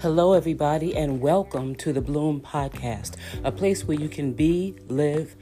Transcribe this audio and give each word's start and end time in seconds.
Hello, 0.00 0.32
everybody, 0.32 0.96
and 0.96 1.20
welcome 1.20 1.74
to 1.74 1.92
the 1.92 2.00
Bloom 2.00 2.40
Podcast, 2.40 3.16
a 3.44 3.52
place 3.52 3.84
where 3.84 4.00
you 4.00 4.08
can 4.08 4.32
be, 4.32 4.74
live, 4.88 5.36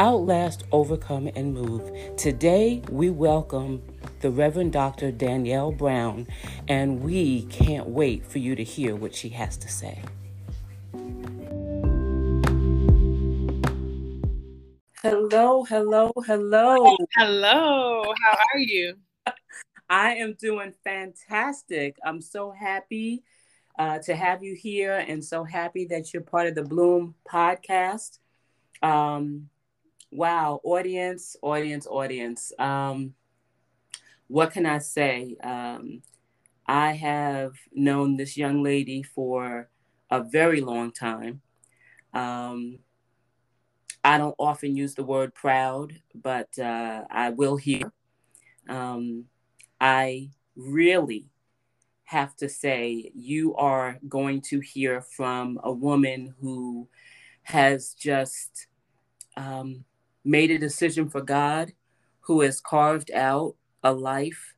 outlast, 0.00 0.64
overcome, 0.72 1.30
and 1.36 1.54
move. 1.54 2.16
Today, 2.16 2.82
we 2.90 3.08
welcome 3.08 3.80
the 4.18 4.32
Reverend 4.32 4.72
Dr. 4.72 5.12
Danielle 5.12 5.70
Brown, 5.70 6.26
and 6.66 7.04
we 7.04 7.42
can't 7.42 7.86
wait 7.86 8.26
for 8.26 8.40
you 8.40 8.56
to 8.56 8.64
hear 8.64 8.96
what 8.96 9.14
she 9.14 9.28
has 9.28 9.56
to 9.58 9.68
say. 9.68 10.02
Hello, 15.04 15.62
hello, 15.62 16.10
hello. 16.26 16.96
Hello, 17.16 18.02
how 18.24 18.38
are 18.54 18.58
you? 18.58 18.96
I 19.88 20.14
am 20.14 20.34
doing 20.34 20.74
fantastic. 20.82 21.94
I'm 22.04 22.20
so 22.20 22.50
happy 22.50 23.22
uh, 23.80 23.98
to 23.98 24.14
have 24.14 24.42
you 24.42 24.54
here 24.54 25.02
and 25.08 25.24
so 25.24 25.42
happy 25.42 25.86
that 25.86 26.12
you're 26.12 26.22
part 26.22 26.46
of 26.46 26.54
the 26.54 26.62
Bloom 26.62 27.14
podcast. 27.26 28.18
Um, 28.82 29.48
wow, 30.10 30.60
audience, 30.64 31.34
audience, 31.40 31.86
audience. 31.86 32.52
Um, 32.58 33.14
what 34.26 34.52
can 34.52 34.66
I 34.66 34.78
say? 34.78 35.34
Um, 35.42 36.02
I 36.66 36.92
have 36.92 37.54
known 37.72 38.18
this 38.18 38.36
young 38.36 38.62
lady 38.62 39.02
for 39.02 39.70
a 40.10 40.22
very 40.24 40.60
long 40.60 40.92
time. 40.92 41.40
Um, 42.12 42.80
I 44.04 44.18
don't 44.18 44.34
often 44.38 44.76
use 44.76 44.94
the 44.94 45.04
word 45.04 45.34
proud, 45.34 45.94
but 46.14 46.50
uh, 46.58 47.04
I 47.10 47.30
will 47.30 47.56
here. 47.56 47.90
Um, 48.68 49.24
I 49.80 50.28
really 50.54 51.29
have 52.10 52.34
to 52.34 52.48
say 52.48 53.12
you 53.14 53.54
are 53.54 53.96
going 54.08 54.40
to 54.40 54.58
hear 54.58 55.00
from 55.00 55.60
a 55.62 55.70
woman 55.70 56.34
who 56.40 56.88
has 57.44 57.94
just 57.94 58.66
um, 59.36 59.84
made 60.24 60.50
a 60.50 60.58
decision 60.58 61.08
for 61.08 61.20
God, 61.20 61.72
who 62.22 62.40
has 62.40 62.60
carved 62.60 63.12
out 63.12 63.54
a 63.84 63.92
life 63.92 64.56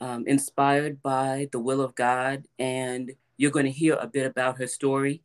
um, 0.00 0.26
inspired 0.26 1.02
by 1.02 1.50
the 1.52 1.60
will 1.60 1.82
of 1.82 1.94
God. 1.94 2.44
And 2.58 3.12
you're 3.36 3.50
going 3.50 3.66
to 3.66 3.70
hear 3.70 3.98
a 4.00 4.06
bit 4.06 4.24
about 4.24 4.56
her 4.56 4.66
story. 4.66 5.20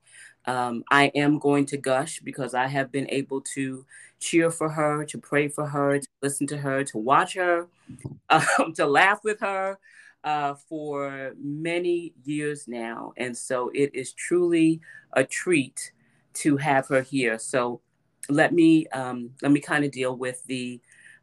Um, 0.45 0.83
I 0.91 1.05
am 1.15 1.39
going 1.39 1.67
to 1.67 1.77
gush 1.77 2.19
because 2.19 2.53
I 2.53 2.67
have 2.67 2.91
been 2.91 3.09
able 3.09 3.39
to 3.55 3.85
cheer 4.19 4.51
for 4.51 4.67
her, 4.67 5.05
to 5.05 5.17
pray 5.17 5.47
for 5.47 5.67
her, 5.67 5.99
to 5.99 6.07
listen 6.21 6.47
to 6.47 6.57
her, 6.57 6.83
to 6.83 6.97
watch 6.97 7.35
her, 7.35 7.67
um, 8.29 8.73
to 8.73 8.85
laugh 8.85 9.21
with 9.23 9.39
her 9.39 9.79
uh, 10.23 10.53
for 10.53 11.33
many 11.41 12.13
years 12.23 12.67
now. 12.67 13.13
And 13.17 13.35
so 13.35 13.71
it 13.73 13.93
is 13.93 14.13
truly 14.13 14.81
a 15.13 15.23
treat 15.23 15.91
to 16.33 16.57
have 16.57 16.87
her 16.87 17.01
here. 17.01 17.39
So 17.39 17.81
let 18.29 18.53
me 18.53 18.87
um, 18.87 19.31
let 19.41 19.51
me 19.51 19.59
kind 19.59 19.83
of 19.83 19.91
deal 19.91 20.15
with 20.15 20.43
the 20.45 20.79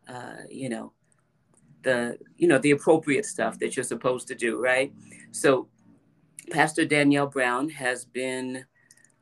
uh, 0.08 0.42
you 0.50 0.68
know 0.68 0.92
the 1.82 2.18
you 2.36 2.48
know 2.48 2.58
the 2.58 2.72
appropriate 2.72 3.24
stuff 3.24 3.58
that 3.60 3.76
you're 3.76 3.84
supposed 3.84 4.28
to 4.28 4.34
do, 4.34 4.60
right? 4.60 4.92
So 5.30 5.68
Pastor 6.50 6.84
Danielle 6.84 7.26
Brown 7.26 7.68
has 7.70 8.04
been 8.04 8.64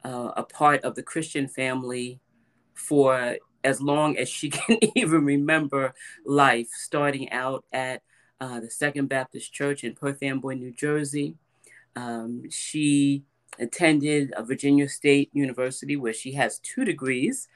uh, 0.04 0.32
a 0.36 0.42
part 0.42 0.82
of 0.84 0.94
the 0.94 1.02
Christian 1.02 1.48
family 1.48 2.20
for 2.74 3.36
as 3.64 3.80
long 3.80 4.16
as 4.16 4.28
she 4.28 4.48
can 4.50 4.78
even 4.96 5.24
remember 5.24 5.94
life, 6.24 6.68
starting 6.72 7.30
out 7.32 7.64
at 7.72 8.02
uh, 8.40 8.60
the 8.60 8.70
Second 8.70 9.08
Baptist 9.08 9.52
Church 9.52 9.84
in 9.84 9.94
Perth 9.94 10.22
Amboy, 10.22 10.54
New 10.54 10.72
Jersey. 10.72 11.34
Um, 11.94 12.48
she 12.50 13.24
attended 13.58 14.34
Virginia 14.42 14.88
State 14.88 15.30
University 15.32 15.96
where 15.96 16.12
she 16.12 16.32
has 16.32 16.58
two 16.58 16.84
degrees. 16.84 17.48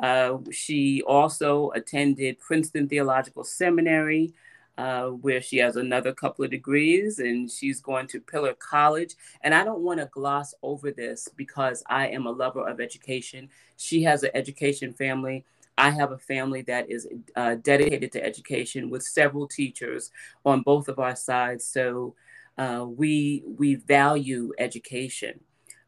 Uh, 0.00 0.38
she 0.52 1.02
also 1.02 1.70
attended 1.70 2.38
Princeton 2.38 2.88
Theological 2.88 3.42
Seminary, 3.42 4.32
uh, 4.76 5.08
where 5.08 5.42
she 5.42 5.56
has 5.58 5.74
another 5.74 6.12
couple 6.12 6.44
of 6.44 6.52
degrees, 6.52 7.18
and 7.18 7.50
she's 7.50 7.80
going 7.80 8.06
to 8.06 8.20
Pillar 8.20 8.54
College. 8.54 9.16
And 9.42 9.52
I 9.52 9.64
don't 9.64 9.80
want 9.80 9.98
to 9.98 10.06
gloss 10.06 10.54
over 10.62 10.92
this 10.92 11.28
because 11.36 11.82
I 11.88 12.06
am 12.08 12.26
a 12.26 12.30
lover 12.30 12.66
of 12.66 12.80
education. 12.80 13.48
She 13.76 14.04
has 14.04 14.22
an 14.22 14.30
education 14.34 14.92
family 14.92 15.44
I 15.78 15.90
have 15.90 16.12
a 16.12 16.18
family 16.18 16.62
that 16.62 16.90
is 16.90 17.06
uh, 17.36 17.54
dedicated 17.62 18.12
to 18.12 18.24
education 18.24 18.90
with 18.90 19.02
several 19.02 19.46
teachers 19.46 20.10
on 20.44 20.62
both 20.62 20.88
of 20.88 20.98
our 20.98 21.16
sides. 21.16 21.64
So 21.66 22.14
uh, 22.58 22.84
we 22.86 23.44
we 23.46 23.76
value 23.76 24.52
education, 24.58 25.40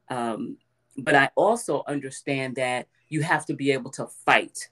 um, 0.08 0.56
but 0.96 1.14
I 1.16 1.30
also 1.34 1.82
understand 1.88 2.56
that 2.56 2.86
you 3.08 3.22
have 3.22 3.44
to 3.46 3.54
be 3.54 3.72
able 3.72 3.90
to 3.92 4.06
fight. 4.24 4.68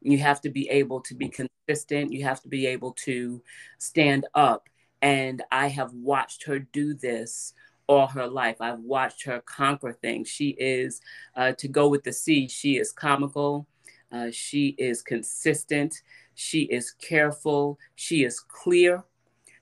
You 0.00 0.18
have 0.18 0.40
to 0.42 0.50
be 0.50 0.68
able 0.70 1.00
to 1.02 1.14
be 1.14 1.28
consistent. 1.28 2.12
You 2.12 2.24
have 2.24 2.40
to 2.42 2.48
be 2.48 2.66
able 2.66 2.92
to 3.04 3.42
stand 3.78 4.26
up. 4.34 4.68
And 5.02 5.42
I 5.52 5.68
have 5.68 5.92
watched 5.92 6.44
her 6.44 6.58
do 6.58 6.94
this 6.94 7.52
all 7.86 8.06
her 8.08 8.26
life. 8.26 8.56
I've 8.60 8.80
watched 8.80 9.24
her 9.26 9.40
conquer 9.40 9.92
things. 9.92 10.28
She 10.28 10.50
is, 10.58 11.00
uh, 11.36 11.52
to 11.52 11.68
go 11.68 11.88
with 11.88 12.04
the 12.04 12.12
sea, 12.12 12.48
she 12.48 12.78
is 12.78 12.92
comical. 12.92 13.66
Uh, 14.12 14.30
she 14.30 14.74
is 14.78 15.02
consistent. 15.02 16.02
She 16.34 16.62
is 16.62 16.92
careful. 16.92 17.78
She 17.94 18.24
is 18.24 18.40
clear. 18.40 19.04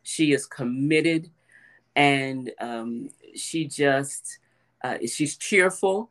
She 0.02 0.32
is 0.32 0.46
committed. 0.46 1.30
And 1.96 2.50
um, 2.60 3.10
she 3.34 3.66
just, 3.66 4.38
uh, 4.82 4.98
she's 5.06 5.36
cheerful. 5.36 6.10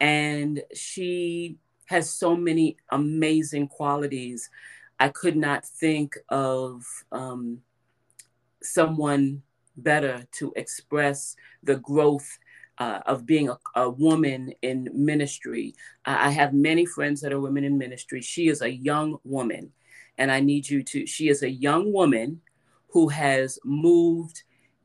And 0.00 0.62
she 0.74 1.56
has 1.86 2.12
so 2.12 2.36
many 2.36 2.76
amazing 2.90 3.68
qualities. 3.68 4.48
I 4.98 5.08
could 5.08 5.36
not 5.36 5.64
think 5.64 6.16
of 6.28 6.84
um, 7.12 7.62
someone 8.62 9.42
better 9.76 10.24
to 10.32 10.52
express 10.56 11.36
the 11.62 11.76
growth 11.76 12.38
uh, 12.80 13.00
of 13.04 13.26
being 13.26 13.50
a, 13.50 13.58
a, 13.76 13.90
woman 13.90 14.52
in 14.62 14.88
ministry. 14.94 15.74
I 16.06 16.30
have 16.30 16.54
many 16.54 16.86
friends 16.86 17.20
that 17.20 17.32
are 17.32 17.40
women 17.40 17.62
in 17.62 17.76
ministry. 17.76 18.22
She 18.22 18.48
is 18.48 18.62
a 18.62 18.72
young 18.72 19.18
woman, 19.22 19.70
and 20.16 20.32
I 20.32 20.40
need 20.40 20.68
you 20.68 20.82
to. 20.84 21.06
She 21.06 21.28
is 21.28 21.42
a 21.42 21.50
young 21.50 21.92
woman 21.92 22.40
who 22.88 23.08
has 23.08 23.58
moved 23.64 24.42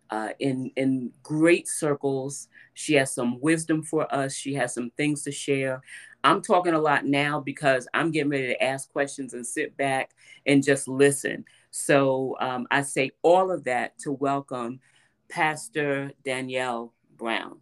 uh, 0.09 0.29
in 0.39 0.71
in 0.75 1.11
great 1.23 1.69
circles. 1.69 2.49
She 2.73 2.95
has 2.95 3.15
some 3.15 3.39
wisdom 3.39 3.81
for 3.81 4.13
us. 4.13 4.33
She 4.33 4.53
has 4.55 4.73
some 4.73 4.91
things 4.97 5.23
to 5.23 5.31
share. 5.31 5.81
I'm 6.25 6.41
talking 6.41 6.73
a 6.73 6.79
lot 6.79 7.05
now 7.05 7.39
because 7.39 7.87
I'm 7.93 8.11
getting 8.11 8.31
ready 8.31 8.47
to 8.47 8.63
ask 8.63 8.91
questions 8.91 9.33
and 9.33 9.47
sit 9.47 9.77
back 9.77 10.11
and 10.45 10.63
just 10.63 10.87
listen. 10.87 11.45
So 11.71 12.35
um, 12.41 12.67
I 12.71 12.81
say 12.81 13.11
all 13.21 13.51
of 13.51 13.63
that 13.65 13.97
to 13.99 14.11
welcome 14.11 14.81
Pastor 15.29 16.11
Danielle 16.25 16.93
Brown. 17.15 17.59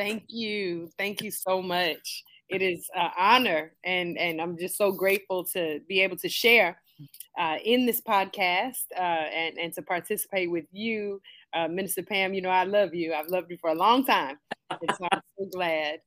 Thank 0.00 0.24
you. 0.28 0.88
Thank 0.96 1.20
you 1.20 1.30
so 1.30 1.60
much. 1.60 2.24
It 2.48 2.62
is 2.62 2.88
an 2.96 3.10
honor, 3.18 3.74
and, 3.84 4.16
and 4.16 4.40
I'm 4.40 4.56
just 4.56 4.78
so 4.78 4.92
grateful 4.92 5.44
to 5.52 5.80
be 5.88 6.00
able 6.00 6.16
to 6.16 6.28
share 6.30 6.80
uh, 7.38 7.56
in 7.62 7.84
this 7.84 8.00
podcast 8.00 8.80
uh, 8.96 9.02
and, 9.02 9.58
and 9.58 9.74
to 9.74 9.82
participate 9.82 10.50
with 10.50 10.64
you. 10.72 11.20
Uh, 11.52 11.68
Minister 11.68 12.02
Pam, 12.02 12.32
you 12.32 12.40
know, 12.40 12.48
I 12.48 12.64
love 12.64 12.94
you. 12.94 13.12
I've 13.12 13.28
loved 13.28 13.50
you 13.50 13.58
for 13.60 13.68
a 13.68 13.74
long 13.74 14.06
time. 14.06 14.38
And 14.70 14.90
so 14.96 15.06
I'm 15.12 15.20
so 15.38 15.44
glad 15.52 15.98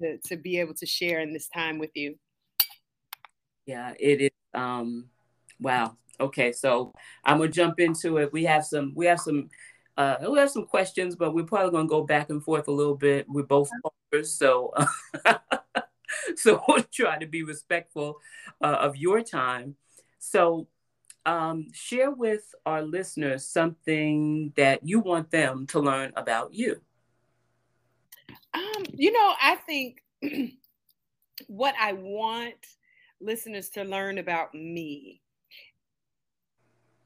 to, 0.00 0.16
to 0.24 0.36
be 0.38 0.58
able 0.58 0.74
to 0.76 0.86
share 0.86 1.20
in 1.20 1.34
this 1.34 1.48
time 1.48 1.78
with 1.78 1.90
you. 1.94 2.14
Yeah, 3.66 3.92
it 4.00 4.22
is. 4.22 4.30
Um, 4.54 5.10
wow. 5.60 5.98
Okay, 6.18 6.50
so 6.52 6.94
I'm 7.26 7.36
gonna 7.36 7.50
jump 7.50 7.78
into 7.78 8.16
it. 8.16 8.32
We 8.32 8.44
have 8.44 8.64
some. 8.64 8.94
We 8.96 9.04
have 9.04 9.20
some 9.20 9.50
uh, 9.98 10.16
we 10.30 10.38
have 10.38 10.50
some 10.50 10.64
questions, 10.64 11.16
but 11.16 11.34
we're 11.34 11.44
probably 11.44 11.72
going 11.72 11.86
to 11.86 11.90
go 11.90 12.04
back 12.04 12.30
and 12.30 12.42
forth 12.42 12.68
a 12.68 12.72
little 12.72 12.94
bit. 12.94 13.26
We're 13.28 13.42
both 13.42 13.68
fathers, 13.82 14.32
so 14.32 14.72
so 16.36 16.62
we'll 16.68 16.84
try 16.84 17.18
to 17.18 17.26
be 17.26 17.42
respectful 17.42 18.20
uh, 18.62 18.76
of 18.80 18.96
your 18.96 19.22
time. 19.22 19.74
So, 20.20 20.68
um, 21.26 21.66
share 21.72 22.12
with 22.12 22.54
our 22.64 22.80
listeners 22.80 23.44
something 23.44 24.52
that 24.56 24.86
you 24.86 25.00
want 25.00 25.32
them 25.32 25.66
to 25.68 25.80
learn 25.80 26.12
about 26.14 26.54
you. 26.54 26.80
Um, 28.54 28.84
you 28.94 29.10
know, 29.10 29.34
I 29.42 29.56
think 29.56 30.04
what 31.48 31.74
I 31.78 31.94
want 31.94 32.54
listeners 33.20 33.68
to 33.70 33.82
learn 33.82 34.18
about 34.18 34.54
me 34.54 35.22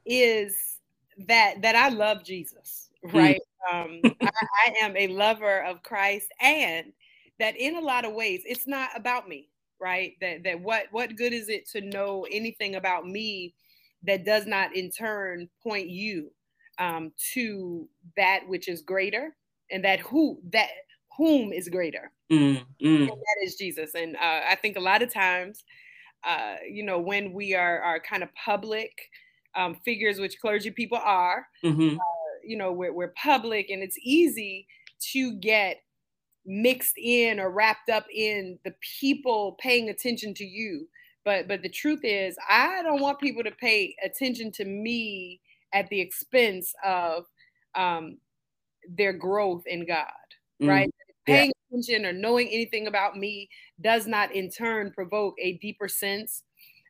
is 0.05 0.72
that 1.27 1.61
that 1.61 1.75
I 1.75 1.89
love 1.89 2.23
Jesus, 2.23 2.89
hmm. 3.03 3.17
right? 3.17 3.41
Um, 3.71 4.01
I, 4.21 4.29
I 4.67 4.73
am 4.81 4.97
a 4.97 5.07
lover 5.07 5.63
of 5.63 5.83
Christ, 5.83 6.27
and 6.39 6.91
that 7.39 7.55
in 7.57 7.75
a 7.75 7.81
lot 7.81 8.05
of 8.05 8.13
ways, 8.13 8.41
it's 8.45 8.67
not 8.67 8.89
about 8.95 9.27
me, 9.27 9.49
right? 9.79 10.13
That 10.21 10.43
that 10.43 10.59
what 10.59 10.85
what 10.91 11.15
good 11.15 11.33
is 11.33 11.49
it 11.49 11.67
to 11.69 11.81
know 11.81 12.25
anything 12.31 12.75
about 12.75 13.07
me 13.07 13.53
that 14.03 14.25
does 14.25 14.45
not 14.45 14.75
in 14.75 14.91
turn 14.91 15.49
point 15.61 15.89
you 15.89 16.31
um, 16.79 17.11
to 17.33 17.87
that 18.17 18.41
which 18.47 18.67
is 18.67 18.81
greater 18.81 19.35
and 19.71 19.83
that 19.83 19.99
who 19.99 20.39
that 20.51 20.69
whom 21.17 21.53
is 21.53 21.69
greater. 21.69 22.11
Mm, 22.31 22.61
mm. 22.81 23.07
that 23.07 23.37
is 23.43 23.55
Jesus. 23.55 23.93
And 23.95 24.15
uh, 24.15 24.41
I 24.47 24.55
think 24.55 24.77
a 24.77 24.81
lot 24.81 25.03
of 25.03 25.13
times, 25.13 25.63
uh, 26.23 26.55
you 26.67 26.83
know, 26.83 26.99
when 26.99 27.33
we 27.33 27.53
are 27.53 27.81
are 27.81 27.99
kind 27.99 28.23
of 28.23 28.29
public 28.33 29.09
um, 29.55 29.75
figures, 29.85 30.19
which 30.19 30.39
clergy 30.39 30.71
people 30.71 30.99
are, 31.03 31.47
mm-hmm. 31.63 31.97
uh, 31.97 32.03
you 32.45 32.57
know, 32.57 32.71
we're, 32.71 32.93
we're 32.93 33.13
public, 33.15 33.69
and 33.69 33.81
it's 33.83 33.97
easy 34.01 34.67
to 35.11 35.33
get 35.33 35.77
mixed 36.45 36.97
in 36.97 37.39
or 37.39 37.49
wrapped 37.49 37.89
up 37.89 38.05
in 38.13 38.59
the 38.65 38.73
people 38.99 39.57
paying 39.59 39.89
attention 39.89 40.33
to 40.33 40.43
you. 40.43 40.87
But 41.25 41.47
but 41.47 41.61
the 41.61 41.69
truth 41.69 42.01
is, 42.03 42.35
I 42.49 42.81
don't 42.83 43.01
want 43.01 43.19
people 43.19 43.43
to 43.43 43.51
pay 43.51 43.95
attention 44.03 44.51
to 44.53 44.65
me 44.65 45.39
at 45.73 45.87
the 45.89 46.01
expense 46.01 46.73
of 46.83 47.25
um, 47.75 48.17
their 48.87 49.13
growth 49.13 49.63
in 49.65 49.85
God, 49.85 50.07
mm. 50.61 50.67
right? 50.67 50.93
Paying 51.25 51.51
yeah. 51.71 51.77
attention 51.77 52.05
or 52.05 52.13
knowing 52.13 52.49
anything 52.49 52.87
about 52.87 53.17
me 53.17 53.49
does 53.81 54.05
not 54.05 54.33
in 54.33 54.49
turn 54.49 54.91
provoke 54.91 55.35
a 55.41 55.53
deeper 55.57 55.87
sense 55.87 56.43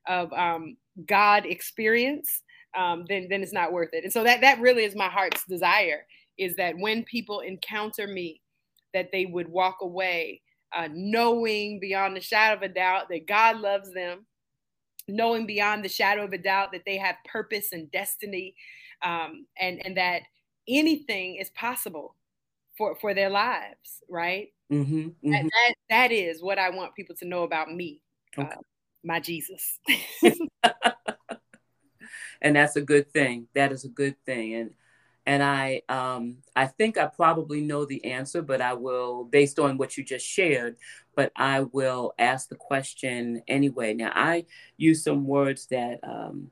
of 0.08 0.34
um, 0.34 0.78
God 1.06 1.46
experience. 1.46 2.42
Um, 2.76 3.06
then 3.08 3.28
then 3.30 3.44
it's 3.44 3.54
not 3.54 3.72
worth 3.72 3.90
it. 3.94 4.04
And 4.04 4.12
so 4.12 4.24
that 4.24 4.42
that 4.42 4.60
really 4.60 4.84
is 4.84 4.96
my 4.96 5.10
heart's 5.10 5.46
desire 5.46 6.06
is 6.38 6.56
that 6.56 6.78
when 6.78 7.04
people 7.04 7.42
encounter 7.42 8.08
me, 8.08 8.42
that 8.94 9.12
they 9.12 9.26
would 9.26 9.48
walk 9.48 9.78
away 9.82 10.42
uh, 10.74 10.90
knowing 10.92 11.80
beyond 11.80 12.16
the 12.16 12.22
shadow 12.22 12.56
of 12.56 12.64
a 12.64 12.74
doubt 12.74 13.10
that 13.10 13.28
God 13.28 13.60
loves 13.60 13.94
them, 13.94 14.26
knowing 15.08 15.46
beyond 15.46 15.84
the 15.86 15.90
shadow 15.90 16.24
of 16.24 16.34
a 16.34 16.38
doubt 16.38 16.72
that 16.72 16.84
they 16.86 16.98
have 16.98 17.16
purpose 17.26 17.72
and 17.72 17.92
destiny, 17.92 18.56
um, 19.04 19.46
and 19.60 19.86
and 19.86 19.98
that 19.98 20.24
anything 20.68 21.36
is 21.36 21.50
possible 21.52 22.16
for 22.78 22.96
for 22.96 23.14
their 23.14 23.30
lives, 23.30 24.04
right? 24.10 24.50
Mm-hmm, 24.72 25.00
mm-hmm. 25.00 25.32
That, 25.32 25.44
that, 25.44 25.74
that 25.90 26.12
is 26.12 26.42
what 26.42 26.58
I 26.58 26.70
want 26.72 26.96
people 26.96 27.16
to 27.18 27.28
know 27.28 27.44
about 27.44 27.72
me, 27.72 28.02
okay. 28.38 28.50
uh, 28.50 28.62
my 29.04 29.20
Jesus. 29.20 29.80
and 32.44 32.56
that's 32.56 32.76
a 32.76 32.82
good 32.82 33.12
thing. 33.12 33.48
That 33.56 33.72
is 33.72 33.86
a 33.86 33.90
good 33.90 34.16
thing, 34.26 34.54
and 34.54 34.72
and 35.26 35.42
I 35.42 35.82
um, 35.88 36.38
I 36.56 36.68
think 36.68 36.98
I 36.98 37.08
probably 37.08 37.62
know 37.62 37.86
the 37.86 38.04
answer, 38.06 38.42
but 38.42 38.62
I 38.62 38.74
will, 38.74 39.24
based 39.24 39.58
on 39.58 39.78
what 39.78 39.98
you 39.98 40.04
just 40.04 40.26
shared, 40.26 40.76
but 41.16 41.32
I 41.36 41.62
will 41.62 42.14
ask 42.20 42.50
the 42.50 42.56
question 42.56 43.42
anyway. 43.48 43.94
Now 43.94 44.12
I 44.14 44.46
use 44.78 45.04
some 45.04 45.26
words 45.26 45.68
that 45.68 46.00
um, 46.04 46.52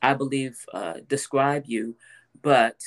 I 0.00 0.14
believe 0.14 0.64
uh, 0.72 0.94
describe 1.08 1.64
you, 1.66 1.96
but 2.42 2.80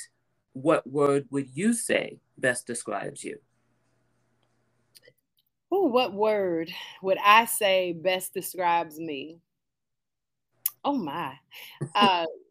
what 0.54 0.86
word 0.86 1.26
would 1.30 1.50
you 1.54 1.74
say 1.74 2.18
best 2.38 2.66
describes 2.66 3.22
you? 3.22 3.38
Oh, 5.70 5.86
what 5.86 6.14
word 6.14 6.72
would 7.02 7.18
I 7.22 7.44
say 7.44 7.92
best 7.92 8.32
describes 8.32 8.98
me? 8.98 9.40
Oh 10.82 10.96
my. 10.96 11.34
Uh, 11.94 12.24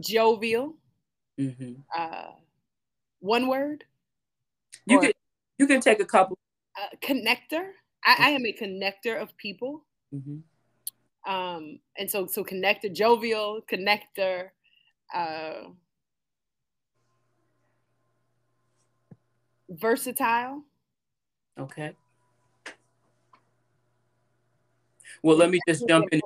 jovial. 0.00 0.74
Mm-hmm. 1.38 1.74
Uh, 1.96 2.32
one 3.20 3.48
word. 3.48 3.84
You 4.86 5.00
can 5.00 5.12
you 5.58 5.66
can 5.66 5.80
take 5.80 6.00
a 6.00 6.04
couple. 6.04 6.38
Uh, 6.76 6.88
connector. 7.02 7.70
I, 8.04 8.16
I, 8.18 8.30
am 8.30 8.44
a 8.44 8.52
connector 8.52 9.20
of 9.20 9.36
people. 9.36 9.84
Mm-hmm. 10.14 11.32
Um, 11.32 11.78
and 11.96 12.10
so 12.10 12.26
so 12.26 12.44
connector, 12.44 12.92
jovial, 12.92 13.62
connector, 13.70 14.50
uh, 15.14 15.70
versatile. 19.68 20.64
Okay. 21.58 21.92
Well, 25.22 25.36
let 25.36 25.50
me 25.50 25.60
just 25.66 25.88
jump 25.88 26.08
in 26.12 26.20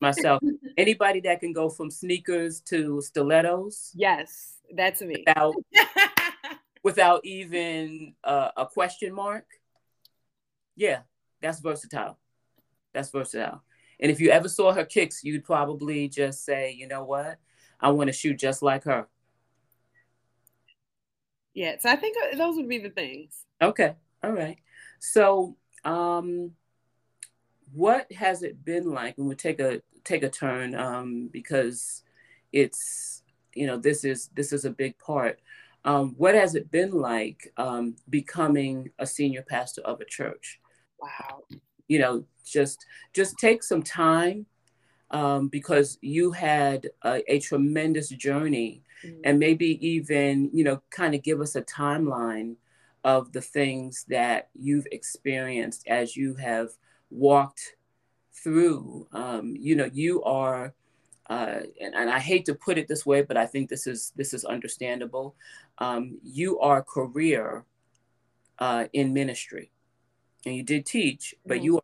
myself. 0.00 0.42
Anybody 0.76 1.20
that 1.20 1.40
can 1.40 1.52
go 1.52 1.68
from 1.68 1.90
sneakers 1.90 2.60
to 2.62 3.00
stilettos? 3.00 3.92
Yes, 3.94 4.56
that's 4.74 5.02
me. 5.02 5.24
Without, 5.26 5.54
without 6.82 7.24
even 7.24 8.14
uh, 8.24 8.50
a 8.56 8.66
question 8.66 9.14
mark? 9.14 9.46
Yeah, 10.74 11.00
that's 11.40 11.60
versatile. 11.60 12.18
That's 12.92 13.10
versatile. 13.10 13.62
And 13.98 14.10
if 14.10 14.20
you 14.20 14.30
ever 14.30 14.48
saw 14.48 14.72
her 14.72 14.84
kicks, 14.84 15.24
you'd 15.24 15.44
probably 15.44 16.08
just 16.08 16.44
say, 16.44 16.72
you 16.72 16.86
know 16.86 17.04
what? 17.04 17.38
I 17.80 17.90
want 17.90 18.08
to 18.08 18.12
shoot 18.12 18.38
just 18.38 18.62
like 18.62 18.84
her. 18.84 19.06
Yeah, 21.54 21.76
so 21.80 21.88
I 21.88 21.96
think 21.96 22.16
uh, 22.22 22.36
those 22.36 22.56
would 22.56 22.68
be 22.68 22.78
the 22.78 22.90
things. 22.90 23.46
Okay. 23.62 23.94
All 24.22 24.32
right. 24.32 24.58
So, 24.98 25.56
um, 25.84 26.52
what 27.72 28.10
has 28.12 28.42
it 28.42 28.64
been 28.64 28.90
like? 28.90 29.18
And 29.18 29.26
we'll 29.26 29.36
take 29.36 29.60
a 29.60 29.82
take 30.04 30.22
a 30.22 30.30
turn 30.30 30.74
um, 30.74 31.28
because 31.32 32.02
it's 32.52 33.22
you 33.54 33.66
know 33.66 33.76
this 33.76 34.04
is 34.04 34.30
this 34.34 34.52
is 34.52 34.64
a 34.64 34.70
big 34.70 34.98
part. 34.98 35.40
Um, 35.84 36.14
what 36.18 36.34
has 36.34 36.54
it 36.56 36.70
been 36.70 36.90
like 36.90 37.52
um, 37.56 37.94
becoming 38.10 38.90
a 38.98 39.06
senior 39.06 39.42
pastor 39.42 39.82
of 39.82 40.00
a 40.00 40.04
church? 40.04 40.60
Wow. 41.00 41.42
You 41.86 42.00
know, 42.00 42.24
just 42.44 42.84
just 43.12 43.38
take 43.38 43.62
some 43.62 43.82
time 43.82 44.46
um, 45.10 45.48
because 45.48 45.98
you 46.00 46.32
had 46.32 46.88
a, 47.04 47.22
a 47.32 47.38
tremendous 47.38 48.08
journey 48.08 48.82
mm-hmm. 49.04 49.20
and 49.24 49.38
maybe 49.38 49.86
even, 49.86 50.50
you 50.52 50.64
know, 50.64 50.82
kind 50.90 51.14
of 51.14 51.22
give 51.22 51.40
us 51.40 51.54
a 51.54 51.62
timeline 51.62 52.56
of 53.04 53.32
the 53.32 53.40
things 53.40 54.04
that 54.08 54.48
you've 54.54 54.86
experienced 54.90 55.86
as 55.86 56.16
you 56.16 56.34
have 56.34 56.70
walked 57.10 57.76
through. 58.32 59.08
Um, 59.12 59.56
you 59.58 59.76
know, 59.76 59.88
you 59.92 60.22
are, 60.24 60.74
uh, 61.28 61.60
and, 61.80 61.94
and, 61.94 62.10
I 62.10 62.20
hate 62.20 62.44
to 62.46 62.54
put 62.54 62.78
it 62.78 62.86
this 62.86 63.04
way, 63.04 63.22
but 63.22 63.36
I 63.36 63.46
think 63.46 63.68
this 63.68 63.86
is 63.86 64.12
this 64.16 64.32
is 64.32 64.44
understandable. 64.44 65.34
Um, 65.78 66.18
you 66.22 66.60
are 66.60 66.82
career 66.82 67.64
uh, 68.60 68.86
in 68.92 69.12
ministry, 69.12 69.72
and 70.44 70.54
you 70.54 70.62
did 70.62 70.86
teach, 70.86 71.34
but 71.44 71.56
mm-hmm. 71.56 71.64
you 71.64 71.76
are 71.76 71.82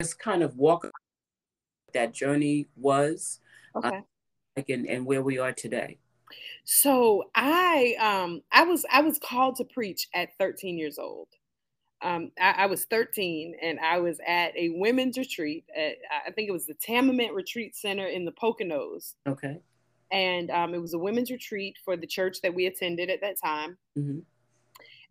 just 0.00 0.18
kind 0.18 0.42
of 0.42 0.56
walk 0.56 0.90
that 1.94 2.12
journey 2.12 2.66
was 2.76 3.40
uh, 3.74 3.78
okay. 3.78 3.96
Uh, 3.96 4.00
like 4.56 4.68
and, 4.68 4.86
and 4.86 5.06
where 5.06 5.22
we 5.22 5.38
are 5.38 5.52
today 5.52 5.96
so 6.64 7.24
i 7.34 7.94
um 8.00 8.42
i 8.52 8.64
was 8.64 8.84
i 8.92 9.00
was 9.00 9.18
called 9.18 9.56
to 9.56 9.64
preach 9.64 10.08
at 10.14 10.36
13 10.38 10.76
years 10.76 10.98
old 10.98 11.28
um, 12.04 12.30
I, 12.40 12.50
I, 12.58 12.66
was 12.66 12.84
13 12.84 13.56
and 13.60 13.80
I 13.80 13.98
was 13.98 14.18
at 14.26 14.56
a 14.56 14.70
women's 14.76 15.18
retreat. 15.18 15.64
At, 15.76 15.94
I 16.26 16.30
think 16.30 16.48
it 16.48 16.52
was 16.52 16.66
the 16.66 16.74
Tamiment 16.74 17.32
Retreat 17.32 17.74
Center 17.74 18.06
in 18.06 18.24
the 18.24 18.32
Poconos. 18.32 19.14
Okay. 19.26 19.58
And 20.12 20.50
um, 20.50 20.74
it 20.74 20.80
was 20.80 20.94
a 20.94 20.98
women's 20.98 21.30
retreat 21.30 21.76
for 21.84 21.96
the 21.96 22.06
church 22.06 22.40
that 22.42 22.54
we 22.54 22.66
attended 22.66 23.10
at 23.10 23.20
that 23.22 23.36
time. 23.42 23.76
Mm-hmm 23.98 24.20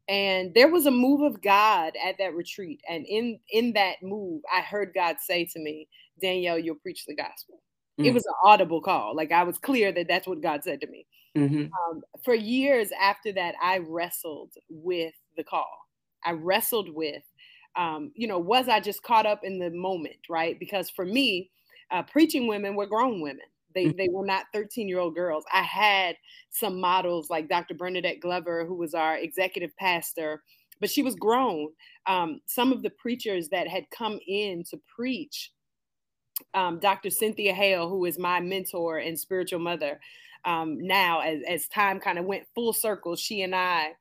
and 0.09 0.53
there 0.53 0.69
was 0.69 0.85
a 0.85 0.91
move 0.91 1.21
of 1.21 1.41
god 1.41 1.93
at 2.05 2.17
that 2.17 2.33
retreat 2.33 2.81
and 2.89 3.05
in 3.05 3.39
in 3.51 3.71
that 3.73 3.95
move 4.01 4.41
i 4.53 4.59
heard 4.61 4.91
god 4.93 5.15
say 5.19 5.45
to 5.45 5.59
me 5.59 5.87
danielle 6.21 6.59
you'll 6.59 6.75
preach 6.75 7.05
the 7.05 7.15
gospel 7.15 7.61
mm-hmm. 7.97 8.05
it 8.05 8.13
was 8.13 8.25
an 8.25 8.33
audible 8.43 8.81
call 8.81 9.15
like 9.15 9.31
i 9.31 9.43
was 9.43 9.57
clear 9.57 9.91
that 9.91 10.07
that's 10.07 10.27
what 10.27 10.41
god 10.41 10.61
said 10.63 10.81
to 10.81 10.87
me 10.87 11.05
mm-hmm. 11.37 11.67
um, 11.89 12.01
for 12.23 12.33
years 12.35 12.89
after 12.99 13.31
that 13.31 13.55
i 13.61 13.77
wrestled 13.77 14.51
with 14.69 15.13
the 15.37 15.43
call 15.43 15.82
i 16.25 16.31
wrestled 16.31 16.89
with 16.93 17.23
um, 17.75 18.11
you 18.15 18.27
know 18.27 18.39
was 18.39 18.67
i 18.67 18.79
just 18.79 19.03
caught 19.03 19.25
up 19.25 19.41
in 19.43 19.59
the 19.59 19.69
moment 19.69 20.17
right 20.29 20.59
because 20.59 20.89
for 20.89 21.05
me 21.05 21.49
uh, 21.91 22.03
preaching 22.03 22.47
women 22.47 22.75
were 22.75 22.87
grown 22.87 23.21
women 23.21 23.45
they, 23.73 23.85
mm. 23.85 23.97
they 23.97 24.09
were 24.09 24.25
not 24.25 24.45
13 24.53 24.87
year 24.87 24.99
old 24.99 25.15
girls. 25.15 25.45
I 25.51 25.61
had 25.61 26.15
some 26.49 26.79
models 26.79 27.29
like 27.29 27.49
Dr. 27.49 27.73
Bernadette 27.73 28.19
Glover, 28.19 28.65
who 28.65 28.75
was 28.75 28.93
our 28.93 29.17
executive 29.17 29.75
pastor, 29.77 30.43
but 30.79 30.89
she 30.89 31.03
was 31.03 31.15
grown. 31.15 31.69
Um, 32.07 32.41
some 32.45 32.71
of 32.71 32.83
the 32.83 32.89
preachers 32.91 33.49
that 33.49 33.67
had 33.67 33.89
come 33.89 34.19
in 34.27 34.63
to 34.69 34.79
preach, 34.93 35.51
um, 36.53 36.79
Dr. 36.79 37.09
Cynthia 37.09 37.53
Hale, 37.53 37.89
who 37.89 38.05
is 38.05 38.19
my 38.19 38.39
mentor 38.39 38.97
and 38.97 39.19
spiritual 39.19 39.59
mother, 39.59 39.99
um, 40.45 40.77
now 40.85 41.21
as, 41.21 41.39
as 41.47 41.67
time 41.67 41.99
kind 41.99 42.19
of 42.19 42.25
went 42.25 42.47
full 42.53 42.73
circle, 42.73 43.15
she 43.15 43.41
and 43.43 43.55
I 43.55 43.93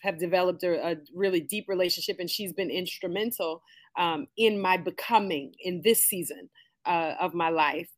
have 0.00 0.18
developed 0.18 0.62
a, 0.62 0.92
a 0.92 0.96
really 1.14 1.40
deep 1.40 1.66
relationship, 1.68 2.16
and 2.18 2.30
she's 2.30 2.52
been 2.52 2.70
instrumental 2.70 3.62
um, 3.98 4.26
in 4.36 4.60
my 4.60 4.76
becoming 4.76 5.52
in 5.62 5.82
this 5.82 6.06
season 6.06 6.48
uh, 6.86 7.14
of 7.20 7.34
my 7.34 7.48
life 7.48 7.88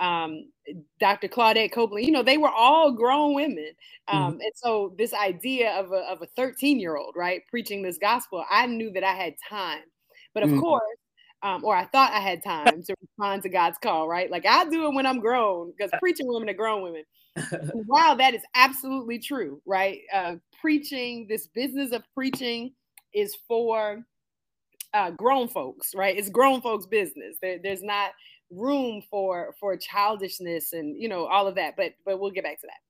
um, 0.00 0.50
Dr. 1.00 1.28
Claudette 1.28 1.72
Copeland, 1.72 2.06
you 2.06 2.12
know, 2.12 2.22
they 2.22 2.38
were 2.38 2.50
all 2.50 2.92
grown 2.92 3.34
women. 3.34 3.70
Um, 4.06 4.32
mm-hmm. 4.34 4.40
And 4.40 4.52
so 4.54 4.94
this 4.96 5.12
idea 5.12 5.72
of 5.72 5.92
a, 5.92 6.10
of 6.10 6.22
a 6.22 6.26
13 6.36 6.78
year 6.78 6.96
old, 6.96 7.14
right, 7.16 7.42
preaching 7.50 7.82
this 7.82 7.98
gospel, 7.98 8.44
I 8.50 8.66
knew 8.66 8.92
that 8.92 9.04
I 9.04 9.12
had 9.12 9.34
time. 9.48 9.82
But 10.34 10.42
of 10.42 10.50
mm-hmm. 10.50 10.60
course, 10.60 10.82
um, 11.42 11.64
or 11.64 11.76
I 11.76 11.86
thought 11.86 12.12
I 12.12 12.20
had 12.20 12.42
time 12.44 12.82
to 12.82 12.94
respond 13.00 13.42
to 13.42 13.48
God's 13.48 13.78
call, 13.78 14.08
right? 14.08 14.30
Like 14.30 14.46
I 14.46 14.64
do 14.66 14.86
it 14.86 14.94
when 14.94 15.06
I'm 15.06 15.20
grown 15.20 15.72
because 15.76 15.90
preaching 16.00 16.26
women 16.28 16.48
are 16.48 16.54
grown 16.54 16.82
women. 16.82 17.04
wow, 17.86 18.16
that 18.18 18.34
is 18.34 18.42
absolutely 18.54 19.18
true, 19.18 19.60
right? 19.64 20.00
Uh, 20.12 20.36
preaching, 20.60 21.26
this 21.28 21.46
business 21.46 21.92
of 21.92 22.02
preaching 22.14 22.72
is 23.14 23.36
for 23.46 24.04
uh, 24.94 25.10
grown 25.12 25.48
folks, 25.48 25.94
right? 25.94 26.16
It's 26.16 26.30
grown 26.30 26.60
folks' 26.60 26.86
business. 26.86 27.36
There, 27.40 27.58
there's 27.62 27.82
not 27.82 28.12
room 28.50 29.02
for 29.10 29.54
for 29.60 29.76
childishness 29.76 30.72
and 30.72 30.96
you 31.00 31.06
know 31.06 31.26
all 31.26 31.46
of 31.46 31.54
that. 31.56 31.76
But 31.76 31.92
but 32.04 32.18
we'll 32.18 32.30
get 32.30 32.44
back 32.44 32.60
to 32.60 32.66
that. 32.66 32.80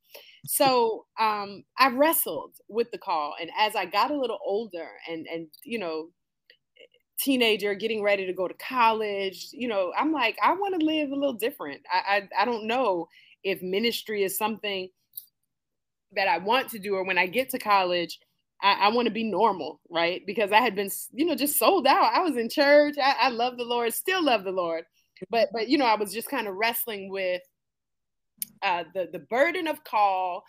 So 0.46 1.06
um, 1.18 1.64
I 1.78 1.88
wrestled 1.88 2.52
with 2.68 2.90
the 2.90 2.98
call, 2.98 3.34
and 3.40 3.50
as 3.58 3.74
I 3.74 3.84
got 3.86 4.10
a 4.10 4.18
little 4.18 4.38
older, 4.44 4.88
and 5.08 5.26
and 5.26 5.48
you 5.64 5.78
know, 5.78 6.08
teenager 7.18 7.74
getting 7.74 8.02
ready 8.02 8.26
to 8.26 8.32
go 8.32 8.48
to 8.48 8.54
college, 8.54 9.48
you 9.52 9.68
know, 9.68 9.92
I'm 9.98 10.12
like, 10.12 10.38
I 10.42 10.52
want 10.52 10.78
to 10.78 10.86
live 10.86 11.10
a 11.10 11.16
little 11.16 11.34
different. 11.34 11.82
I, 11.92 12.28
I 12.38 12.42
I 12.42 12.44
don't 12.44 12.66
know 12.66 13.08
if 13.44 13.62
ministry 13.62 14.22
is 14.24 14.38
something 14.38 14.88
that 16.12 16.28
I 16.28 16.38
want 16.38 16.68
to 16.70 16.78
do, 16.78 16.94
or 16.94 17.04
when 17.04 17.18
I 17.18 17.26
get 17.26 17.50
to 17.50 17.58
college, 17.58 18.18
I, 18.62 18.72
I 18.72 18.88
want 18.88 19.06
to 19.06 19.12
be 19.12 19.24
normal, 19.24 19.80
right? 19.88 20.22
Because 20.26 20.52
I 20.52 20.60
had 20.60 20.74
been, 20.74 20.90
you 21.12 21.26
know, 21.26 21.34
just 21.34 21.58
sold 21.58 21.86
out. 21.86 22.12
I 22.12 22.20
was 22.20 22.36
in 22.36 22.48
church. 22.48 22.96
I, 23.02 23.14
I 23.20 23.28
love 23.28 23.56
the 23.56 23.64
Lord, 23.64 23.92
still 23.94 24.22
love 24.22 24.44
the 24.44 24.52
Lord, 24.52 24.84
but 25.30 25.48
but 25.52 25.68
you 25.68 25.78
know, 25.78 25.86
I 25.86 25.96
was 25.96 26.12
just 26.12 26.28
kind 26.28 26.48
of 26.48 26.54
wrestling 26.54 27.10
with 27.10 27.42
uh, 28.62 28.84
the 28.94 29.08
the 29.12 29.20
burden 29.20 29.66
of 29.66 29.84
call 29.84 30.44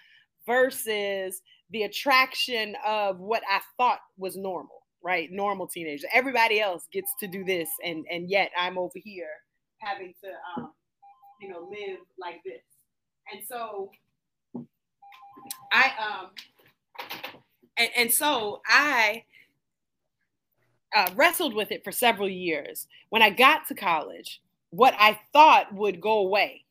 versus 0.45 1.41
the 1.71 1.83
attraction 1.83 2.75
of 2.85 3.19
what 3.19 3.43
I 3.49 3.59
thought 3.77 3.99
was 4.17 4.35
normal, 4.35 4.83
right? 5.03 5.29
Normal 5.31 5.67
teenagers. 5.67 6.05
Everybody 6.13 6.59
else 6.59 6.87
gets 6.91 7.11
to 7.19 7.27
do 7.27 7.43
this, 7.43 7.69
and 7.83 8.05
and 8.11 8.29
yet 8.29 8.51
I'm 8.57 8.77
over 8.77 8.93
here 8.95 9.29
having 9.79 10.13
to, 10.23 10.29
um, 10.57 10.71
you 11.41 11.49
know, 11.49 11.69
live 11.69 11.99
like 12.19 12.41
this. 12.43 12.61
And 13.31 13.41
so 13.47 13.91
I 15.71 15.91
um 15.99 16.29
and, 17.77 17.89
and 17.95 18.11
so 18.11 18.61
I 18.67 19.23
uh, 20.95 21.09
wrestled 21.15 21.53
with 21.53 21.71
it 21.71 21.83
for 21.83 21.91
several 21.91 22.29
years. 22.29 22.87
When 23.09 23.21
I 23.21 23.29
got 23.29 23.67
to 23.67 23.75
college, 23.75 24.41
what 24.71 24.93
I 24.99 25.19
thought 25.33 25.73
would 25.73 26.01
go 26.01 26.19
away, 26.19 26.65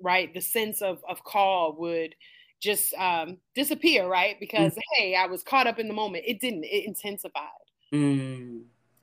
right? 0.00 0.32
The 0.32 0.40
sense 0.40 0.82
of, 0.82 0.98
of 1.08 1.24
call 1.24 1.76
would 1.78 2.14
just 2.60 2.94
um, 2.94 3.38
disappear, 3.54 4.06
right? 4.06 4.36
Because, 4.38 4.74
mm. 4.74 4.80
hey, 4.94 5.16
I 5.16 5.26
was 5.26 5.42
caught 5.42 5.66
up 5.66 5.78
in 5.78 5.88
the 5.88 5.94
moment. 5.94 6.24
It 6.26 6.40
didn't, 6.40 6.64
it 6.64 6.86
intensified. 6.86 7.48
Mm. 7.92 8.62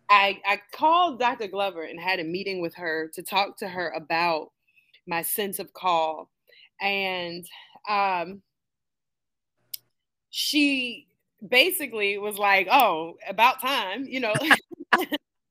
I, 0.10 0.40
I 0.46 0.62
called 0.72 1.20
Dr. 1.20 1.48
Glover 1.48 1.84
and 1.84 2.00
had 2.00 2.20
a 2.20 2.24
meeting 2.24 2.62
with 2.62 2.76
her 2.76 3.10
to 3.14 3.22
talk 3.22 3.58
to 3.58 3.68
her 3.68 3.90
about 3.90 4.52
my 5.08 5.22
sense 5.22 5.60
of 5.60 5.74
call. 5.74 6.30
And 6.82 7.46
um, 7.88 8.42
she 10.30 11.08
basically 11.48 12.18
was 12.18 12.38
like, 12.38 12.68
"Oh, 12.72 13.18
about 13.28 13.62
time," 13.62 14.06
you 14.06 14.20
know. 14.20 14.34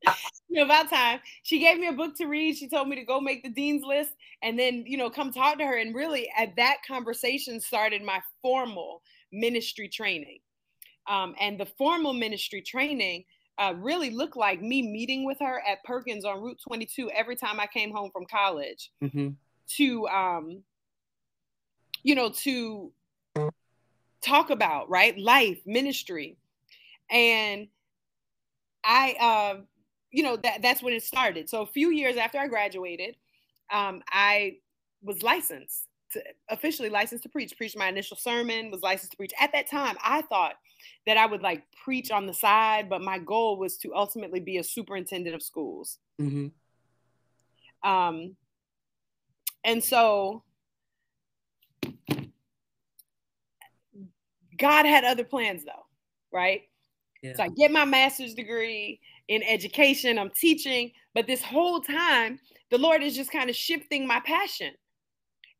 you 0.49 0.57
know, 0.57 0.63
about 0.63 0.89
time. 0.89 1.19
She 1.43 1.59
gave 1.59 1.77
me 1.77 1.87
a 1.87 1.93
book 1.93 2.15
to 2.17 2.25
read. 2.25 2.57
She 2.57 2.69
told 2.69 2.87
me 2.87 2.95
to 2.95 3.03
go 3.03 3.19
make 3.19 3.43
the 3.43 3.49
dean's 3.49 3.83
list 3.83 4.11
and 4.41 4.57
then, 4.57 4.83
you 4.87 4.97
know, 4.97 5.09
come 5.09 5.31
talk 5.31 5.57
to 5.57 5.65
her. 5.65 5.77
And 5.77 5.93
really, 5.93 6.29
at 6.37 6.55
that 6.55 6.77
conversation 6.87 7.59
started 7.59 8.01
my 8.03 8.21
formal 8.41 9.01
ministry 9.31 9.87
training. 9.87 10.39
Um, 11.07 11.35
and 11.39 11.59
the 11.59 11.65
formal 11.65 12.13
ministry 12.13 12.61
training 12.61 13.25
uh, 13.57 13.73
really 13.77 14.09
looked 14.09 14.37
like 14.37 14.61
me 14.61 14.81
meeting 14.81 15.25
with 15.25 15.37
her 15.39 15.61
at 15.67 15.83
Perkins 15.83 16.23
on 16.23 16.41
Route 16.41 16.59
22 16.65 17.11
every 17.11 17.35
time 17.35 17.59
I 17.59 17.67
came 17.67 17.91
home 17.91 18.09
from 18.11 18.25
college 18.25 18.91
mm-hmm. 19.03 19.29
to, 19.75 20.07
um, 20.07 20.63
you 22.03 22.15
know, 22.15 22.29
to 22.29 22.91
talk 24.21 24.49
about, 24.49 24.89
right? 24.89 25.17
Life, 25.17 25.59
ministry. 25.65 26.37
And 27.09 27.67
I, 28.83 29.15
uh, 29.19 29.61
you 30.11 30.23
know, 30.23 30.37
that 30.37 30.61
that's 30.61 30.81
when 30.81 30.93
it 30.93 31.03
started. 31.03 31.49
So 31.49 31.61
a 31.61 31.67
few 31.67 31.91
years 31.91 32.17
after 32.17 32.37
I 32.37 32.47
graduated, 32.47 33.15
um, 33.71 34.01
I 34.11 34.57
was 35.01 35.21
licensed 35.23 35.87
to 36.11 36.23
officially 36.49 36.89
licensed 36.89 37.23
to 37.23 37.29
preach, 37.29 37.55
preached 37.55 37.77
my 37.77 37.87
initial 37.87 38.17
sermon, 38.17 38.71
was 38.71 38.81
licensed 38.81 39.11
to 39.11 39.17
preach. 39.17 39.33
At 39.39 39.51
that 39.53 39.69
time, 39.69 39.95
I 40.03 40.21
thought 40.23 40.55
that 41.05 41.17
I 41.17 41.25
would 41.25 41.41
like 41.41 41.63
preach 41.83 42.11
on 42.11 42.25
the 42.25 42.33
side, 42.33 42.89
but 42.89 43.01
my 43.01 43.19
goal 43.19 43.57
was 43.57 43.77
to 43.77 43.93
ultimately 43.93 44.39
be 44.39 44.57
a 44.57 44.63
superintendent 44.63 45.35
of 45.35 45.43
schools. 45.43 45.99
Mm-hmm. 46.19 46.47
Um, 47.89 48.35
and 49.63 49.83
so 49.83 50.43
God 54.59 54.85
had 54.85 55.03
other 55.03 55.23
plans 55.23 55.63
though, 55.63 55.85
right? 56.31 56.61
Yeah. 57.21 57.33
So 57.35 57.43
I 57.43 57.49
get 57.49 57.71
my 57.71 57.85
master's 57.85 58.33
degree 58.33 58.99
in 59.27 59.43
education, 59.43 60.17
I'm 60.17 60.31
teaching, 60.31 60.91
but 61.13 61.27
this 61.27 61.43
whole 61.43 61.81
time 61.81 62.39
the 62.69 62.77
Lord 62.77 63.03
is 63.03 63.15
just 63.15 63.31
kind 63.31 63.49
of 63.49 63.55
shifting 63.55 64.05
my 64.05 64.19
passion. 64.21 64.73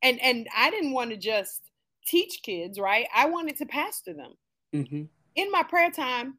And 0.01 0.19
and 0.21 0.47
I 0.55 0.69
didn't 0.69 0.93
want 0.93 1.11
to 1.11 1.17
just 1.17 1.61
teach 2.05 2.41
kids, 2.43 2.79
right? 2.79 3.07
I 3.15 3.25
wanted 3.25 3.57
to 3.57 3.65
pastor 3.65 4.13
them. 4.13 4.33
Mm-hmm. 4.73 5.03
In 5.35 5.51
my 5.51 5.63
prayer 5.63 5.91
time, 5.91 6.37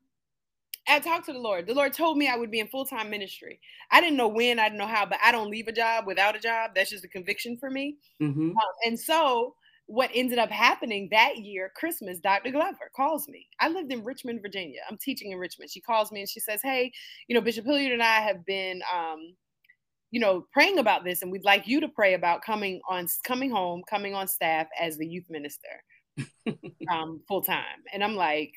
I 0.89 0.99
talked 0.99 1.27
to 1.27 1.33
the 1.33 1.39
Lord. 1.39 1.67
The 1.67 1.75
Lord 1.75 1.93
told 1.93 2.19
me 2.19 2.29
I 2.29 2.37
would 2.37 2.51
be 2.51 2.61
in 2.61 2.69
full 2.69 2.85
time 2.85 3.11
ministry. 3.11 3.61
I 3.91 4.01
didn't 4.01 4.17
know 4.17 4.29
when, 4.29 4.59
I 4.59 4.65
didn't 4.65 4.79
know 4.79 4.87
how, 4.87 5.07
but 5.07 5.19
I 5.23 5.33
don't 5.33 5.51
leave 5.51 5.69
a 5.69 5.73
job 5.73 6.07
without 6.07 6.37
a 6.37 6.41
job. 6.41 6.73
That's 6.75 6.91
just 6.91 7.05
a 7.05 7.09
conviction 7.09 7.57
for 7.59 7.71
me. 7.71 7.97
Mm-hmm. 8.21 8.51
Um, 8.51 8.57
and 8.87 8.99
so 8.99 9.55
what 9.91 10.09
ended 10.15 10.39
up 10.39 10.51
happening 10.51 11.09
that 11.11 11.39
year, 11.39 11.73
Christmas, 11.75 12.21
Dr. 12.21 12.53
Glover 12.53 12.93
calls 12.95 13.27
me. 13.27 13.49
I 13.59 13.69
lived 13.69 13.91
in 13.91 14.05
Richmond, 14.05 14.41
Virginia. 14.41 14.79
I'm 14.89 14.97
teaching 14.97 15.33
in 15.33 15.39
Richmond. 15.39 15.69
She 15.69 15.81
calls 15.81 16.13
me 16.13 16.21
and 16.21 16.29
she 16.29 16.39
says, 16.39 16.61
Hey, 16.63 16.93
you 17.27 17.35
know, 17.35 17.41
Bishop 17.41 17.65
Hilliard 17.65 17.91
and 17.91 18.03
I 18.03 18.21
have 18.21 18.47
been, 18.47 18.83
um, 18.95 19.35
you 20.13 20.21
know, 20.21 20.47
praying 20.53 20.79
about 20.79 21.03
this, 21.03 21.23
and 21.23 21.33
we'd 21.33 21.45
like 21.45 21.67
you 21.67 21.81
to 21.81 21.89
pray 21.89 22.15
about 22.15 22.43
coming 22.43 22.81
on, 22.89 23.09
coming 23.25 23.51
home, 23.51 23.83
coming 23.91 24.15
on 24.15 24.29
staff 24.29 24.69
as 24.81 24.97
the 24.97 25.07
youth 25.07 25.27
minister, 25.29 25.83
um, 26.91 27.21
full 27.27 27.43
time. 27.43 27.83
And 27.93 28.05
I'm 28.05 28.15
like, 28.15 28.53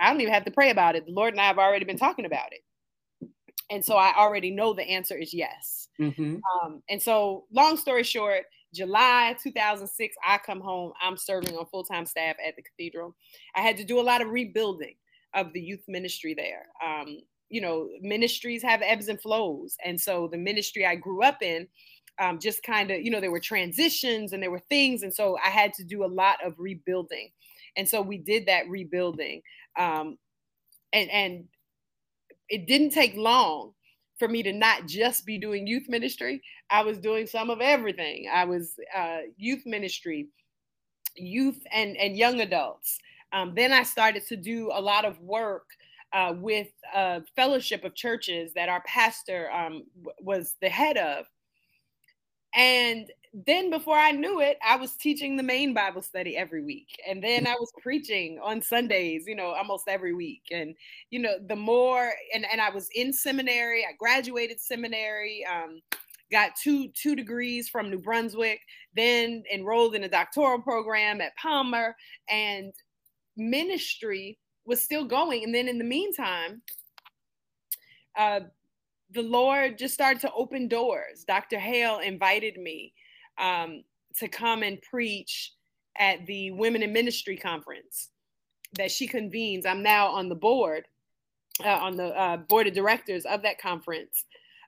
I 0.00 0.10
don't 0.10 0.20
even 0.20 0.34
have 0.34 0.44
to 0.44 0.50
pray 0.50 0.70
about 0.70 0.96
it. 0.96 1.06
The 1.06 1.12
Lord 1.12 1.34
and 1.34 1.40
I 1.40 1.46
have 1.46 1.58
already 1.58 1.84
been 1.84 1.98
talking 1.98 2.26
about 2.26 2.52
it, 2.52 3.28
and 3.70 3.84
so 3.84 3.96
I 3.96 4.12
already 4.16 4.50
know 4.50 4.72
the 4.72 4.82
answer 4.82 5.16
is 5.16 5.32
yes. 5.32 5.88
Mm-hmm. 6.00 6.36
Um, 6.64 6.82
and 6.88 7.00
so, 7.00 7.44
long 7.52 7.76
story 7.76 8.02
short, 8.02 8.44
July 8.74 9.36
2006, 9.42 10.16
I 10.26 10.38
come 10.38 10.60
home. 10.60 10.92
I'm 11.00 11.16
serving 11.16 11.56
on 11.56 11.66
full 11.66 11.84
time 11.84 12.06
staff 12.06 12.36
at 12.46 12.56
the 12.56 12.62
cathedral. 12.62 13.14
I 13.54 13.60
had 13.60 13.76
to 13.78 13.84
do 13.84 14.00
a 14.00 14.02
lot 14.02 14.20
of 14.20 14.28
rebuilding 14.28 14.94
of 15.34 15.52
the 15.52 15.60
youth 15.60 15.84
ministry 15.88 16.34
there. 16.34 16.66
Um, 16.84 17.18
you 17.48 17.60
know, 17.60 17.88
ministries 18.00 18.62
have 18.62 18.82
ebbs 18.82 19.08
and 19.08 19.20
flows. 19.20 19.76
And 19.84 20.00
so 20.00 20.28
the 20.30 20.38
ministry 20.38 20.84
I 20.86 20.96
grew 20.96 21.22
up 21.22 21.42
in, 21.42 21.68
um, 22.18 22.38
just 22.38 22.62
kind 22.62 22.90
of, 22.90 23.00
you 23.02 23.10
know, 23.10 23.20
there 23.20 23.30
were 23.30 23.40
transitions 23.40 24.32
and 24.32 24.42
there 24.42 24.50
were 24.50 24.62
things. 24.68 25.02
And 25.02 25.12
so 25.12 25.36
I 25.44 25.50
had 25.50 25.72
to 25.74 25.84
do 25.84 26.04
a 26.04 26.06
lot 26.06 26.44
of 26.44 26.54
rebuilding. 26.58 27.30
And 27.76 27.88
so 27.88 28.00
we 28.00 28.18
did 28.18 28.46
that 28.46 28.68
rebuilding. 28.68 29.42
Um, 29.78 30.18
and, 30.92 31.10
and 31.10 31.44
it 32.48 32.66
didn't 32.66 32.90
take 32.90 33.14
long 33.16 33.72
for 34.24 34.30
me 34.30 34.42
to 34.42 34.54
not 34.54 34.86
just 34.86 35.26
be 35.26 35.36
doing 35.36 35.66
youth 35.66 35.86
ministry. 35.86 36.42
I 36.70 36.82
was 36.82 36.98
doing 36.98 37.26
some 37.26 37.50
of 37.50 37.60
everything. 37.60 38.26
I 38.32 38.44
was 38.44 38.74
uh, 38.96 39.18
youth 39.36 39.64
ministry, 39.66 40.28
youth 41.14 41.60
and, 41.70 41.94
and 41.98 42.16
young 42.16 42.40
adults. 42.40 42.98
Um, 43.34 43.52
then 43.54 43.70
I 43.70 43.82
started 43.82 44.26
to 44.28 44.36
do 44.36 44.70
a 44.72 44.80
lot 44.80 45.04
of 45.04 45.20
work 45.20 45.66
uh, 46.14 46.32
with 46.38 46.68
a 46.94 47.20
fellowship 47.36 47.84
of 47.84 47.94
churches 47.94 48.52
that 48.54 48.70
our 48.70 48.82
pastor 48.86 49.50
um, 49.52 49.84
w- 50.02 50.16
was 50.22 50.56
the 50.62 50.70
head 50.70 50.96
of. 50.96 51.26
And 52.54 53.10
then 53.34 53.68
before 53.68 53.98
I 53.98 54.12
knew 54.12 54.40
it, 54.40 54.58
I 54.64 54.76
was 54.76 54.92
teaching 54.92 55.36
the 55.36 55.42
main 55.42 55.74
Bible 55.74 56.02
study 56.02 56.36
every 56.36 56.62
week. 56.62 56.88
And 57.08 57.22
then 57.22 57.48
I 57.48 57.54
was 57.58 57.72
preaching 57.82 58.38
on 58.40 58.62
Sundays, 58.62 59.24
you 59.26 59.34
know, 59.34 59.48
almost 59.48 59.88
every 59.88 60.14
week. 60.14 60.42
And, 60.52 60.76
you 61.10 61.18
know, 61.18 61.34
the 61.48 61.56
more, 61.56 62.12
and, 62.32 62.46
and 62.50 62.60
I 62.60 62.70
was 62.70 62.88
in 62.94 63.12
seminary, 63.12 63.84
I 63.84 63.94
graduated 63.98 64.60
seminary, 64.60 65.44
um, 65.52 65.80
got 66.30 66.52
two, 66.62 66.88
two 66.90 67.16
degrees 67.16 67.68
from 67.68 67.90
New 67.90 67.98
Brunswick, 67.98 68.60
then 68.94 69.42
enrolled 69.52 69.96
in 69.96 70.04
a 70.04 70.08
doctoral 70.08 70.62
program 70.62 71.20
at 71.20 71.36
Palmer 71.36 71.96
and 72.30 72.72
ministry 73.36 74.38
was 74.64 74.80
still 74.80 75.04
going. 75.04 75.42
And 75.42 75.52
then 75.52 75.66
in 75.66 75.78
the 75.78 75.84
meantime, 75.84 76.62
uh, 78.16 78.40
the 79.10 79.22
Lord 79.22 79.76
just 79.76 79.94
started 79.94 80.20
to 80.20 80.32
open 80.32 80.68
doors. 80.68 81.24
Dr. 81.26 81.58
Hale 81.58 81.98
invited 81.98 82.58
me 82.58 82.92
um, 83.38 83.82
to 84.16 84.28
come 84.28 84.62
and 84.62 84.80
preach 84.82 85.52
at 85.96 86.26
the 86.26 86.50
Women 86.52 86.82
in 86.82 86.92
Ministry 86.92 87.36
conference 87.36 88.10
that 88.76 88.90
she 88.90 89.06
convenes. 89.06 89.66
I'm 89.66 89.82
now 89.82 90.08
on 90.08 90.28
the 90.28 90.34
board, 90.34 90.86
uh, 91.64 91.68
on 91.68 91.96
the 91.96 92.06
uh, 92.06 92.36
board 92.36 92.66
of 92.66 92.74
directors 92.74 93.24
of 93.24 93.42
that 93.42 93.60
conference. 93.60 94.24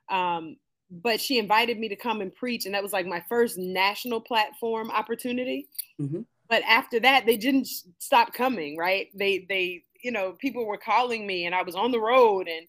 Um, 0.09 0.57
but 0.89 1.19
she 1.19 1.37
invited 1.37 1.77
me 1.77 1.89
to 1.89 1.95
come 1.95 2.21
and 2.21 2.33
preach, 2.33 2.65
and 2.65 2.73
that 2.73 2.83
was 2.83 2.93
like 2.93 3.05
my 3.05 3.23
first 3.27 3.57
national 3.57 4.21
platform 4.21 4.89
opportunity. 4.89 5.67
Mm-hmm. 5.99 6.21
But 6.49 6.63
after 6.63 6.99
that, 7.01 7.25
they 7.25 7.35
didn't 7.35 7.67
stop 7.99 8.33
coming. 8.33 8.77
Right? 8.77 9.09
They 9.13 9.45
they 9.49 9.83
you 10.01 10.11
know 10.11 10.33
people 10.39 10.65
were 10.65 10.77
calling 10.77 11.27
me, 11.27 11.45
and 11.45 11.53
I 11.53 11.63
was 11.63 11.75
on 11.75 11.91
the 11.91 11.99
road 11.99 12.47
and 12.47 12.67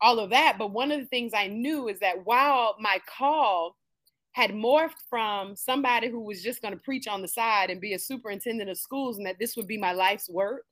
all 0.00 0.18
of 0.18 0.30
that. 0.30 0.56
But 0.58 0.70
one 0.70 0.90
of 0.90 1.00
the 1.00 1.06
things 1.06 1.32
I 1.34 1.48
knew 1.48 1.88
is 1.88 2.00
that 2.00 2.24
while 2.24 2.76
my 2.80 3.00
call 3.06 3.76
had 4.32 4.50
morphed 4.50 5.02
from 5.08 5.56
somebody 5.56 6.08
who 6.08 6.20
was 6.20 6.42
just 6.42 6.62
going 6.62 6.74
to 6.74 6.80
preach 6.80 7.08
on 7.08 7.22
the 7.22 7.28
side 7.28 7.70
and 7.70 7.80
be 7.80 7.94
a 7.94 7.98
superintendent 7.98 8.70
of 8.70 8.78
schools, 8.78 9.18
and 9.18 9.26
that 9.26 9.38
this 9.38 9.56
would 9.56 9.66
be 9.66 9.78
my 9.78 9.92
life's 9.92 10.28
work, 10.28 10.64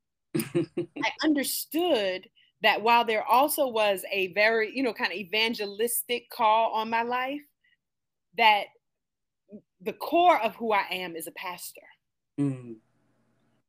I 0.36 1.12
understood 1.24 2.28
that 2.62 2.82
while 2.82 3.04
there 3.04 3.24
also 3.24 3.68
was 3.68 4.04
a 4.12 4.32
very, 4.32 4.76
you 4.76 4.82
know, 4.82 4.92
kind 4.92 5.12
of 5.12 5.18
evangelistic 5.18 6.28
call 6.30 6.72
on 6.72 6.90
my 6.90 7.02
life, 7.02 7.40
that 8.36 8.64
the 9.80 9.92
core 9.92 10.40
of 10.42 10.54
who 10.56 10.72
I 10.72 10.84
am 10.90 11.16
is 11.16 11.26
a 11.26 11.32
pastor. 11.32 11.80
Mm. 12.38 12.76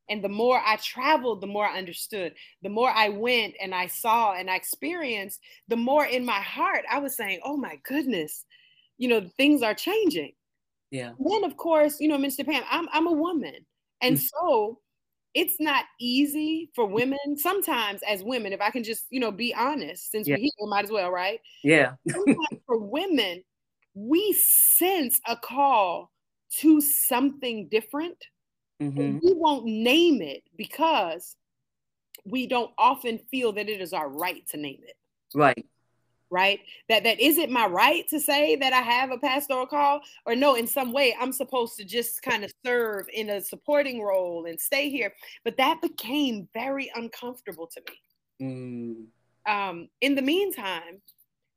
And 0.08 0.24
the 0.24 0.28
more 0.28 0.60
I 0.64 0.76
traveled, 0.76 1.40
the 1.40 1.46
more 1.46 1.68
I 1.68 1.78
understood. 1.78 2.34
The 2.62 2.68
more 2.68 2.90
I 2.90 3.08
went 3.10 3.54
and 3.62 3.72
I 3.72 3.86
saw 3.86 4.34
and 4.34 4.50
I 4.50 4.56
experienced, 4.56 5.38
the 5.68 5.76
more 5.76 6.04
in 6.04 6.24
my 6.24 6.40
heart 6.40 6.84
I 6.90 6.98
was 6.98 7.16
saying, 7.16 7.40
oh 7.44 7.56
my 7.56 7.78
goodness, 7.84 8.44
you 9.00 9.08
know, 9.08 9.28
things 9.38 9.62
are 9.62 9.74
changing. 9.74 10.32
Yeah. 10.90 11.12
And 11.18 11.26
then, 11.30 11.44
of 11.44 11.56
course, 11.56 11.98
you 12.00 12.08
know, 12.08 12.18
Mr. 12.18 12.44
Pam, 12.44 12.62
I'm, 12.70 12.86
I'm 12.92 13.06
a 13.06 13.12
woman. 13.12 13.54
And 14.02 14.16
mm. 14.16 14.20
so 14.20 14.78
it's 15.32 15.56
not 15.58 15.84
easy 15.98 16.70
for 16.74 16.86
women 16.86 17.36
sometimes 17.36 18.00
as 18.02 18.20
women 18.24 18.52
if 18.52 18.60
i 18.60 18.68
can 18.68 18.82
just 18.82 19.04
you 19.10 19.20
know 19.20 19.30
be 19.30 19.54
honest 19.54 20.10
since 20.10 20.26
yeah. 20.26 20.34
we 20.34 20.40
here 20.40 20.68
might 20.68 20.84
as 20.84 20.90
well 20.90 21.08
right 21.08 21.38
yeah 21.62 21.92
for 22.66 22.78
women 22.78 23.40
we 23.94 24.32
sense 24.32 25.20
a 25.28 25.36
call 25.36 26.10
to 26.50 26.80
something 26.80 27.68
different 27.68 28.16
mm-hmm. 28.82 29.18
we 29.22 29.32
won't 29.34 29.66
name 29.66 30.20
it 30.20 30.42
because 30.56 31.36
we 32.24 32.48
don't 32.48 32.72
often 32.76 33.20
feel 33.30 33.52
that 33.52 33.68
it 33.68 33.80
is 33.80 33.92
our 33.92 34.08
right 34.08 34.44
to 34.48 34.56
name 34.56 34.80
it 34.82 34.96
right 35.32 35.64
right? 36.30 36.60
That 36.88 37.02
that 37.04 37.20
is 37.20 37.38
it 37.38 37.50
my 37.50 37.66
right 37.66 38.06
to 38.08 38.20
say 38.20 38.56
that 38.56 38.72
i 38.72 38.80
have 38.80 39.10
a 39.10 39.18
pastoral 39.18 39.66
call? 39.66 40.00
Or 40.26 40.34
no 40.36 40.54
in 40.54 40.66
some 40.66 40.92
way 40.92 41.14
i'm 41.20 41.32
supposed 41.32 41.76
to 41.78 41.84
just 41.84 42.22
kind 42.22 42.44
of 42.44 42.52
serve 42.64 43.06
in 43.12 43.30
a 43.30 43.40
supporting 43.40 44.02
role 44.02 44.46
and 44.46 44.58
stay 44.58 44.88
here? 44.88 45.12
But 45.44 45.56
that 45.56 45.82
became 45.82 46.48
very 46.54 46.90
uncomfortable 46.94 47.68
to 47.68 47.82
me. 47.88 47.96
Mm. 48.42 49.06
um, 49.46 49.88
in 50.00 50.14
the 50.14 50.22
meantime 50.22 51.02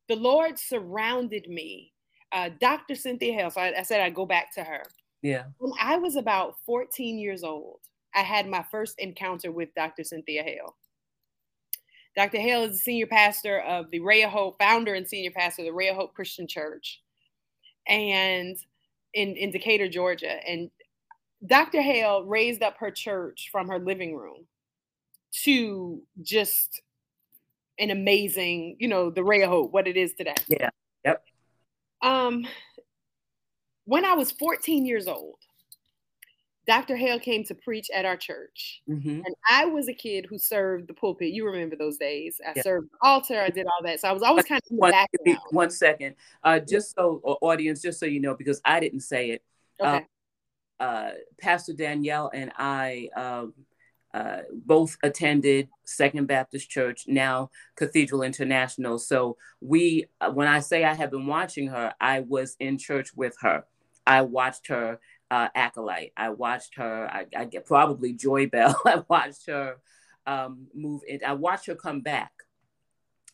the 0.09 0.15
lord 0.15 0.59
surrounded 0.59 1.47
me. 1.47 1.91
Uh, 2.31 2.49
dr 2.59 2.95
cynthia 2.95 3.33
hale 3.33 3.51
so 3.51 3.61
I, 3.61 3.79
I 3.79 3.83
said 3.83 4.01
i'd 4.01 4.15
go 4.15 4.25
back 4.25 4.53
to 4.55 4.63
her. 4.63 4.83
Yeah. 5.21 5.43
When 5.59 5.71
i 5.81 5.97
was 5.97 6.15
about 6.15 6.55
14 6.65 7.17
years 7.19 7.43
old 7.43 7.79
i 8.15 8.21
had 8.21 8.47
my 8.47 8.63
first 8.71 8.95
encounter 8.99 9.51
with 9.51 9.69
dr 9.75 10.03
cynthia 10.03 10.43
hale 10.43 10.75
Dr. 12.15 12.39
Hale 12.39 12.63
is 12.63 12.71
the 12.71 12.77
senior 12.77 13.07
pastor 13.07 13.59
of 13.61 13.89
the 13.91 13.99
Ray 13.99 14.23
of 14.23 14.29
Hope, 14.29 14.59
founder 14.59 14.93
and 14.93 15.07
senior 15.07 15.31
pastor 15.31 15.63
of 15.63 15.67
the 15.67 15.73
Ray 15.73 15.89
of 15.89 15.95
Hope 15.95 16.13
Christian 16.13 16.47
Church, 16.47 17.01
and 17.87 18.55
in, 19.13 19.35
in 19.35 19.51
Decatur, 19.51 19.89
Georgia. 19.89 20.37
And 20.47 20.69
Dr. 21.45 21.81
Hale 21.81 22.23
raised 22.23 22.61
up 22.61 22.77
her 22.77 22.91
church 22.91 23.49
from 23.51 23.67
her 23.67 23.79
living 23.79 24.15
room 24.15 24.45
to 25.43 26.01
just 26.21 26.81
an 27.79 27.89
amazing, 27.89 28.77
you 28.79 28.87
know, 28.87 29.09
the 29.09 29.23
Ray 29.23 29.41
of 29.41 29.49
Hope, 29.49 29.71
what 29.71 29.87
it 29.87 29.97
is 29.97 30.13
today. 30.13 30.35
Yeah. 30.47 30.69
Yep. 31.03 31.23
Um, 32.01 32.45
when 33.85 34.05
I 34.05 34.13
was 34.13 34.31
14 34.31 34.85
years 34.85 35.07
old, 35.07 35.35
Dr. 36.65 36.95
Hale 36.95 37.19
came 37.19 37.43
to 37.45 37.55
preach 37.55 37.89
at 37.93 38.05
our 38.05 38.15
church. 38.15 38.81
Mm-hmm. 38.89 39.21
And 39.25 39.35
I 39.49 39.65
was 39.65 39.89
a 39.89 39.93
kid 39.93 40.25
who 40.29 40.37
served 40.37 40.87
the 40.87 40.93
pulpit. 40.93 41.33
You 41.33 41.45
remember 41.45 41.75
those 41.75 41.97
days. 41.97 42.39
I 42.45 42.53
yeah. 42.55 42.63
served 42.63 42.89
the 42.91 43.07
altar, 43.07 43.41
I 43.41 43.49
did 43.49 43.65
all 43.65 43.83
that. 43.83 43.99
So 43.99 44.07
I 44.07 44.13
was 44.13 44.23
always 44.23 44.45
kind 44.45 44.61
of 44.65 44.71
in 44.71 44.77
the 44.77 44.81
one. 44.81 45.39
One 45.51 45.69
second. 45.69 46.15
Uh, 46.43 46.59
just 46.59 46.95
so, 46.95 47.21
audience, 47.41 47.81
just 47.81 47.99
so 47.99 48.05
you 48.05 48.21
know, 48.21 48.35
because 48.35 48.61
I 48.63 48.79
didn't 48.79 49.01
say 49.01 49.31
it. 49.31 49.43
Uh, 49.81 49.87
okay. 49.87 50.05
Uh, 50.79 50.83
uh, 50.83 51.11
Pastor 51.39 51.73
Danielle 51.73 52.29
and 52.33 52.51
I 52.57 53.09
um, 53.15 53.53
uh, 54.13 54.41
both 54.51 54.97
attended 55.01 55.69
Second 55.85 56.27
Baptist 56.27 56.69
Church, 56.69 57.05
now 57.07 57.49
Cathedral 57.75 58.21
International. 58.21 58.99
So 58.99 59.37
we, 59.59 60.05
uh, 60.21 60.31
when 60.31 60.47
I 60.47 60.59
say 60.59 60.83
I 60.83 60.93
have 60.93 61.11
been 61.11 61.25
watching 61.25 61.67
her, 61.67 61.93
I 61.99 62.21
was 62.21 62.55
in 62.59 62.77
church 62.77 63.13
with 63.15 63.35
her. 63.41 63.65
I 64.05 64.21
watched 64.21 64.67
her 64.67 64.99
uh, 65.31 65.49
acolyte. 65.55 66.13
I 66.15 66.29
watched 66.29 66.75
her. 66.75 67.07
I, 67.11 67.25
I 67.35 67.45
get 67.45 67.65
probably 67.65 68.13
Joy 68.13 68.47
Bell. 68.47 68.79
I 68.85 69.03
watched 69.07 69.47
her 69.47 69.77
um, 70.25 70.67
move 70.73 71.01
in. 71.07 71.19
I 71.25 71.33
watched 71.33 71.67
her 71.67 71.75
come 71.75 72.01
back. 72.01 72.31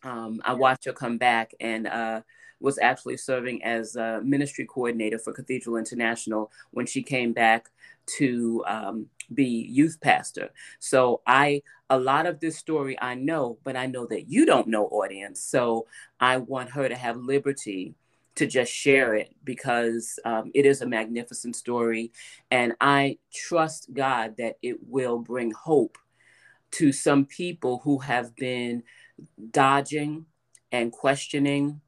Um, 0.04 0.41
I 0.45 0.54
watched 0.54 0.86
her 0.86 0.93
come 0.93 1.17
back 1.17 1.54
and 1.60 1.88
uh, 1.88 2.21
was 2.62 2.80
actually 2.80 3.17
serving 3.17 3.63
as 3.63 3.95
a 3.95 4.21
ministry 4.23 4.65
coordinator 4.65 5.19
for 5.19 5.34
Cathedral 5.34 5.78
International 5.78 6.52
when 6.71 6.86
she 6.86 7.04
came 7.04 7.34
back 7.34 7.69
to 8.17 8.63
um, 8.67 9.08
be 9.34 9.45
youth 9.45 9.99
pastor. 10.02 10.49
So 10.80 11.21
I 11.28 11.62
a 11.89 11.99
lot 11.99 12.28
of 12.28 12.39
this 12.39 12.58
story 12.58 12.97
I 13.02 13.15
know, 13.15 13.58
but 13.63 13.75
I 13.75 13.88
know 13.88 14.06
that 14.08 14.30
you 14.30 14.45
don't 14.45 14.67
know 14.67 14.86
audience. 14.86 15.41
So 15.41 15.88
I 16.19 16.38
want 16.38 16.71
her 16.71 16.88
to 16.88 16.95
have 16.95 17.17
liberty 17.17 17.95
to 18.36 18.46
just 18.46 18.72
share 18.72 19.15
it 19.15 19.36
because 19.44 20.18
um, 20.26 20.52
it 20.54 20.65
is 20.65 20.82
a 20.82 20.88
magnificent 20.88 21.56
story. 21.56 22.12
And 22.52 22.74
I 22.80 23.18
trust 23.34 23.94
God 23.94 24.36
that 24.38 24.58
it 24.62 24.78
will 24.88 25.20
bring 25.20 25.52
hope 25.52 25.98
to 26.72 26.92
some 26.92 27.26
people 27.26 27.82
who 27.84 28.00
have 28.00 28.36
been 28.36 28.84
dodging 29.52 30.26
and 30.72 30.92
questioning. 30.92 31.82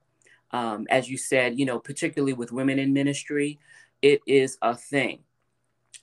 Um, 0.51 0.87
as 0.89 1.09
you 1.09 1.17
said, 1.17 1.57
you 1.57 1.65
know, 1.65 1.79
particularly 1.79 2.33
with 2.33 2.51
women 2.51 2.79
in 2.79 2.91
ministry, 2.91 3.59
it 4.01 4.21
is 4.27 4.57
a 4.61 4.75
thing. 4.75 5.19